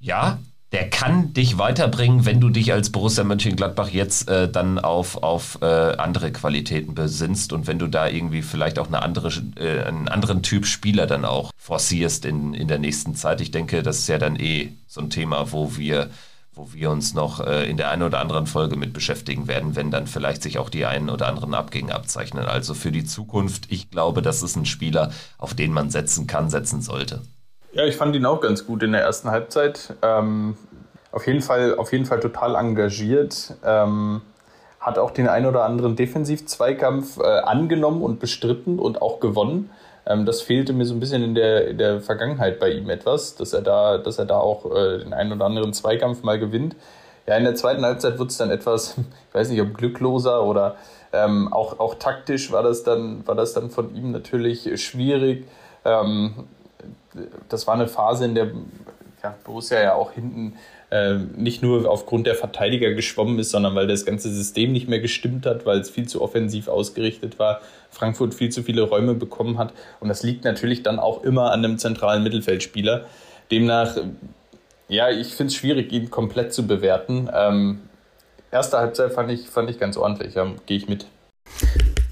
ja, 0.00 0.38
der 0.72 0.90
kann 0.90 1.32
dich 1.32 1.56
weiterbringen, 1.56 2.26
wenn 2.26 2.40
du 2.40 2.50
dich 2.50 2.72
als 2.72 2.90
Borussia 2.90 3.24
Mönchengladbach 3.24 3.88
jetzt 3.88 4.28
äh, 4.28 4.50
dann 4.50 4.78
auf, 4.78 5.22
auf 5.22 5.58
äh, 5.62 5.64
andere 5.64 6.30
Qualitäten 6.30 6.94
besinnst 6.94 7.54
und 7.54 7.66
wenn 7.66 7.78
du 7.78 7.86
da 7.86 8.06
irgendwie 8.06 8.42
vielleicht 8.42 8.78
auch 8.78 8.88
eine 8.88 9.00
andere, 9.00 9.30
äh, 9.56 9.84
einen 9.84 10.08
anderen 10.08 10.42
Typ 10.42 10.66
Spieler 10.66 11.06
dann 11.06 11.24
auch 11.24 11.52
forcierst 11.56 12.26
in, 12.26 12.52
in 12.52 12.68
der 12.68 12.78
nächsten 12.78 13.14
Zeit. 13.14 13.40
Ich 13.40 13.50
denke, 13.50 13.82
das 13.82 14.00
ist 14.00 14.08
ja 14.08 14.18
dann 14.18 14.36
eh 14.36 14.72
so 14.86 15.00
ein 15.00 15.10
Thema, 15.10 15.52
wo 15.52 15.76
wir 15.76 16.10
wo 16.58 16.72
wir 16.72 16.90
uns 16.90 17.14
noch 17.14 17.38
äh, 17.38 17.70
in 17.70 17.76
der 17.76 17.90
einen 17.90 18.02
oder 18.02 18.18
anderen 18.18 18.48
Folge 18.48 18.76
mit 18.76 18.92
beschäftigen 18.92 19.46
werden, 19.46 19.76
wenn 19.76 19.92
dann 19.92 20.08
vielleicht 20.08 20.42
sich 20.42 20.58
auch 20.58 20.68
die 20.68 20.86
einen 20.86 21.08
oder 21.08 21.28
anderen 21.28 21.54
Abgänge 21.54 21.94
abzeichnen. 21.94 22.46
Also 22.46 22.74
für 22.74 22.90
die 22.90 23.04
Zukunft, 23.04 23.66
ich 23.70 23.90
glaube, 23.90 24.22
das 24.22 24.42
ist 24.42 24.56
ein 24.56 24.66
Spieler, 24.66 25.12
auf 25.38 25.54
den 25.54 25.72
man 25.72 25.90
setzen 25.90 26.26
kann, 26.26 26.50
setzen 26.50 26.82
sollte. 26.82 27.22
Ja, 27.72 27.84
ich 27.84 27.96
fand 27.96 28.16
ihn 28.16 28.24
auch 28.24 28.40
ganz 28.40 28.66
gut 28.66 28.82
in 28.82 28.92
der 28.92 29.02
ersten 29.02 29.30
Halbzeit. 29.30 29.94
Ähm, 30.00 30.56
auf, 31.12 31.26
jeden 31.26 31.42
Fall, 31.42 31.76
auf 31.76 31.92
jeden 31.92 32.06
Fall 32.06 32.18
total 32.18 32.54
engagiert. 32.54 33.54
Ähm, 33.62 34.22
hat 34.80 34.98
auch 34.98 35.10
den 35.10 35.28
einen 35.28 35.44
oder 35.44 35.64
anderen 35.64 35.94
Defensiv-Zweikampf 35.94 37.18
äh, 37.18 37.24
angenommen 37.24 38.02
und 38.02 38.20
bestritten 38.20 38.78
und 38.78 39.02
auch 39.02 39.20
gewonnen. 39.20 39.70
Ähm, 40.06 40.24
das 40.24 40.40
fehlte 40.40 40.72
mir 40.72 40.86
so 40.86 40.94
ein 40.94 41.00
bisschen 41.00 41.22
in 41.22 41.34
der, 41.34 41.68
in 41.68 41.76
der 41.76 42.00
Vergangenheit 42.00 42.58
bei 42.58 42.70
ihm 42.70 42.88
etwas, 42.88 43.36
dass 43.36 43.52
er 43.52 43.60
da, 43.60 43.98
dass 43.98 44.18
er 44.18 44.24
da 44.24 44.38
auch 44.38 44.64
äh, 44.74 45.00
den 45.00 45.12
einen 45.12 45.32
oder 45.32 45.44
anderen 45.44 45.74
Zweikampf 45.74 46.22
mal 46.22 46.38
gewinnt. 46.38 46.74
Ja, 47.26 47.36
in 47.36 47.44
der 47.44 47.54
zweiten 47.54 47.84
Halbzeit 47.84 48.18
wird 48.18 48.30
es 48.30 48.38
dann 48.38 48.50
etwas, 48.50 48.96
ich 49.28 49.34
weiß 49.34 49.50
nicht, 49.50 49.60
ob 49.60 49.76
glückloser 49.76 50.42
oder 50.42 50.76
ähm, 51.12 51.52
auch, 51.52 51.78
auch 51.80 51.96
taktisch 51.96 52.50
war 52.50 52.62
das, 52.62 52.82
dann, 52.82 53.26
war 53.26 53.34
das 53.34 53.52
dann 53.52 53.68
von 53.68 53.94
ihm 53.94 54.10
natürlich 54.10 54.82
schwierig. 54.82 55.44
Ähm, 55.84 56.46
das 57.48 57.66
war 57.66 57.74
eine 57.74 57.88
Phase, 57.88 58.24
in 58.24 58.34
der 58.34 58.50
ja, 59.22 59.34
Borussia 59.44 59.80
ja 59.80 59.94
auch 59.94 60.12
hinten 60.12 60.54
äh, 60.90 61.14
nicht 61.36 61.62
nur 61.62 61.90
aufgrund 61.90 62.26
der 62.26 62.34
Verteidiger 62.34 62.92
geschwommen 62.92 63.38
ist, 63.38 63.50
sondern 63.50 63.74
weil 63.74 63.86
das 63.86 64.04
ganze 64.04 64.30
System 64.30 64.72
nicht 64.72 64.88
mehr 64.88 65.00
gestimmt 65.00 65.44
hat, 65.44 65.66
weil 65.66 65.78
es 65.80 65.90
viel 65.90 66.08
zu 66.08 66.22
offensiv 66.22 66.68
ausgerichtet 66.68 67.38
war, 67.38 67.60
Frankfurt 67.90 68.34
viel 68.34 68.50
zu 68.50 68.62
viele 68.62 68.82
Räume 68.82 69.14
bekommen 69.14 69.58
hat. 69.58 69.72
Und 70.00 70.08
das 70.08 70.22
liegt 70.22 70.44
natürlich 70.44 70.82
dann 70.82 70.98
auch 70.98 71.24
immer 71.24 71.52
an 71.52 71.64
einem 71.64 71.78
zentralen 71.78 72.22
Mittelfeldspieler. 72.22 73.06
Demnach, 73.50 73.96
ja, 74.88 75.10
ich 75.10 75.34
finde 75.34 75.50
es 75.50 75.56
schwierig, 75.56 75.92
ihn 75.92 76.10
komplett 76.10 76.54
zu 76.54 76.66
bewerten. 76.66 77.28
Ähm, 77.34 77.80
erste 78.50 78.78
Halbzeit 78.78 79.12
fand 79.12 79.30
ich, 79.30 79.48
fand 79.48 79.68
ich 79.68 79.78
ganz 79.78 79.96
ordentlich, 79.96 80.34
ja, 80.34 80.46
gehe 80.66 80.76
ich 80.76 80.88
mit. 80.88 81.06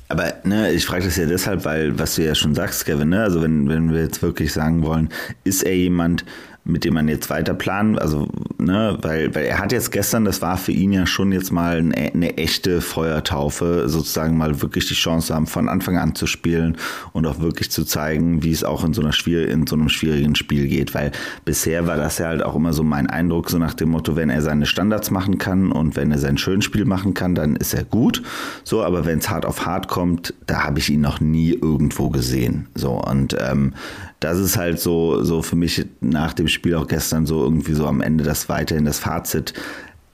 Aber 0.09 0.35
ne, 0.45 0.73
ich 0.73 0.87
frage 0.87 1.05
das 1.05 1.17
ja 1.17 1.27
deshalb, 1.27 1.65
weil, 1.65 1.99
was 1.99 2.15
du 2.15 2.25
ja 2.25 2.35
schon 2.35 2.55
sagst, 2.55 2.85
Kevin, 2.87 3.09
ne, 3.09 3.23
also 3.23 3.43
wenn, 3.43 3.69
wenn 3.69 3.93
wir 3.93 4.03
jetzt 4.03 4.23
wirklich 4.23 4.53
sagen 4.53 4.85
wollen, 4.85 5.09
ist 5.45 5.65
er 5.65 5.77
jemand, 5.77 6.25
mit 6.67 6.85
dem 6.85 6.95
man 6.95 7.07
jetzt 7.07 7.31
weiter 7.31 7.55
planen, 7.55 7.99
also, 7.99 8.29
ne, 8.59 8.99
weil, 9.03 9.35
weil 9.35 9.45
er 9.45 9.59
hat 9.59 9.71
jetzt 9.71 9.93
gestern, 9.93 10.25
das 10.25 10.43
war 10.43 10.57
für 10.57 10.73
ihn 10.73 10.93
ja 10.93 11.07
schon 11.07 11.31
jetzt 11.31 11.53
mal 11.53 11.79
eine, 11.79 12.13
eine 12.13 12.37
echte 12.37 12.81
Feuertaufe, 12.81 13.85
sozusagen 13.89 14.37
mal 14.37 14.61
wirklich 14.61 14.87
die 14.89 14.95
Chance 14.95 15.33
haben, 15.33 15.47
von 15.47 15.69
Anfang 15.69 15.97
an 15.97 16.17
zu 16.17 16.27
spielen 16.27 16.77
und 17.13 17.25
auch 17.27 17.39
wirklich 17.39 17.71
zu 17.71 17.85
zeigen, 17.85 18.43
wie 18.43 18.51
es 18.51 18.65
auch 18.65 18.85
in 18.85 18.95
so 18.95 19.01
einer 19.01 19.13
schwier 19.13 19.49
in 19.49 19.67
so 19.67 19.77
einem 19.77 19.89
schwierigen 19.89 20.35
Spiel 20.35 20.67
geht, 20.67 20.93
weil 20.93 21.13
bisher 21.45 21.87
war 21.87 21.97
das 21.97 22.19
ja 22.19 22.27
halt 22.27 22.43
auch 22.43 22.57
immer 22.57 22.73
so 22.73 22.83
mein 22.83 23.09
Eindruck, 23.09 23.49
so 23.49 23.59
nach 23.59 23.75
dem 23.75 23.91
Motto, 23.91 24.17
wenn 24.17 24.29
er 24.29 24.43
seine 24.43 24.67
Standards 24.67 25.13
machen 25.13 25.39
kann 25.39 25.71
und 25.71 25.95
wenn 25.95 26.11
er 26.11 26.19
sein 26.19 26.37
Schönspiel 26.37 26.85
machen 26.85 27.15
kann, 27.15 27.37
dann 27.37 27.55
ist 27.55 27.75
er 27.75 27.85
gut, 27.85 28.23
so, 28.65 28.83
aber 28.83 29.07
wenn 29.07 29.21
es 29.21 29.31
hart 29.31 29.47
auf 29.47 29.67
hart 29.67 29.87
kommt, 29.87 30.35
da 30.47 30.65
habe 30.65 30.81
ich 30.81 30.91
ihn 30.91 31.01
noch 31.01 31.21
nie 31.21 31.53
irgendwo 31.53 32.11
gesehen, 32.11 32.67
so, 32.75 32.93
und 32.93 33.37
ähm, 33.41 33.73
das 34.21 34.39
ist 34.39 34.57
halt 34.57 34.81
so, 34.81 35.23
so 35.23 35.43
für 35.43 35.57
mich 35.57 35.87
nach 36.01 36.33
dem 36.33 36.49
Spiel 36.49 36.75
auch 36.75 36.87
gestern 36.87 37.27
so 37.27 37.43
irgendwie 37.43 37.75
so 37.75 37.87
am 37.87 38.01
Ende 38.01 38.25
das 38.25 38.49
weiterhin 38.49 38.85
das 38.85 38.99
Fazit. 38.99 39.53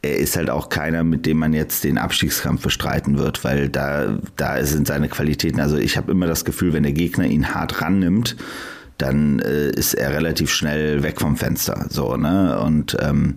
Er 0.02 0.16
ist 0.16 0.36
halt 0.36 0.50
auch 0.50 0.68
keiner, 0.68 1.04
mit 1.04 1.26
dem 1.26 1.38
man 1.38 1.52
jetzt 1.52 1.84
den 1.84 1.96
Abstiegskampf 1.96 2.62
bestreiten 2.62 3.18
wird, 3.18 3.44
weil 3.44 3.68
da, 3.68 4.18
da 4.36 4.64
sind 4.64 4.88
seine 4.88 5.08
Qualitäten. 5.08 5.60
Also 5.60 5.76
ich 5.76 5.96
habe 5.96 6.10
immer 6.10 6.26
das 6.26 6.44
Gefühl, 6.44 6.72
wenn 6.72 6.82
der 6.82 6.92
Gegner 6.92 7.26
ihn 7.26 7.54
hart 7.54 7.80
rannimmt, 7.80 8.36
dann 8.98 9.38
äh, 9.38 9.70
ist 9.70 9.94
er 9.94 10.12
relativ 10.12 10.50
schnell 10.50 11.02
weg 11.04 11.20
vom 11.20 11.36
Fenster. 11.36 11.86
So, 11.88 12.16
ne? 12.16 12.60
Und 12.60 12.96
ähm, 13.00 13.36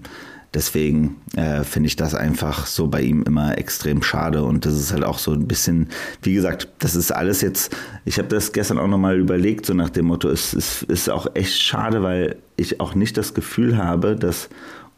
Deswegen 0.55 1.17
äh, 1.35 1.63
finde 1.63 1.87
ich 1.87 1.97
das 1.97 2.15
einfach 2.15 2.65
so 2.65 2.87
bei 2.87 3.01
ihm 3.01 3.23
immer 3.23 3.57
extrem 3.57 4.01
schade. 4.01 4.41
Und 4.43 4.65
das 4.65 4.73
ist 4.73 4.93
halt 4.93 5.03
auch 5.03 5.17
so 5.17 5.33
ein 5.33 5.47
bisschen, 5.47 5.89
wie 6.21 6.33
gesagt, 6.33 6.69
das 6.79 6.95
ist 6.95 7.11
alles 7.11 7.41
jetzt, 7.41 7.75
ich 8.05 8.17
habe 8.17 8.29
das 8.29 8.53
gestern 8.53 8.79
auch 8.79 8.87
nochmal 8.87 9.19
überlegt, 9.19 9.65
so 9.65 9.73
nach 9.73 9.89
dem 9.89 10.05
Motto, 10.05 10.29
es, 10.29 10.53
es 10.53 10.83
ist 10.83 11.09
auch 11.09 11.27
echt 11.35 11.61
schade, 11.61 12.01
weil 12.01 12.37
ich 12.55 12.79
auch 12.79 12.95
nicht 12.95 13.17
das 13.17 13.33
Gefühl 13.33 13.77
habe, 13.77 14.15
dass 14.15 14.49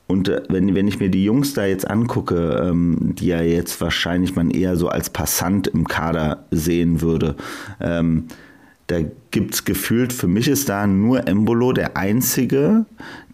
und 0.05 0.29
äh, 0.29 0.43
wenn, 0.49 0.73
wenn 0.75 0.87
ich 0.87 0.99
mir 0.99 1.09
die 1.09 1.25
Jungs 1.25 1.53
da 1.53 1.65
jetzt 1.65 1.89
angucke, 1.89 2.63
ähm, 2.63 3.15
die 3.17 3.27
ja 3.27 3.41
jetzt 3.41 3.81
wahrscheinlich 3.81 4.35
man 4.35 4.51
eher 4.51 4.75
so 4.77 4.89
als 4.89 5.09
Passant 5.09 5.67
im 5.67 5.87
Kader 5.87 6.45
sehen 6.51 7.01
würde, 7.01 7.35
ähm, 7.81 8.27
da 8.87 8.99
gibt 9.31 9.53
es 9.53 9.65
gefühlt, 9.65 10.13
für 10.13 10.27
mich 10.27 10.47
ist 10.47 10.69
da 10.69 10.87
nur 10.87 11.27
Embolo 11.27 11.73
der 11.73 11.97
Einzige, 11.97 12.85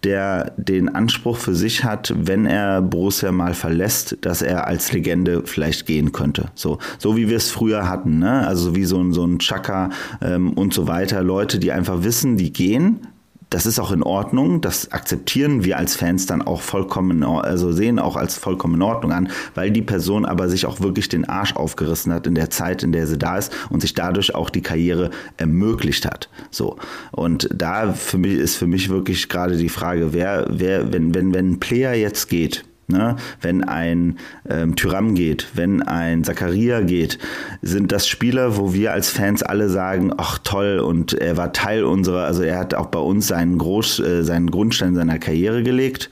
der 0.02 0.52
den 0.56 0.88
Anspruch 0.88 1.36
für 1.36 1.54
sich 1.54 1.84
hat, 1.84 2.12
wenn 2.16 2.44
er 2.44 2.82
Borussia 2.82 3.30
mal 3.30 3.54
verlässt, 3.54 4.18
dass 4.20 4.42
er 4.42 4.66
als 4.66 4.92
Legende 4.92 5.42
vielleicht 5.46 5.86
gehen 5.86 6.10
könnte. 6.10 6.50
So, 6.56 6.78
so 6.98 7.16
wie 7.16 7.28
wir 7.28 7.36
es 7.36 7.52
früher 7.52 7.88
hatten, 7.88 8.18
ne? 8.18 8.44
Also 8.46 8.74
wie 8.74 8.84
so 8.84 9.00
ein, 9.00 9.12
so 9.12 9.24
ein 9.24 9.38
Chaka 9.38 9.90
ähm, 10.20 10.52
und 10.54 10.74
so 10.74 10.88
weiter. 10.88 11.22
Leute, 11.22 11.60
die 11.60 11.70
einfach 11.70 12.02
wissen, 12.02 12.36
die 12.36 12.52
gehen, 12.52 13.06
das 13.54 13.66
ist 13.66 13.78
auch 13.78 13.92
in 13.92 14.02
Ordnung. 14.02 14.60
Das 14.60 14.90
akzeptieren 14.90 15.62
wir 15.62 15.78
als 15.78 15.94
Fans 15.94 16.26
dann 16.26 16.42
auch 16.42 16.60
vollkommen, 16.60 17.22
also 17.22 17.70
sehen 17.70 18.00
auch 18.00 18.16
als 18.16 18.36
vollkommen 18.36 18.74
in 18.74 18.82
Ordnung 18.82 19.12
an, 19.12 19.28
weil 19.54 19.70
die 19.70 19.80
Person 19.80 20.26
aber 20.26 20.48
sich 20.48 20.66
auch 20.66 20.80
wirklich 20.80 21.08
den 21.08 21.24
Arsch 21.24 21.54
aufgerissen 21.54 22.12
hat 22.12 22.26
in 22.26 22.34
der 22.34 22.50
Zeit, 22.50 22.82
in 22.82 22.90
der 22.90 23.06
sie 23.06 23.16
da 23.16 23.38
ist 23.38 23.52
und 23.70 23.80
sich 23.80 23.94
dadurch 23.94 24.34
auch 24.34 24.50
die 24.50 24.60
Karriere 24.60 25.10
ermöglicht 25.36 26.04
hat. 26.04 26.28
So. 26.50 26.78
Und 27.12 27.48
da 27.54 27.92
für 27.92 28.18
mich 28.18 28.32
ist 28.32 28.56
für 28.56 28.66
mich 28.66 28.88
wirklich 28.88 29.28
gerade 29.28 29.56
die 29.56 29.68
Frage, 29.68 30.12
wer, 30.12 30.46
wer, 30.50 30.92
wenn, 30.92 31.14
wenn, 31.14 31.32
wenn 31.32 31.52
ein 31.52 31.60
Player 31.60 31.94
jetzt 31.94 32.28
geht, 32.28 32.64
Ne? 32.86 33.16
Wenn 33.40 33.64
ein 33.64 34.18
ähm, 34.48 34.76
Tyram 34.76 35.14
geht, 35.14 35.48
wenn 35.54 35.82
ein 35.82 36.22
Zakaria 36.22 36.80
geht, 36.82 37.18
sind 37.62 37.92
das 37.92 38.06
Spieler, 38.06 38.56
wo 38.58 38.74
wir 38.74 38.92
als 38.92 39.08
Fans 39.08 39.42
alle 39.42 39.70
sagen, 39.70 40.12
ach 40.16 40.38
toll, 40.38 40.80
und 40.80 41.14
er 41.14 41.36
war 41.36 41.52
Teil 41.52 41.84
unserer, 41.84 42.24
also 42.24 42.42
er 42.42 42.58
hat 42.58 42.74
auch 42.74 42.86
bei 42.86 42.98
uns 42.98 43.28
seinen, 43.28 43.56
Groß, 43.56 44.00
äh, 44.00 44.22
seinen 44.22 44.50
Grundstein 44.50 44.94
seiner 44.94 45.18
Karriere 45.18 45.62
gelegt. 45.62 46.10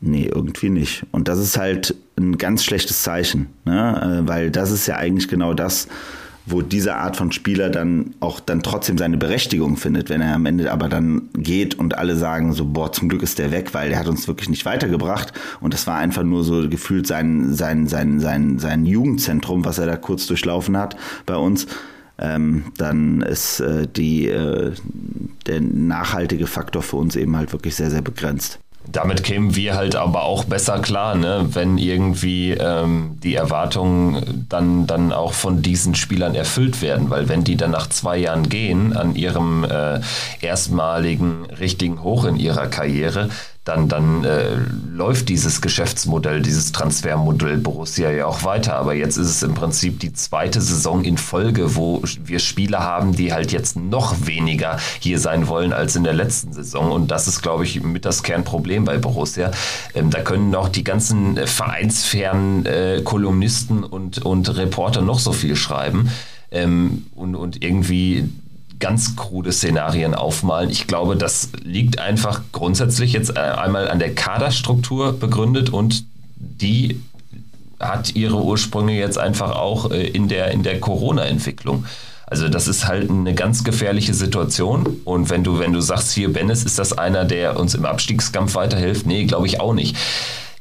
Nee, 0.00 0.30
irgendwie 0.32 0.70
nicht. 0.70 1.04
Und 1.10 1.28
das 1.28 1.38
ist 1.38 1.58
halt 1.58 1.94
ein 2.16 2.38
ganz 2.38 2.64
schlechtes 2.64 3.02
Zeichen, 3.02 3.48
ne? 3.64 4.22
Äh, 4.22 4.28
weil 4.28 4.50
das 4.50 4.70
ist 4.70 4.86
ja 4.86 4.96
eigentlich 4.96 5.28
genau 5.28 5.54
das, 5.54 5.88
wo 6.46 6.60
diese 6.60 6.96
Art 6.96 7.16
von 7.16 7.32
Spieler 7.32 7.70
dann 7.70 8.14
auch 8.20 8.40
dann 8.40 8.62
trotzdem 8.62 8.98
seine 8.98 9.16
Berechtigung 9.16 9.76
findet, 9.76 10.10
wenn 10.10 10.20
er 10.20 10.34
am 10.34 10.46
Ende 10.46 10.72
aber 10.72 10.88
dann 10.88 11.28
geht 11.34 11.74
und 11.76 11.96
alle 11.96 12.16
sagen 12.16 12.52
so, 12.52 12.64
boah, 12.64 12.92
zum 12.92 13.08
Glück 13.08 13.22
ist 13.22 13.38
der 13.38 13.52
weg, 13.52 13.74
weil 13.74 13.90
der 13.90 13.98
hat 13.98 14.08
uns 14.08 14.26
wirklich 14.26 14.48
nicht 14.48 14.64
weitergebracht 14.64 15.32
und 15.60 15.72
das 15.72 15.86
war 15.86 15.98
einfach 15.98 16.24
nur 16.24 16.42
so 16.44 16.68
gefühlt 16.68 17.06
sein, 17.06 17.54
sein, 17.54 17.86
sein, 17.86 18.20
sein, 18.20 18.58
sein 18.58 18.86
Jugendzentrum, 18.86 19.64
was 19.64 19.78
er 19.78 19.86
da 19.86 19.96
kurz 19.96 20.26
durchlaufen 20.26 20.76
hat 20.76 20.96
bei 21.26 21.36
uns. 21.36 21.66
Ähm, 22.18 22.64
dann 22.76 23.22
ist 23.22 23.60
äh, 23.60 23.86
die, 23.88 24.28
äh, 24.28 24.72
der 25.46 25.60
nachhaltige 25.60 26.46
Faktor 26.46 26.82
für 26.82 26.96
uns 26.96 27.16
eben 27.16 27.36
halt 27.36 27.52
wirklich 27.52 27.74
sehr, 27.74 27.90
sehr 27.90 28.02
begrenzt 28.02 28.61
damit 28.90 29.22
kämen 29.22 29.54
wir 29.54 29.74
halt 29.74 29.96
aber 29.96 30.24
auch 30.24 30.44
besser 30.44 30.78
klar, 30.80 31.14
ne? 31.14 31.46
wenn 31.52 31.78
irgendwie 31.78 32.52
ähm, 32.52 33.18
die 33.22 33.34
Erwartungen 33.34 34.46
dann, 34.48 34.86
dann 34.86 35.12
auch 35.12 35.32
von 35.32 35.62
diesen 35.62 35.94
Spielern 35.94 36.34
erfüllt 36.34 36.82
werden. 36.82 37.08
Weil 37.10 37.28
wenn 37.28 37.44
die 37.44 37.56
dann 37.56 37.70
nach 37.70 37.88
zwei 37.88 38.18
Jahren 38.18 38.48
gehen, 38.48 38.96
an 38.96 39.14
ihrem 39.14 39.64
äh, 39.64 40.00
erstmaligen 40.40 41.46
richtigen 41.58 42.02
Hoch 42.02 42.24
in 42.24 42.36
ihrer 42.36 42.66
Karriere, 42.66 43.28
dann, 43.64 43.88
dann 43.88 44.24
äh, 44.24 44.56
läuft 44.90 45.28
dieses 45.28 45.60
Geschäftsmodell, 45.60 46.42
dieses 46.42 46.72
Transfermodell 46.72 47.58
Borussia 47.58 48.10
ja 48.10 48.26
auch 48.26 48.42
weiter. 48.42 48.74
Aber 48.74 48.94
jetzt 48.94 49.16
ist 49.16 49.28
es 49.28 49.42
im 49.44 49.54
Prinzip 49.54 50.00
die 50.00 50.12
zweite 50.12 50.60
Saison 50.60 51.04
in 51.04 51.16
Folge, 51.16 51.76
wo 51.76 52.02
wir 52.24 52.40
Spieler 52.40 52.80
haben, 52.80 53.12
die 53.12 53.32
halt 53.32 53.52
jetzt 53.52 53.76
noch 53.76 54.26
weniger 54.26 54.78
hier 54.98 55.20
sein 55.20 55.46
wollen 55.46 55.72
als 55.72 55.94
in 55.94 56.02
der 56.02 56.12
letzten 56.12 56.52
Saison. 56.52 56.90
Und 56.90 57.12
das 57.12 57.28
ist, 57.28 57.40
glaube 57.40 57.64
ich, 57.64 57.80
mit 57.84 58.04
das 58.04 58.24
Kernproblem 58.24 58.84
bei 58.84 58.98
Borussia. 58.98 59.52
Ähm, 59.94 60.10
da 60.10 60.22
können 60.22 60.52
auch 60.56 60.68
die 60.68 60.84
ganzen 60.84 61.36
vereinsfernen 61.36 62.66
äh, 62.66 63.02
Kolumnisten 63.04 63.84
und, 63.84 64.24
und 64.24 64.56
Reporter 64.56 65.02
noch 65.02 65.20
so 65.20 65.32
viel 65.32 65.54
schreiben. 65.54 66.10
Ähm, 66.50 67.06
und, 67.14 67.36
und 67.36 67.62
irgendwie 67.62 68.28
ganz 68.82 69.14
krude 69.14 69.52
Szenarien 69.52 70.12
aufmalen. 70.14 70.68
Ich 70.68 70.88
glaube, 70.88 71.16
das 71.16 71.50
liegt 71.62 72.00
einfach 72.00 72.40
grundsätzlich 72.50 73.12
jetzt 73.12 73.36
äh, 73.36 73.40
einmal 73.40 73.88
an 73.88 74.00
der 74.00 74.12
Kaderstruktur 74.12 75.12
begründet 75.12 75.70
und 75.70 76.04
die 76.34 77.00
hat 77.78 78.16
ihre 78.16 78.42
Ursprünge 78.42 78.98
jetzt 78.98 79.18
einfach 79.18 79.52
auch 79.52 79.92
äh, 79.92 80.08
in 80.08 80.26
der, 80.28 80.50
in 80.50 80.64
der 80.64 80.80
Corona-Entwicklung. 80.80 81.86
Also 82.26 82.48
das 82.48 82.66
ist 82.66 82.88
halt 82.88 83.08
eine 83.08 83.34
ganz 83.34 83.62
gefährliche 83.62 84.14
Situation. 84.14 85.00
Und 85.04 85.30
wenn 85.30 85.44
du, 85.44 85.60
wenn 85.60 85.72
du 85.72 85.80
sagst, 85.80 86.10
hier, 86.12 86.32
Bennis, 86.32 86.64
ist 86.64 86.78
das 86.80 86.96
einer, 86.96 87.24
der 87.24 87.60
uns 87.60 87.74
im 87.74 87.84
Abstiegskampf 87.84 88.56
weiterhilft? 88.56 89.06
Nee, 89.06 89.26
glaube 89.26 89.46
ich 89.46 89.60
auch 89.60 89.74
nicht. 89.74 89.96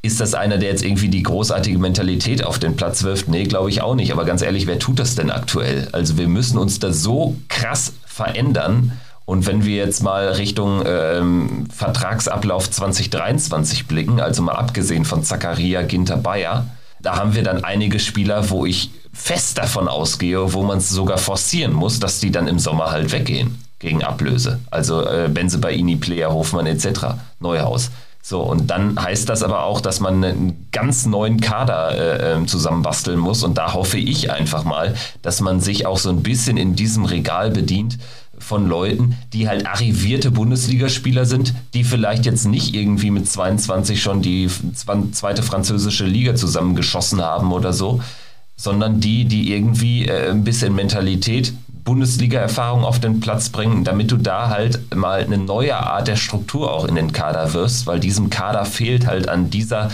Ist 0.04 0.20
das 0.20 0.34
einer, 0.34 0.58
der 0.58 0.70
jetzt 0.70 0.84
irgendwie 0.84 1.10
die 1.10 1.24
großartige 1.24 1.78
Mentalität 1.78 2.44
auf 2.44 2.60
den 2.60 2.76
Platz 2.76 3.04
wirft? 3.04 3.28
Nee, 3.28 3.44
glaube 3.44 3.70
ich 3.70 3.82
auch 3.82 3.96
nicht. 3.96 4.12
Aber 4.12 4.26
ganz 4.26 4.42
ehrlich, 4.42 4.68
wer 4.68 4.80
tut 4.80 5.00
das 5.00 5.16
denn 5.16 5.30
aktuell? 5.30 5.88
Also 5.92 6.18
wir 6.18 6.28
müssen 6.28 6.58
uns 6.58 6.80
da 6.80 6.92
so 6.92 7.36
krass 7.50 7.94
verändern. 8.22 9.00
Und 9.26 9.48
wenn 9.48 9.66
wir 9.66 9.78
jetzt 9.78 10.04
mal 10.04 10.28
Richtung 10.30 10.84
ähm, 10.86 11.68
Vertragsablauf 11.74 12.70
2023 12.70 13.88
blicken, 13.88 14.20
also 14.20 14.42
mal 14.42 14.56
abgesehen 14.56 15.06
von 15.06 15.24
Zakaria 15.24 15.84
Ginter 15.84 16.18
Bayer, 16.18 16.66
da 17.00 17.16
haben 17.16 17.34
wir 17.34 17.44
dann 17.44 17.64
einige 17.64 18.00
Spieler, 18.00 18.50
wo 18.50 18.66
ich 18.66 18.92
fest 19.14 19.58
davon 19.58 19.88
ausgehe, 19.88 20.54
wo 20.54 20.64
man 20.64 20.78
es 20.78 20.90
sogar 20.90 21.18
forcieren 21.18 21.74
muss, 21.74 22.00
dass 22.00 22.20
die 22.20 22.32
dann 22.32 22.48
im 22.48 22.60
Sommer 22.60 22.92
halt 22.92 23.12
weggehen 23.12 23.58
gegen 23.80 24.04
Ablöse. 24.04 24.60
Also 24.70 25.06
äh, 25.06 25.30
Benze 25.30 25.58
Baini, 25.58 25.96
Player, 25.96 26.32
Hofmann 26.32 26.68
etc., 26.68 27.16
Neuhaus. 27.40 27.90
So, 28.22 28.42
und 28.42 28.68
dann 28.68 29.02
heißt 29.02 29.28
das 29.30 29.42
aber 29.42 29.64
auch, 29.64 29.82
dass 29.82 30.00
man 30.00 30.24
einen 30.24 30.68
ganz 30.72 31.06
neuen 31.06 31.40
Kader 31.42 31.92
äh, 31.96 32.34
ähm, 32.34 32.48
zusammenbasteln 32.48 33.20
muss. 33.20 33.44
Und 33.44 33.58
da 33.58 33.74
hoffe 33.74 33.98
ich 33.98 34.32
einfach 34.32 34.64
mal, 34.64 34.94
dass 35.22 35.42
man 35.42 35.60
sich 35.60 35.86
auch 35.86 35.98
so 35.98 36.10
ein 36.10 36.22
bisschen 36.22 36.58
in 36.58 36.76
diesem 36.76 37.06
Regal 37.06 37.50
bedient 37.50 37.98
von 38.38 38.68
Leuten, 38.68 39.16
die 39.34 39.48
halt 39.48 39.66
arrivierte 39.66 40.32
Bundesligaspieler 40.32 41.26
sind, 41.26 41.54
die 41.74 41.84
vielleicht 41.84 42.26
jetzt 42.26 42.46
nicht 42.46 42.74
irgendwie 42.76 43.12
mit 43.12 43.28
22 43.30 44.02
schon 44.02 44.22
die 44.22 44.50
zweite 45.12 45.44
französische 45.44 46.06
Liga 46.06 46.36
zusammengeschossen 46.36 47.22
haben 47.22 47.52
oder 47.52 47.74
so, 47.74 48.02
sondern 48.56 49.00
die, 49.00 49.26
die 49.26 49.52
irgendwie 49.54 50.06
äh, 50.06 50.30
ein 50.30 50.44
bisschen 50.44 50.76
Mentalität, 50.76 51.54
Bundesliga-Erfahrung 51.84 52.84
auf 52.84 53.00
den 53.00 53.20
Platz 53.20 53.50
bringen, 53.50 53.84
damit 53.84 54.12
du 54.12 54.18
da 54.18 54.50
halt 54.50 54.96
mal 54.96 55.24
eine 55.24 55.38
neue 55.38 55.76
Art 55.76 56.08
der 56.08 56.16
Struktur 56.16 56.72
auch 56.72 56.86
in 56.86 56.96
den 56.96 57.12
Kader 57.12 57.54
wirst, 57.54 57.88
weil 57.88 58.00
diesem 58.00 58.30
Kader 58.30 58.66
fehlt 58.66 59.08
halt 59.08 59.28
an 59.28 59.50
dieser, 59.50 59.90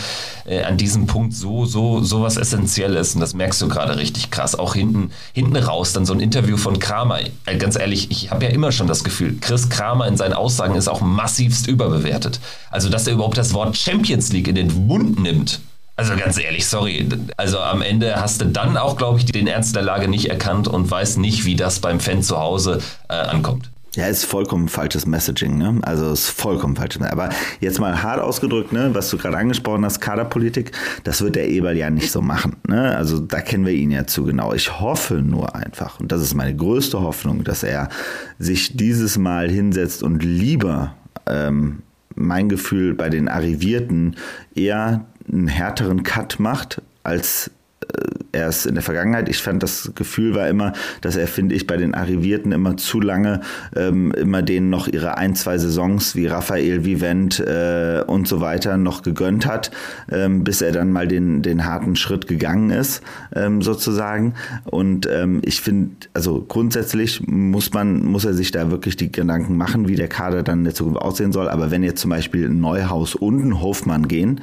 äh, 0.46 0.64
an 0.64 0.78
diesem 0.78 1.08
Punkt 1.08 1.34
so, 1.34 1.66
so, 1.66 2.02
so 2.02 2.22
was 2.22 2.38
Essentielles 2.38 3.16
und 3.16 3.22
das 3.22 3.34
merkst 3.34 3.62
du 3.62 3.68
gerade 3.68 3.98
richtig 3.98 4.32
krass. 4.32 4.56
Auch 4.56 4.76
hinten, 4.76 5.12
hinten 5.34 5.56
raus 5.56 5.94
dann 5.94 6.06
so 6.06 6.14
ein 6.14 6.20
Interview 6.20 6.58
von 6.58 6.80
Kramer. 6.80 7.20
Äh, 7.46 7.58
ganz 7.58 7.78
ehrlich, 7.78 8.12
ich 8.12 8.32
habe 8.32 8.46
ja 8.46 8.52
immer 8.52 8.72
schon 8.72 8.88
das 8.88 9.04
Gefühl, 9.04 9.38
Chris 9.40 9.70
Kramer 9.70 10.08
in 10.08 10.18
seinen 10.18 10.34
Aussagen 10.34 10.76
ist 10.76 10.88
auch 10.88 11.02
massivst 11.02 11.68
überbewertet. 11.68 12.40
Also, 12.70 12.90
dass 12.90 13.08
er 13.08 13.14
überhaupt 13.14 13.38
das 13.38 13.54
Wort 13.54 13.78
Champions 13.78 14.32
League 14.34 14.48
in 14.48 14.56
den 14.56 14.88
Mund 14.88 15.20
nimmt, 15.20 15.62
also 15.98 16.16
ganz 16.16 16.40
ehrlich, 16.40 16.68
sorry. 16.68 17.10
Also 17.38 17.60
am 17.60 17.82
Ende 17.82 18.16
hast 18.16 18.40
du 18.40 18.46
dann 18.46 18.78
auch, 18.78 18.98
glaube 18.98 19.20
ich, 19.20 19.26
den 19.26 19.48
Ernst 19.48 19.76
der 19.76 19.82
Lage 19.82 20.08
nicht 20.08 20.30
erkannt 20.30 20.68
und 20.68 20.90
weißt 20.90 21.18
nicht, 21.18 21.46
wie 21.46 21.56
das 21.56 21.80
beim 21.80 22.00
Fan 22.00 22.22
zu 22.22 22.38
Hause 22.38 22.80
äh, 23.10 23.14
ankommt. 23.14 23.72
Ja, 23.96 24.06
ist 24.06 24.26
vollkommen 24.26 24.68
falsches 24.68 25.08
Messaging, 25.08 25.58
ne? 25.58 25.80
Also 25.82 26.12
ist 26.12 26.30
vollkommen 26.30 26.76
falsches 26.76 27.00
Messaging. 27.00 27.20
Aber 27.20 27.34
jetzt 27.62 27.80
mal 27.80 28.04
hart 28.04 28.20
ausgedrückt, 28.20 28.72
ne, 28.72 28.92
was 28.94 29.10
du 29.10 29.18
gerade 29.18 29.38
angesprochen 29.38 29.84
hast, 29.84 30.00
Kaderpolitik, 30.00 30.72
das 31.04 31.24
wird 31.24 31.36
der 31.36 31.50
Eberl 31.50 31.76
ja 31.76 31.90
nicht 31.90 32.12
so 32.12 32.22
machen. 32.22 32.58
Ne? 32.68 32.96
Also 32.96 33.18
da 33.18 33.42
kennen 33.42 33.66
wir 33.66 33.74
ihn 33.74 33.90
ja 33.90 34.06
zu 34.06 34.26
genau. 34.26 34.54
Ich 34.54 34.80
hoffe 34.80 35.16
nur 35.16 35.56
einfach, 35.56 36.00
und 36.00 36.12
das 36.12 36.22
ist 36.22 36.36
meine 36.36 36.56
größte 36.56 37.02
Hoffnung, 37.02 37.44
dass 37.44 37.64
er 37.64 37.90
sich 38.38 38.78
dieses 38.78 39.18
Mal 39.18 39.50
hinsetzt 39.50 40.04
und 40.04 40.24
lieber 40.24 40.94
ähm, 41.26 41.82
mein 42.14 42.50
Gefühl 42.50 42.94
bei 42.94 43.10
den 43.10 43.28
Arrivierten 43.28 44.16
eher 44.54 45.06
einen 45.32 45.48
härteren 45.48 46.04
Cut 46.04 46.40
macht 46.40 46.82
als 47.04 47.52
äh, 47.82 48.18
er 48.34 48.48
es 48.50 48.66
in 48.66 48.76
der 48.76 48.84
Vergangenheit. 48.84 49.30
Ich 49.30 49.42
fand, 49.42 49.64
das 49.64 49.92
Gefühl 49.96 50.36
war 50.36 50.48
immer, 50.48 50.74
dass 51.02 51.16
er, 51.16 51.28
finde 51.28 51.56
ich, 51.56 51.66
bei 51.66 51.78
den 51.78 51.96
Arrivierten 51.96 52.52
immer 52.52 52.78
zu 52.78 53.00
lange 53.00 53.42
ähm, 53.76 54.12
immer 54.12 54.42
denen 54.42 54.70
noch 54.70 54.88
ihre 54.88 55.18
ein, 55.18 55.36
zwei 55.36 55.58
Saisons 55.58 56.16
wie 56.16 56.28
Raphael 56.28 56.86
Vivent 56.86 57.40
äh, 57.40 58.04
und 58.06 58.28
so 58.28 58.42
weiter 58.42 58.78
noch 58.78 59.02
gegönnt 59.02 59.46
hat, 59.46 59.72
ähm, 60.12 60.44
bis 60.44 60.62
er 60.62 60.72
dann 60.72 60.92
mal 60.92 61.08
den, 61.08 61.42
den 61.42 61.66
harten 61.66 61.96
Schritt 61.96 62.28
gegangen 62.28 62.70
ist, 62.70 63.02
ähm, 63.34 63.62
sozusagen. 63.62 64.36
Und 64.66 65.08
ähm, 65.12 65.42
ich 65.44 65.62
finde, 65.62 66.08
also 66.14 66.46
grundsätzlich 66.48 67.26
muss 67.26 67.74
man, 67.74 68.06
muss 68.06 68.26
er 68.26 68.34
sich 68.34 68.52
da 68.52 68.70
wirklich 68.70 68.98
die 68.98 69.12
Gedanken 69.12 69.58
machen, 69.58 69.88
wie 69.88 69.96
der 69.96 70.10
Kader 70.10 70.44
dann 70.44 70.60
in 70.60 70.66
der 70.66 70.76
Zukunft 70.76 71.02
aussehen 71.02 71.32
soll. 71.32 71.50
Aber 71.50 71.72
wenn 71.72 71.82
jetzt 71.82 72.02
zum 72.02 72.12
Beispiel 72.12 72.50
Neuhaus 72.50 73.16
und 73.16 73.44
ein 73.44 73.62
Hofmann 73.62 74.08
gehen, 74.08 74.42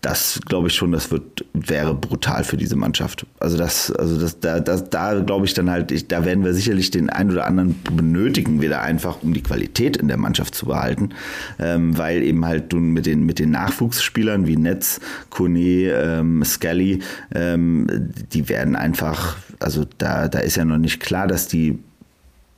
das 0.00 0.40
glaube 0.46 0.68
ich 0.68 0.74
schon, 0.74 0.92
das 0.92 1.10
wird, 1.10 1.44
wäre 1.52 1.92
brutal 1.92 2.44
für 2.44 2.56
diese 2.56 2.76
Mannschaft. 2.76 3.26
Also 3.40 3.58
das, 3.58 3.90
also 3.90 4.20
das, 4.20 4.38
da, 4.38 4.60
das, 4.60 4.90
da 4.90 5.18
glaube 5.18 5.44
ich 5.44 5.54
dann 5.54 5.68
halt, 5.70 5.90
ich, 5.90 6.06
da 6.06 6.24
werden 6.24 6.44
wir 6.44 6.54
sicherlich 6.54 6.92
den 6.92 7.10
einen 7.10 7.32
oder 7.32 7.46
anderen 7.46 7.74
benötigen 7.82 8.62
wieder 8.62 8.80
einfach, 8.82 9.22
um 9.22 9.34
die 9.34 9.42
Qualität 9.42 9.96
in 9.96 10.06
der 10.06 10.16
Mannschaft 10.16 10.54
zu 10.54 10.66
behalten, 10.66 11.10
ähm, 11.58 11.98
weil 11.98 12.22
eben 12.22 12.44
halt 12.44 12.72
du 12.72 12.76
mit 12.76 13.06
den, 13.06 13.26
mit 13.26 13.40
den 13.40 13.50
Nachwuchsspielern 13.50 14.46
wie 14.46 14.56
Netz, 14.56 15.00
Kone, 15.30 15.90
ähm, 15.90 16.44
Scully, 16.44 17.00
ähm, 17.34 17.88
die 18.32 18.48
werden 18.48 18.76
einfach, 18.76 19.36
also 19.58 19.84
da, 19.98 20.28
da 20.28 20.38
ist 20.38 20.56
ja 20.56 20.64
noch 20.64 20.78
nicht 20.78 21.00
klar, 21.00 21.26
dass 21.26 21.48
die 21.48 21.76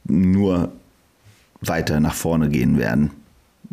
nur 0.05 0.73
weiter 1.63 2.01
nach 2.01 2.15
vorne 2.15 2.51
gehen 2.51 2.79
werden 2.79 3.13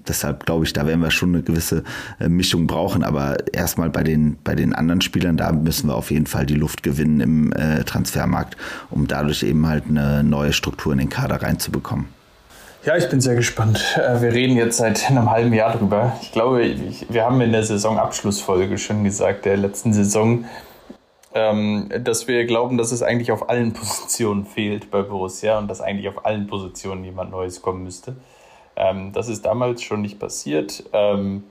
deshalb 0.10 0.46
glaube 0.46 0.66
ich, 0.66 0.74
da 0.74 0.86
werden 0.88 1.02
wir 1.02 1.12
schon 1.12 1.34
eine 1.34 1.44
gewisse 1.44 1.84
äh, 2.20 2.30
Mischung 2.30 2.68
brauchen. 2.68 3.04
Aber 3.04 3.38
erstmal 3.54 3.90
bei 3.90 4.04
den, 4.04 4.38
bei 4.44 4.56
den 4.56 4.74
anderen 4.74 5.02
Spielern, 5.02 5.38
da 5.38 5.52
müssen 5.52 5.88
wir 5.88 5.96
auf 5.96 6.12
jeden 6.12 6.28
Fall 6.28 6.46
die 6.46 6.56
Luft 6.56 6.84
gewinnen 6.84 7.20
im 7.20 7.54
äh, 7.54 7.84
Transfermarkt, 7.84 8.58
um 8.90 9.08
dadurch 9.08 9.44
eben 9.44 9.68
halt 9.68 9.86
eine 9.90 10.24
neue 10.24 10.54
Struktur 10.54 10.94
in 10.94 11.00
den 11.00 11.10
Kader 11.10 11.42
reinzubekommen. 11.42 12.18
Ja, 12.88 12.96
ich 12.96 13.10
bin 13.10 13.20
sehr 13.20 13.36
gespannt. 13.36 13.98
Äh, 13.98 14.22
wir 14.22 14.32
reden 14.32 14.56
jetzt 14.56 14.78
seit 14.78 15.10
einem 15.10 15.30
halben 15.30 15.52
Jahr 15.52 15.76
drüber. 15.76 16.16
Ich 16.22 16.32
glaube, 16.32 16.74
wir 17.10 17.26
haben 17.26 17.42
in 17.42 17.52
der 17.52 17.64
Saisonabschlussfolge 17.64 18.78
schon 18.78 19.04
gesagt, 19.04 19.44
der 19.44 19.58
letzten 19.58 19.92
Saison, 19.92 20.46
ähm, 21.34 21.90
dass 22.02 22.30
wir 22.30 22.46
glauben, 22.46 22.78
dass 22.78 22.94
es 22.94 23.04
eigentlich 23.04 23.32
auf 23.32 23.50
allen 23.50 23.74
Positionen 23.74 24.46
fehlt 24.46 24.90
bei 24.90 25.02
Borussia 25.02 25.58
und 25.58 25.68
dass 25.68 25.82
eigentlich 25.82 26.08
auf 26.08 26.26
allen 26.26 26.48
Positionen 26.48 27.04
jemand 27.04 27.32
Neues 27.32 27.62
kommen 27.62 27.84
müsste. 27.84 28.16
Ähm, 28.78 29.12
das 29.12 29.28
ist 29.28 29.46
damals 29.46 29.82
schon 29.82 30.02
nicht 30.02 30.20
passiert. 30.20 30.84
Ähm, 30.94 31.44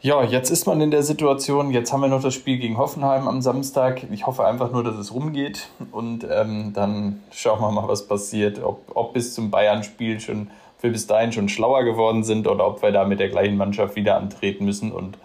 ja, 0.00 0.22
jetzt 0.22 0.50
ist 0.50 0.66
man 0.66 0.80
in 0.80 0.90
der 0.90 1.02
Situation, 1.02 1.70
jetzt 1.72 1.92
haben 1.92 2.00
wir 2.00 2.08
noch 2.08 2.22
das 2.22 2.32
Spiel 2.32 2.58
gegen 2.58 2.78
Hoffenheim 2.78 3.26
am 3.26 3.42
Samstag. 3.42 4.06
Ich 4.12 4.26
hoffe 4.26 4.46
einfach 4.46 4.70
nur, 4.70 4.84
dass 4.84 4.96
es 4.96 5.12
rumgeht 5.12 5.68
und 5.90 6.24
ähm, 6.30 6.72
dann 6.74 7.22
schauen 7.32 7.60
wir 7.60 7.72
mal, 7.72 7.88
was 7.88 8.06
passiert. 8.06 8.62
Ob, 8.62 8.82
ob 8.94 9.14
bis 9.14 9.34
zum 9.34 9.50
Bayern-Spiel 9.50 10.20
schon, 10.20 10.50
wir 10.80 10.92
bis 10.92 11.08
dahin 11.08 11.32
schon 11.32 11.48
schlauer 11.48 11.82
geworden 11.82 12.22
sind 12.22 12.46
oder 12.46 12.66
ob 12.66 12.82
wir 12.82 12.92
da 12.92 13.04
mit 13.04 13.18
der 13.18 13.30
gleichen 13.30 13.56
Mannschaft 13.56 13.96
wieder 13.96 14.16
antreten 14.16 14.64
müssen 14.64 14.92
und 14.92 15.18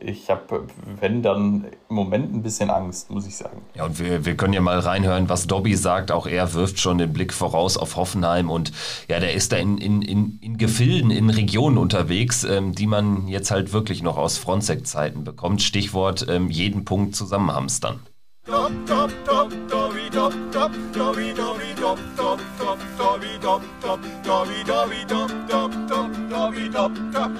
ich 0.00 0.30
habe, 0.30 0.66
wenn 1.00 1.22
dann 1.22 1.66
im 1.88 1.96
Moment 1.96 2.34
ein 2.34 2.42
bisschen 2.42 2.70
Angst, 2.70 3.10
muss 3.10 3.26
ich 3.26 3.36
sagen. 3.36 3.62
Ja, 3.74 3.84
und 3.84 3.98
wir, 3.98 4.24
wir 4.24 4.36
können 4.36 4.52
ja 4.52 4.60
mal 4.60 4.78
reinhören, 4.78 5.28
was 5.28 5.46
Dobby 5.46 5.74
sagt. 5.74 6.10
Auch 6.10 6.26
er 6.26 6.54
wirft 6.54 6.80
schon 6.80 6.98
den 6.98 7.12
Blick 7.12 7.32
voraus 7.32 7.76
auf 7.76 7.96
Hoffenheim 7.96 8.50
und 8.50 8.72
ja, 9.08 9.20
der 9.20 9.34
ist 9.34 9.52
da 9.52 9.56
in, 9.56 9.78
in, 9.78 10.02
in, 10.02 10.38
in 10.40 10.58
Gefilden, 10.58 11.10
in 11.10 11.30
Regionen 11.30 11.78
unterwegs, 11.78 12.44
ähm, 12.44 12.74
die 12.74 12.86
man 12.86 13.28
jetzt 13.28 13.50
halt 13.50 13.72
wirklich 13.72 14.02
noch 14.02 14.16
aus 14.16 14.38
Frontsec-Zeiten 14.38 15.24
bekommt. 15.24 15.62
Stichwort 15.62 16.26
ähm, 16.28 16.50
jeden 16.50 16.84
Punkt 16.84 17.14
zusammenhamstern. 17.14 18.00
Dop, 18.48 18.72
dop, 18.86 19.10
dop, 19.26 19.50
dobi, 19.68 20.08
dop, 20.10 20.32
dop, 20.50 20.72
dobi, 20.94 21.34
dobi, 21.34 21.74
dop, 21.78 21.98
dop, 22.16 22.40
dop, 22.58 22.78
dobi, 22.96 23.38
dop, 23.42 23.62
dop, 23.82 24.00
dobi, 24.24 24.64
dobi, 24.64 25.04
dop, 25.06 25.30
dop, 25.46 25.70
dop, 25.86 26.10
dobi, 26.30 26.70
dop, 26.70 26.92
dop, 27.12 27.30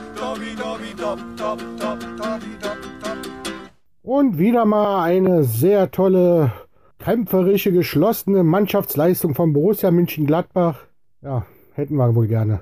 Und 4.03 4.39
wieder 4.39 4.65
mal 4.65 5.05
eine 5.05 5.45
sehr 5.45 5.91
tolle, 5.91 6.53
kämpferische, 6.99 7.73
geschlossene 7.73 8.43
Mannschaftsleistung 8.43 9.35
von 9.35 9.53
Borussia 9.53 9.91
München-Gladbach. 9.91 10.81
Ja, 11.23 11.47
hätten 11.75 11.97
wir 11.97 12.15
wohl 12.15 12.27
gerne. 12.27 12.61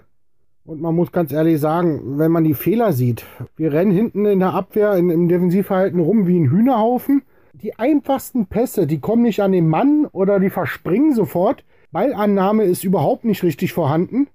Und 0.65 0.81
man 0.81 0.95
muss 0.95 1.13
ganz 1.13 1.33
ehrlich 1.33 1.61
sagen, 1.61 2.19
wenn 2.19 2.33
man 2.33 2.45
die 2.45 2.55
Fehler 2.55 2.93
sieht, 2.93 3.25
wir 3.57 3.73
rennen 3.73 3.93
hinten 3.93 4.27
in 4.27 4.41
der 4.41 4.55
Abwehr, 4.55 4.95
in, 4.95 5.11
im 5.11 5.29
Defensivverhalten 5.29 6.01
rum 6.01 6.27
wie 6.27 6.39
ein 6.39 6.51
Hühnerhaufen 6.51 7.23
die 7.63 7.79
einfachsten 7.79 8.47
Pässe, 8.47 8.87
die 8.87 9.01
kommen 9.01 9.23
nicht 9.23 9.41
an 9.41 9.53
den 9.53 9.69
Mann 9.69 10.07
oder 10.13 10.39
die 10.41 10.51
verspringen 10.51 11.15
sofort. 11.15 11.65
Ballannahme 11.91 12.65
ist 12.65 12.85
überhaupt 12.85 13.25
nicht 13.25 13.43
richtig 13.43 13.73
vorhanden. 13.73 14.29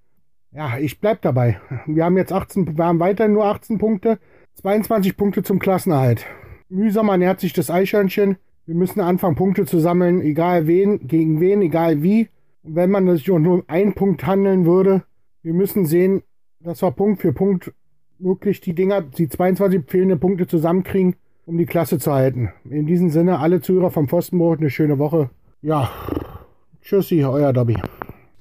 Ja, 0.54 0.78
ich 0.78 1.00
bleib 1.00 1.22
dabei. 1.22 1.62
Wir 1.86 2.04
haben 2.04 2.18
jetzt 2.18 2.34
18, 2.34 2.78
wir 2.78 2.86
haben 2.86 3.00
weiterhin 3.00 3.34
nur 3.34 3.46
18 3.46 3.78
Punkte, 3.78 4.20
22 4.56 5.16
Punkte 5.16 5.44
zum 5.44 5.60
Klassenerhalt. 5.60 6.26
Mühsam 6.68 7.08
ernährt 7.08 7.40
sich 7.40 7.54
das 7.54 7.72
Eichhörnchen. 7.72 8.38
Wir 8.66 8.76
müssen 8.76 9.00
anfangen, 9.00 9.36
Punkte 9.36 9.66
zu 9.66 9.80
sammeln, 9.80 10.22
egal 10.22 10.68
wen, 10.68 11.08
gegen 11.08 11.40
wen, 11.40 11.62
egal 11.62 12.04
wie. 12.04 12.30
Und 12.64 12.76
wenn 12.76 12.92
man 12.92 13.16
sich 13.16 13.28
nur 13.28 13.38
um 13.38 13.64
einen 13.68 13.94
Punkt 13.94 14.26
handeln 14.26 14.66
würde, 14.66 15.04
wir 15.42 15.54
müssen 15.54 15.86
sehen, 15.86 16.22
dass 16.60 16.82
wir 16.82 16.92
Punkt 16.92 17.22
für 17.22 17.34
Punkt 17.34 17.74
wirklich 18.20 18.60
die 18.60 18.76
Dinger, 18.76 19.02
die 19.02 19.30
22 19.30 19.84
fehlenden 19.88 20.20
Punkte 20.20 20.48
zusammenkriegen, 20.48 21.16
um 21.46 21.58
die 21.58 21.66
Klasse 21.66 21.98
zu 21.98 22.12
halten. 22.12 22.52
In 22.70 22.86
diesem 22.86 23.10
Sinne, 23.10 23.40
alle 23.40 23.62
Zuhörer 23.62 23.90
vom 23.90 24.08
Pfostenbrot, 24.08 24.60
eine 24.60 24.70
schöne 24.70 25.00
Woche. 25.00 25.30
Ja, 25.62 25.90
tschüssi, 26.82 27.24
euer 27.24 27.54
Dobby. 27.54 27.78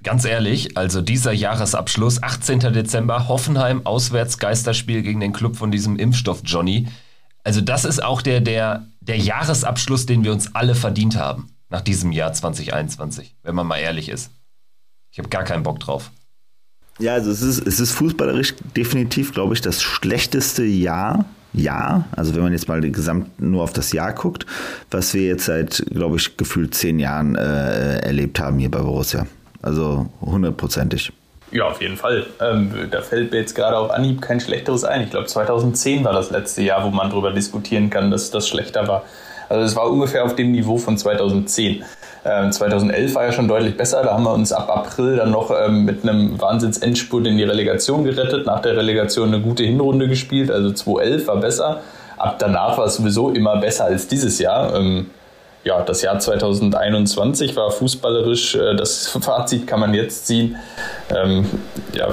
Ganz 0.03 0.25
ehrlich, 0.25 0.79
also 0.79 1.03
dieser 1.03 1.33
Jahresabschluss, 1.33 2.23
18. 2.23 2.61
Dezember, 2.61 3.29
Hoffenheim, 3.29 3.85
Auswärtsgeisterspiel 3.85 5.03
gegen 5.03 5.21
den 5.21 5.35
Club 5.35 5.57
von 5.57 5.71
diesem 5.71 5.97
Impfstoff 5.97 6.41
Johnny. 6.45 6.89
Also 7.45 7.61
das 7.61 7.85
ist 7.85 8.03
auch 8.03 8.23
der, 8.23 8.41
der, 8.41 8.87
der 9.01 9.19
Jahresabschluss, 9.19 10.07
den 10.07 10.25
wir 10.25 10.33
uns 10.33 10.55
alle 10.55 10.75
verdient 10.75 11.17
haben 11.17 11.51
nach 11.69 11.83
diesem 11.83 12.13
Jahr 12.13 12.33
2021, 12.33 13.37
wenn 13.43 13.55
man 13.55 13.67
mal 13.67 13.77
ehrlich 13.77 14.09
ist. 14.09 14.31
Ich 15.13 15.19
habe 15.19 15.29
gar 15.29 15.45
keinen 15.45 15.63
Bock 15.63 15.81
drauf. 15.81 16.11
Ja, 16.99 17.15
also 17.15 17.31
es 17.31 17.43
ist, 17.43 17.67
es 17.67 17.81
ist 17.81 17.93
fußballerisch 17.93 18.55
definitiv, 18.77 19.33
glaube 19.33 19.55
ich, 19.55 19.61
das 19.61 19.83
schlechteste 19.83 20.65
Jahr. 20.65 21.25
Ja, 21.53 22.05
also 22.13 22.35
wenn 22.35 22.43
man 22.43 22.53
jetzt 22.53 22.69
mal 22.69 22.81
gesamt 22.81 23.41
nur 23.41 23.65
auf 23.65 23.73
das 23.73 23.93
Jahr 23.93 24.13
guckt, 24.13 24.47
was 24.91 25.13
wir 25.15 25.23
jetzt 25.23 25.47
seit, 25.47 25.85
glaube 25.91 26.17
ich, 26.17 26.37
gefühlt 26.37 26.75
zehn 26.75 26.99
Jahren 26.99 27.35
äh, 27.35 27.99
erlebt 27.99 28.39
haben 28.39 28.59
hier 28.59 28.71
bei 28.71 28.81
Borussia. 28.81 29.27
Also 29.63 30.07
hundertprozentig. 30.21 31.13
Ja, 31.53 31.65
auf 31.65 31.83
jeden 31.83 31.97
Fall. 31.97 32.27
Ähm, 32.41 32.89
da 32.91 33.03
fällt 33.03 33.33
mir 33.33 33.39
jetzt 33.39 33.55
gerade 33.55 33.77
auf 33.77 33.91
Anhieb 33.91 34.23
kein 34.23 34.41
schlechteres 34.41 34.85
ein. 34.85 35.03
Ich 35.03 35.11
glaube, 35.11 35.27
2010 35.27 36.05
war 36.05 36.13
das 36.13 36.31
letzte 36.31 36.63
Jahr, 36.63 36.85
wo 36.85 36.91
man 36.91 37.11
darüber 37.11 37.33
diskutieren 37.33 37.91
kann, 37.91 38.11
dass 38.11 38.31
das 38.31 38.49
schlechter 38.49 38.87
war. 38.87 39.03
Also 39.49 39.65
es 39.65 39.75
war 39.75 39.91
ungefähr 39.91 40.25
auf 40.25 40.37
dem 40.37 40.53
Niveau 40.53 40.79
von 40.79 40.97
2010. 40.97 41.83
Ähm, 42.25 42.53
2011 42.53 43.15
war 43.17 43.25
ja 43.25 43.33
schon 43.33 43.49
deutlich 43.49 43.77
besser. 43.77 44.05
Da 44.05 44.13
haben 44.15 44.23
wir 44.23 44.33
uns 44.33 44.53
ab 44.53 44.71
April 44.71 45.17
dann 45.17 45.33
noch 45.33 45.51
ähm, 45.51 45.85
mit 45.85 46.05
einem 46.05 46.41
Wahnsinns-Endspurt 46.41 47.27
in 47.27 47.37
die 47.37 47.43
Relegation 47.43 48.05
gerettet. 48.05 48.47
Nach 48.47 48.61
der 48.61 48.77
Relegation 48.77 49.29
eine 49.29 49.43
gute 49.43 49.65
Hinrunde 49.65 50.07
gespielt. 50.07 50.53
Also 50.53 50.71
2011 50.71 51.27
war 51.27 51.37
besser. 51.39 51.81
Ab 52.17 52.37
danach 52.39 52.79
war 52.79 52.87
es 52.87 52.97
sowieso 52.97 53.31
immer 53.31 53.57
besser 53.57 53.87
als 53.87 54.07
dieses 54.07 54.39
Jahr. 54.39 54.77
Ähm, 54.77 55.11
ja, 55.65 55.83
das 55.83 56.03
Jahr 56.03 56.19
2021 56.19 57.57
war 57.57 57.71
fußballerisch, 57.71 58.55
äh, 58.55 58.75
das 58.75 59.09
Fazit 59.21 59.67
kann 59.67 59.81
man 59.81 59.95
jetzt 59.95 60.27
ziehen. 60.27 60.57
Ähm, 61.15 61.47
ja, 61.93 62.09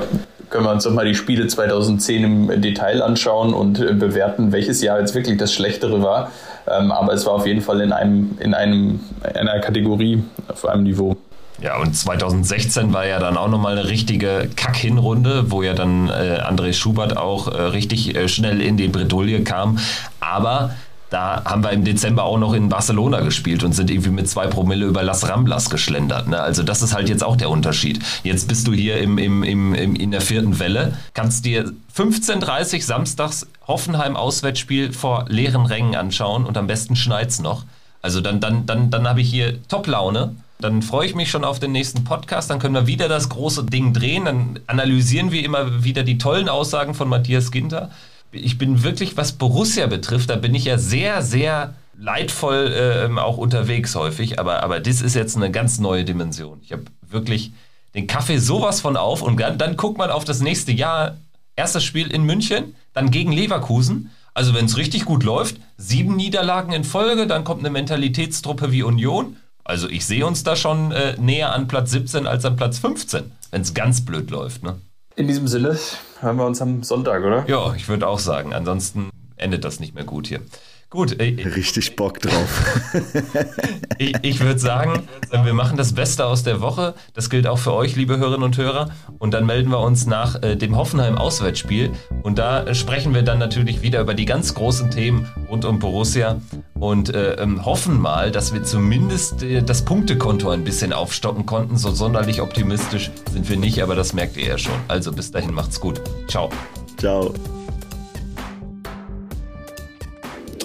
können 0.49 0.65
wir 0.65 0.71
uns 0.71 0.83
doch 0.83 0.91
mal 0.91 1.05
die 1.05 1.15
Spiele 1.15 1.47
2010 1.47 2.23
im 2.23 2.61
Detail 2.61 3.01
anschauen 3.01 3.53
und 3.53 3.79
äh, 3.79 3.93
bewerten, 3.93 4.51
welches 4.51 4.81
Jahr 4.81 4.99
jetzt 4.99 5.13
wirklich 5.15 5.37
das 5.37 5.53
Schlechtere 5.53 6.01
war. 6.01 6.31
Ähm, 6.69 6.91
aber 6.91 7.13
es 7.13 7.25
war 7.25 7.33
auf 7.33 7.45
jeden 7.45 7.61
Fall 7.61 7.81
in 7.81 7.91
einem, 7.91 8.37
in 8.39 8.53
einem, 8.53 8.99
einer 9.21 9.59
Kategorie 9.59 10.23
auf 10.47 10.65
einem 10.65 10.83
Niveau. 10.83 11.17
Ja, 11.59 11.77
und 11.79 11.95
2016 11.95 12.93
war 12.93 13.07
ja 13.07 13.19
dann 13.19 13.35
auch 13.35 13.47
nochmal 13.47 13.77
eine 13.77 13.89
richtige 13.89 14.47
Kack-Hinrunde, 14.55 15.49
wo 15.49 15.63
ja 15.63 15.73
dann 15.73 16.07
äh, 16.07 16.39
André 16.47 16.71
Schubert 16.73 17.17
auch 17.17 17.47
äh, 17.47 17.61
richtig 17.61 18.15
äh, 18.15 18.27
schnell 18.27 18.61
in 18.61 18.77
die 18.77 18.87
Bredouille 18.87 19.43
kam. 19.43 19.79
Aber 20.19 20.75
da 21.09 21.41
haben 21.45 21.63
wir 21.63 21.71
im 21.71 21.85
Dezember 21.85 22.23
auch 22.23 22.37
noch 22.37 22.53
in 22.53 22.69
Barcelona 22.69 23.21
gespielt 23.21 23.63
und 23.63 23.73
sind 23.73 23.89
irgendwie 23.89 24.09
mit 24.09 24.29
zwei 24.29 24.47
Promille 24.47 24.85
über 24.85 25.03
Las 25.03 25.27
Ramblas 25.27 25.69
geschlendert. 25.69 26.27
Ne? 26.27 26.39
Also 26.39 26.63
das 26.63 26.81
ist 26.81 26.93
halt 26.93 27.07
jetzt 27.07 27.23
auch 27.23 27.37
der 27.37 27.49
Unterschied. 27.49 27.99
Jetzt 28.23 28.47
bist 28.47 28.67
du 28.67 28.73
hier 28.73 28.97
im, 28.97 29.17
im, 29.17 29.43
im, 29.43 29.73
im 29.73 29.95
in 29.95 30.11
der 30.11 30.21
vierten 30.21 30.59
Welle, 30.59 30.97
kannst 31.13 31.45
dir 31.45 31.71
15.30 31.95 32.83
samstags 32.83 33.47
Hoffenheim 33.67 34.15
Auswärtsspiel 34.15 34.91
vor 34.91 35.25
leeren 35.29 35.65
Rängen 35.65 35.95
anschauen 35.95 36.45
und 36.45 36.57
am 36.57 36.67
besten 36.67 36.95
schneit's 36.95 37.39
noch. 37.39 37.63
Also 38.01 38.21
dann, 38.21 38.39
dann, 38.39 38.65
dann, 38.65 38.89
dann 38.89 39.07
habe 39.07 39.21
ich 39.21 39.29
hier 39.29 39.65
Top-Laune. 39.67 40.35
Dann 40.59 40.81
freue 40.81 41.05
ich 41.05 41.15
mich 41.15 41.29
schon 41.29 41.43
auf 41.43 41.59
den 41.59 41.71
nächsten 41.71 42.03
Podcast. 42.03 42.49
Dann 42.49 42.59
können 42.59 42.73
wir 42.73 42.87
wieder 42.87 43.07
das 43.07 43.29
große 43.29 43.65
Ding 43.65 43.93
drehen. 43.93 44.25
Dann 44.25 44.59
analysieren 44.67 45.31
wir 45.31 45.43
immer 45.43 45.83
wieder 45.83 46.03
die 46.03 46.17
tollen 46.17 46.49
Aussagen 46.49 46.93
von 46.93 47.09
Matthias 47.09 47.51
Ginter 47.51 47.91
ich 48.31 48.57
bin 48.57 48.83
wirklich, 48.83 49.17
was 49.17 49.33
Borussia 49.33 49.87
betrifft, 49.87 50.29
da 50.29 50.35
bin 50.35 50.55
ich 50.55 50.65
ja 50.65 50.77
sehr, 50.77 51.21
sehr 51.21 51.75
leidvoll 51.97 53.09
äh, 53.15 53.19
auch 53.19 53.37
unterwegs 53.37 53.95
häufig, 53.95 54.39
aber, 54.39 54.63
aber 54.63 54.79
das 54.79 55.01
ist 55.01 55.15
jetzt 55.15 55.35
eine 55.35 55.51
ganz 55.51 55.79
neue 55.79 56.05
Dimension. 56.05 56.59
Ich 56.61 56.71
habe 56.71 56.83
wirklich 57.01 57.51
den 57.95 58.07
Kaffee 58.07 58.37
sowas 58.37 58.81
von 58.81 58.97
auf 58.97 59.21
und 59.21 59.39
dann, 59.39 59.57
dann 59.57 59.77
guckt 59.77 59.97
man 59.97 60.11
auf 60.11 60.23
das 60.23 60.41
nächste 60.41 60.71
Jahr. 60.71 61.17
Erstes 61.55 61.83
Spiel 61.83 62.11
in 62.11 62.23
München, 62.23 62.75
dann 62.93 63.09
gegen 63.09 63.31
Leverkusen. 63.31 64.11
Also 64.35 64.53
wenn 64.53 64.65
es 64.65 64.77
richtig 64.77 65.05
gut 65.05 65.23
läuft, 65.23 65.57
sieben 65.77 66.15
Niederlagen 66.15 66.71
in 66.71 66.83
Folge, 66.83 67.25
dann 67.25 67.43
kommt 67.43 67.61
eine 67.61 67.71
Mentalitätstruppe 67.71 68.71
wie 68.71 68.83
Union. 68.83 69.37
Also 69.63 69.89
ich 69.89 70.05
sehe 70.05 70.27
uns 70.27 70.43
da 70.43 70.55
schon 70.55 70.91
äh, 70.91 71.15
näher 71.19 71.53
an 71.53 71.67
Platz 71.67 71.89
17 71.89 72.27
als 72.27 72.45
an 72.45 72.55
Platz 72.55 72.77
15, 72.77 73.31
wenn 73.49 73.61
es 73.61 73.73
ganz 73.73 74.05
blöd 74.05 74.29
läuft. 74.29 74.61
Ne? 74.61 74.79
In 75.17 75.25
diesem 75.27 75.47
Sinne 75.47 75.75
hören 76.19 76.37
wir 76.37 76.45
uns 76.45 76.61
am 76.61 76.83
Sonntag, 76.83 77.23
oder? 77.23 77.43
Ja, 77.47 77.73
ich 77.73 77.89
würde 77.89 78.07
auch 78.07 78.19
sagen. 78.19 78.53
Ansonsten 78.53 79.09
endet 79.35 79.63
das 79.63 79.79
nicht 79.79 79.95
mehr 79.95 80.03
gut 80.03 80.27
hier. 80.27 80.41
Gut. 80.89 81.19
Äh, 81.19 81.35
Richtig 81.43 81.97
Bock 81.97 82.21
drauf. 82.21 82.93
ich, 83.97 84.15
ich 84.21 84.39
würde 84.39 84.57
sagen, 84.57 85.03
wir 85.31 85.53
machen 85.53 85.75
das 85.75 85.93
Beste 85.93 86.25
aus 86.25 86.43
der 86.43 86.61
Woche. 86.61 86.93
Das 87.13 87.29
gilt 87.29 87.45
auch 87.45 87.57
für 87.57 87.73
euch, 87.73 87.97
liebe 87.97 88.17
Hörerinnen 88.17 88.43
und 88.43 88.57
Hörer. 88.57 88.91
Und 89.19 89.33
dann 89.33 89.45
melden 89.45 89.69
wir 89.69 89.81
uns 89.81 90.05
nach 90.05 90.41
äh, 90.41 90.55
dem 90.55 90.77
Hoffenheim-Auswärtsspiel. 90.77 91.91
Und 92.23 92.39
da 92.39 92.63
äh, 92.63 92.73
sprechen 92.73 93.13
wir 93.13 93.23
dann 93.23 93.37
natürlich 93.37 93.81
wieder 93.81 93.99
über 93.99 94.13
die 94.13 94.23
ganz 94.23 94.53
großen 94.53 94.89
Themen 94.89 95.27
rund 95.49 95.65
um 95.65 95.79
Borussia 95.79 96.39
und 96.79 97.13
äh, 97.13 97.33
ähm, 97.33 97.65
hoffen 97.65 97.99
mal, 97.99 98.31
dass 98.31 98.53
wir 98.53 98.63
zumindest 98.63 99.43
äh, 99.43 99.61
das 99.61 99.83
Punktekonto 99.83 100.49
ein 100.49 100.63
bisschen 100.63 100.93
aufstocken 100.93 101.45
konnten. 101.45 101.75
So 101.75 101.91
sonderlich 101.91 102.41
optimistisch 102.41 103.11
sind 103.29 103.49
wir 103.49 103.57
nicht, 103.57 103.83
aber 103.83 103.95
das 103.95 104.13
merkt 104.13 104.37
ihr 104.37 104.47
ja 104.47 104.57
schon. 104.57 104.79
Also 104.87 105.11
bis 105.11 105.31
dahin 105.31 105.53
macht's 105.53 105.81
gut. 105.81 106.01
Ciao. 106.29 106.49
Ciao. 106.97 107.33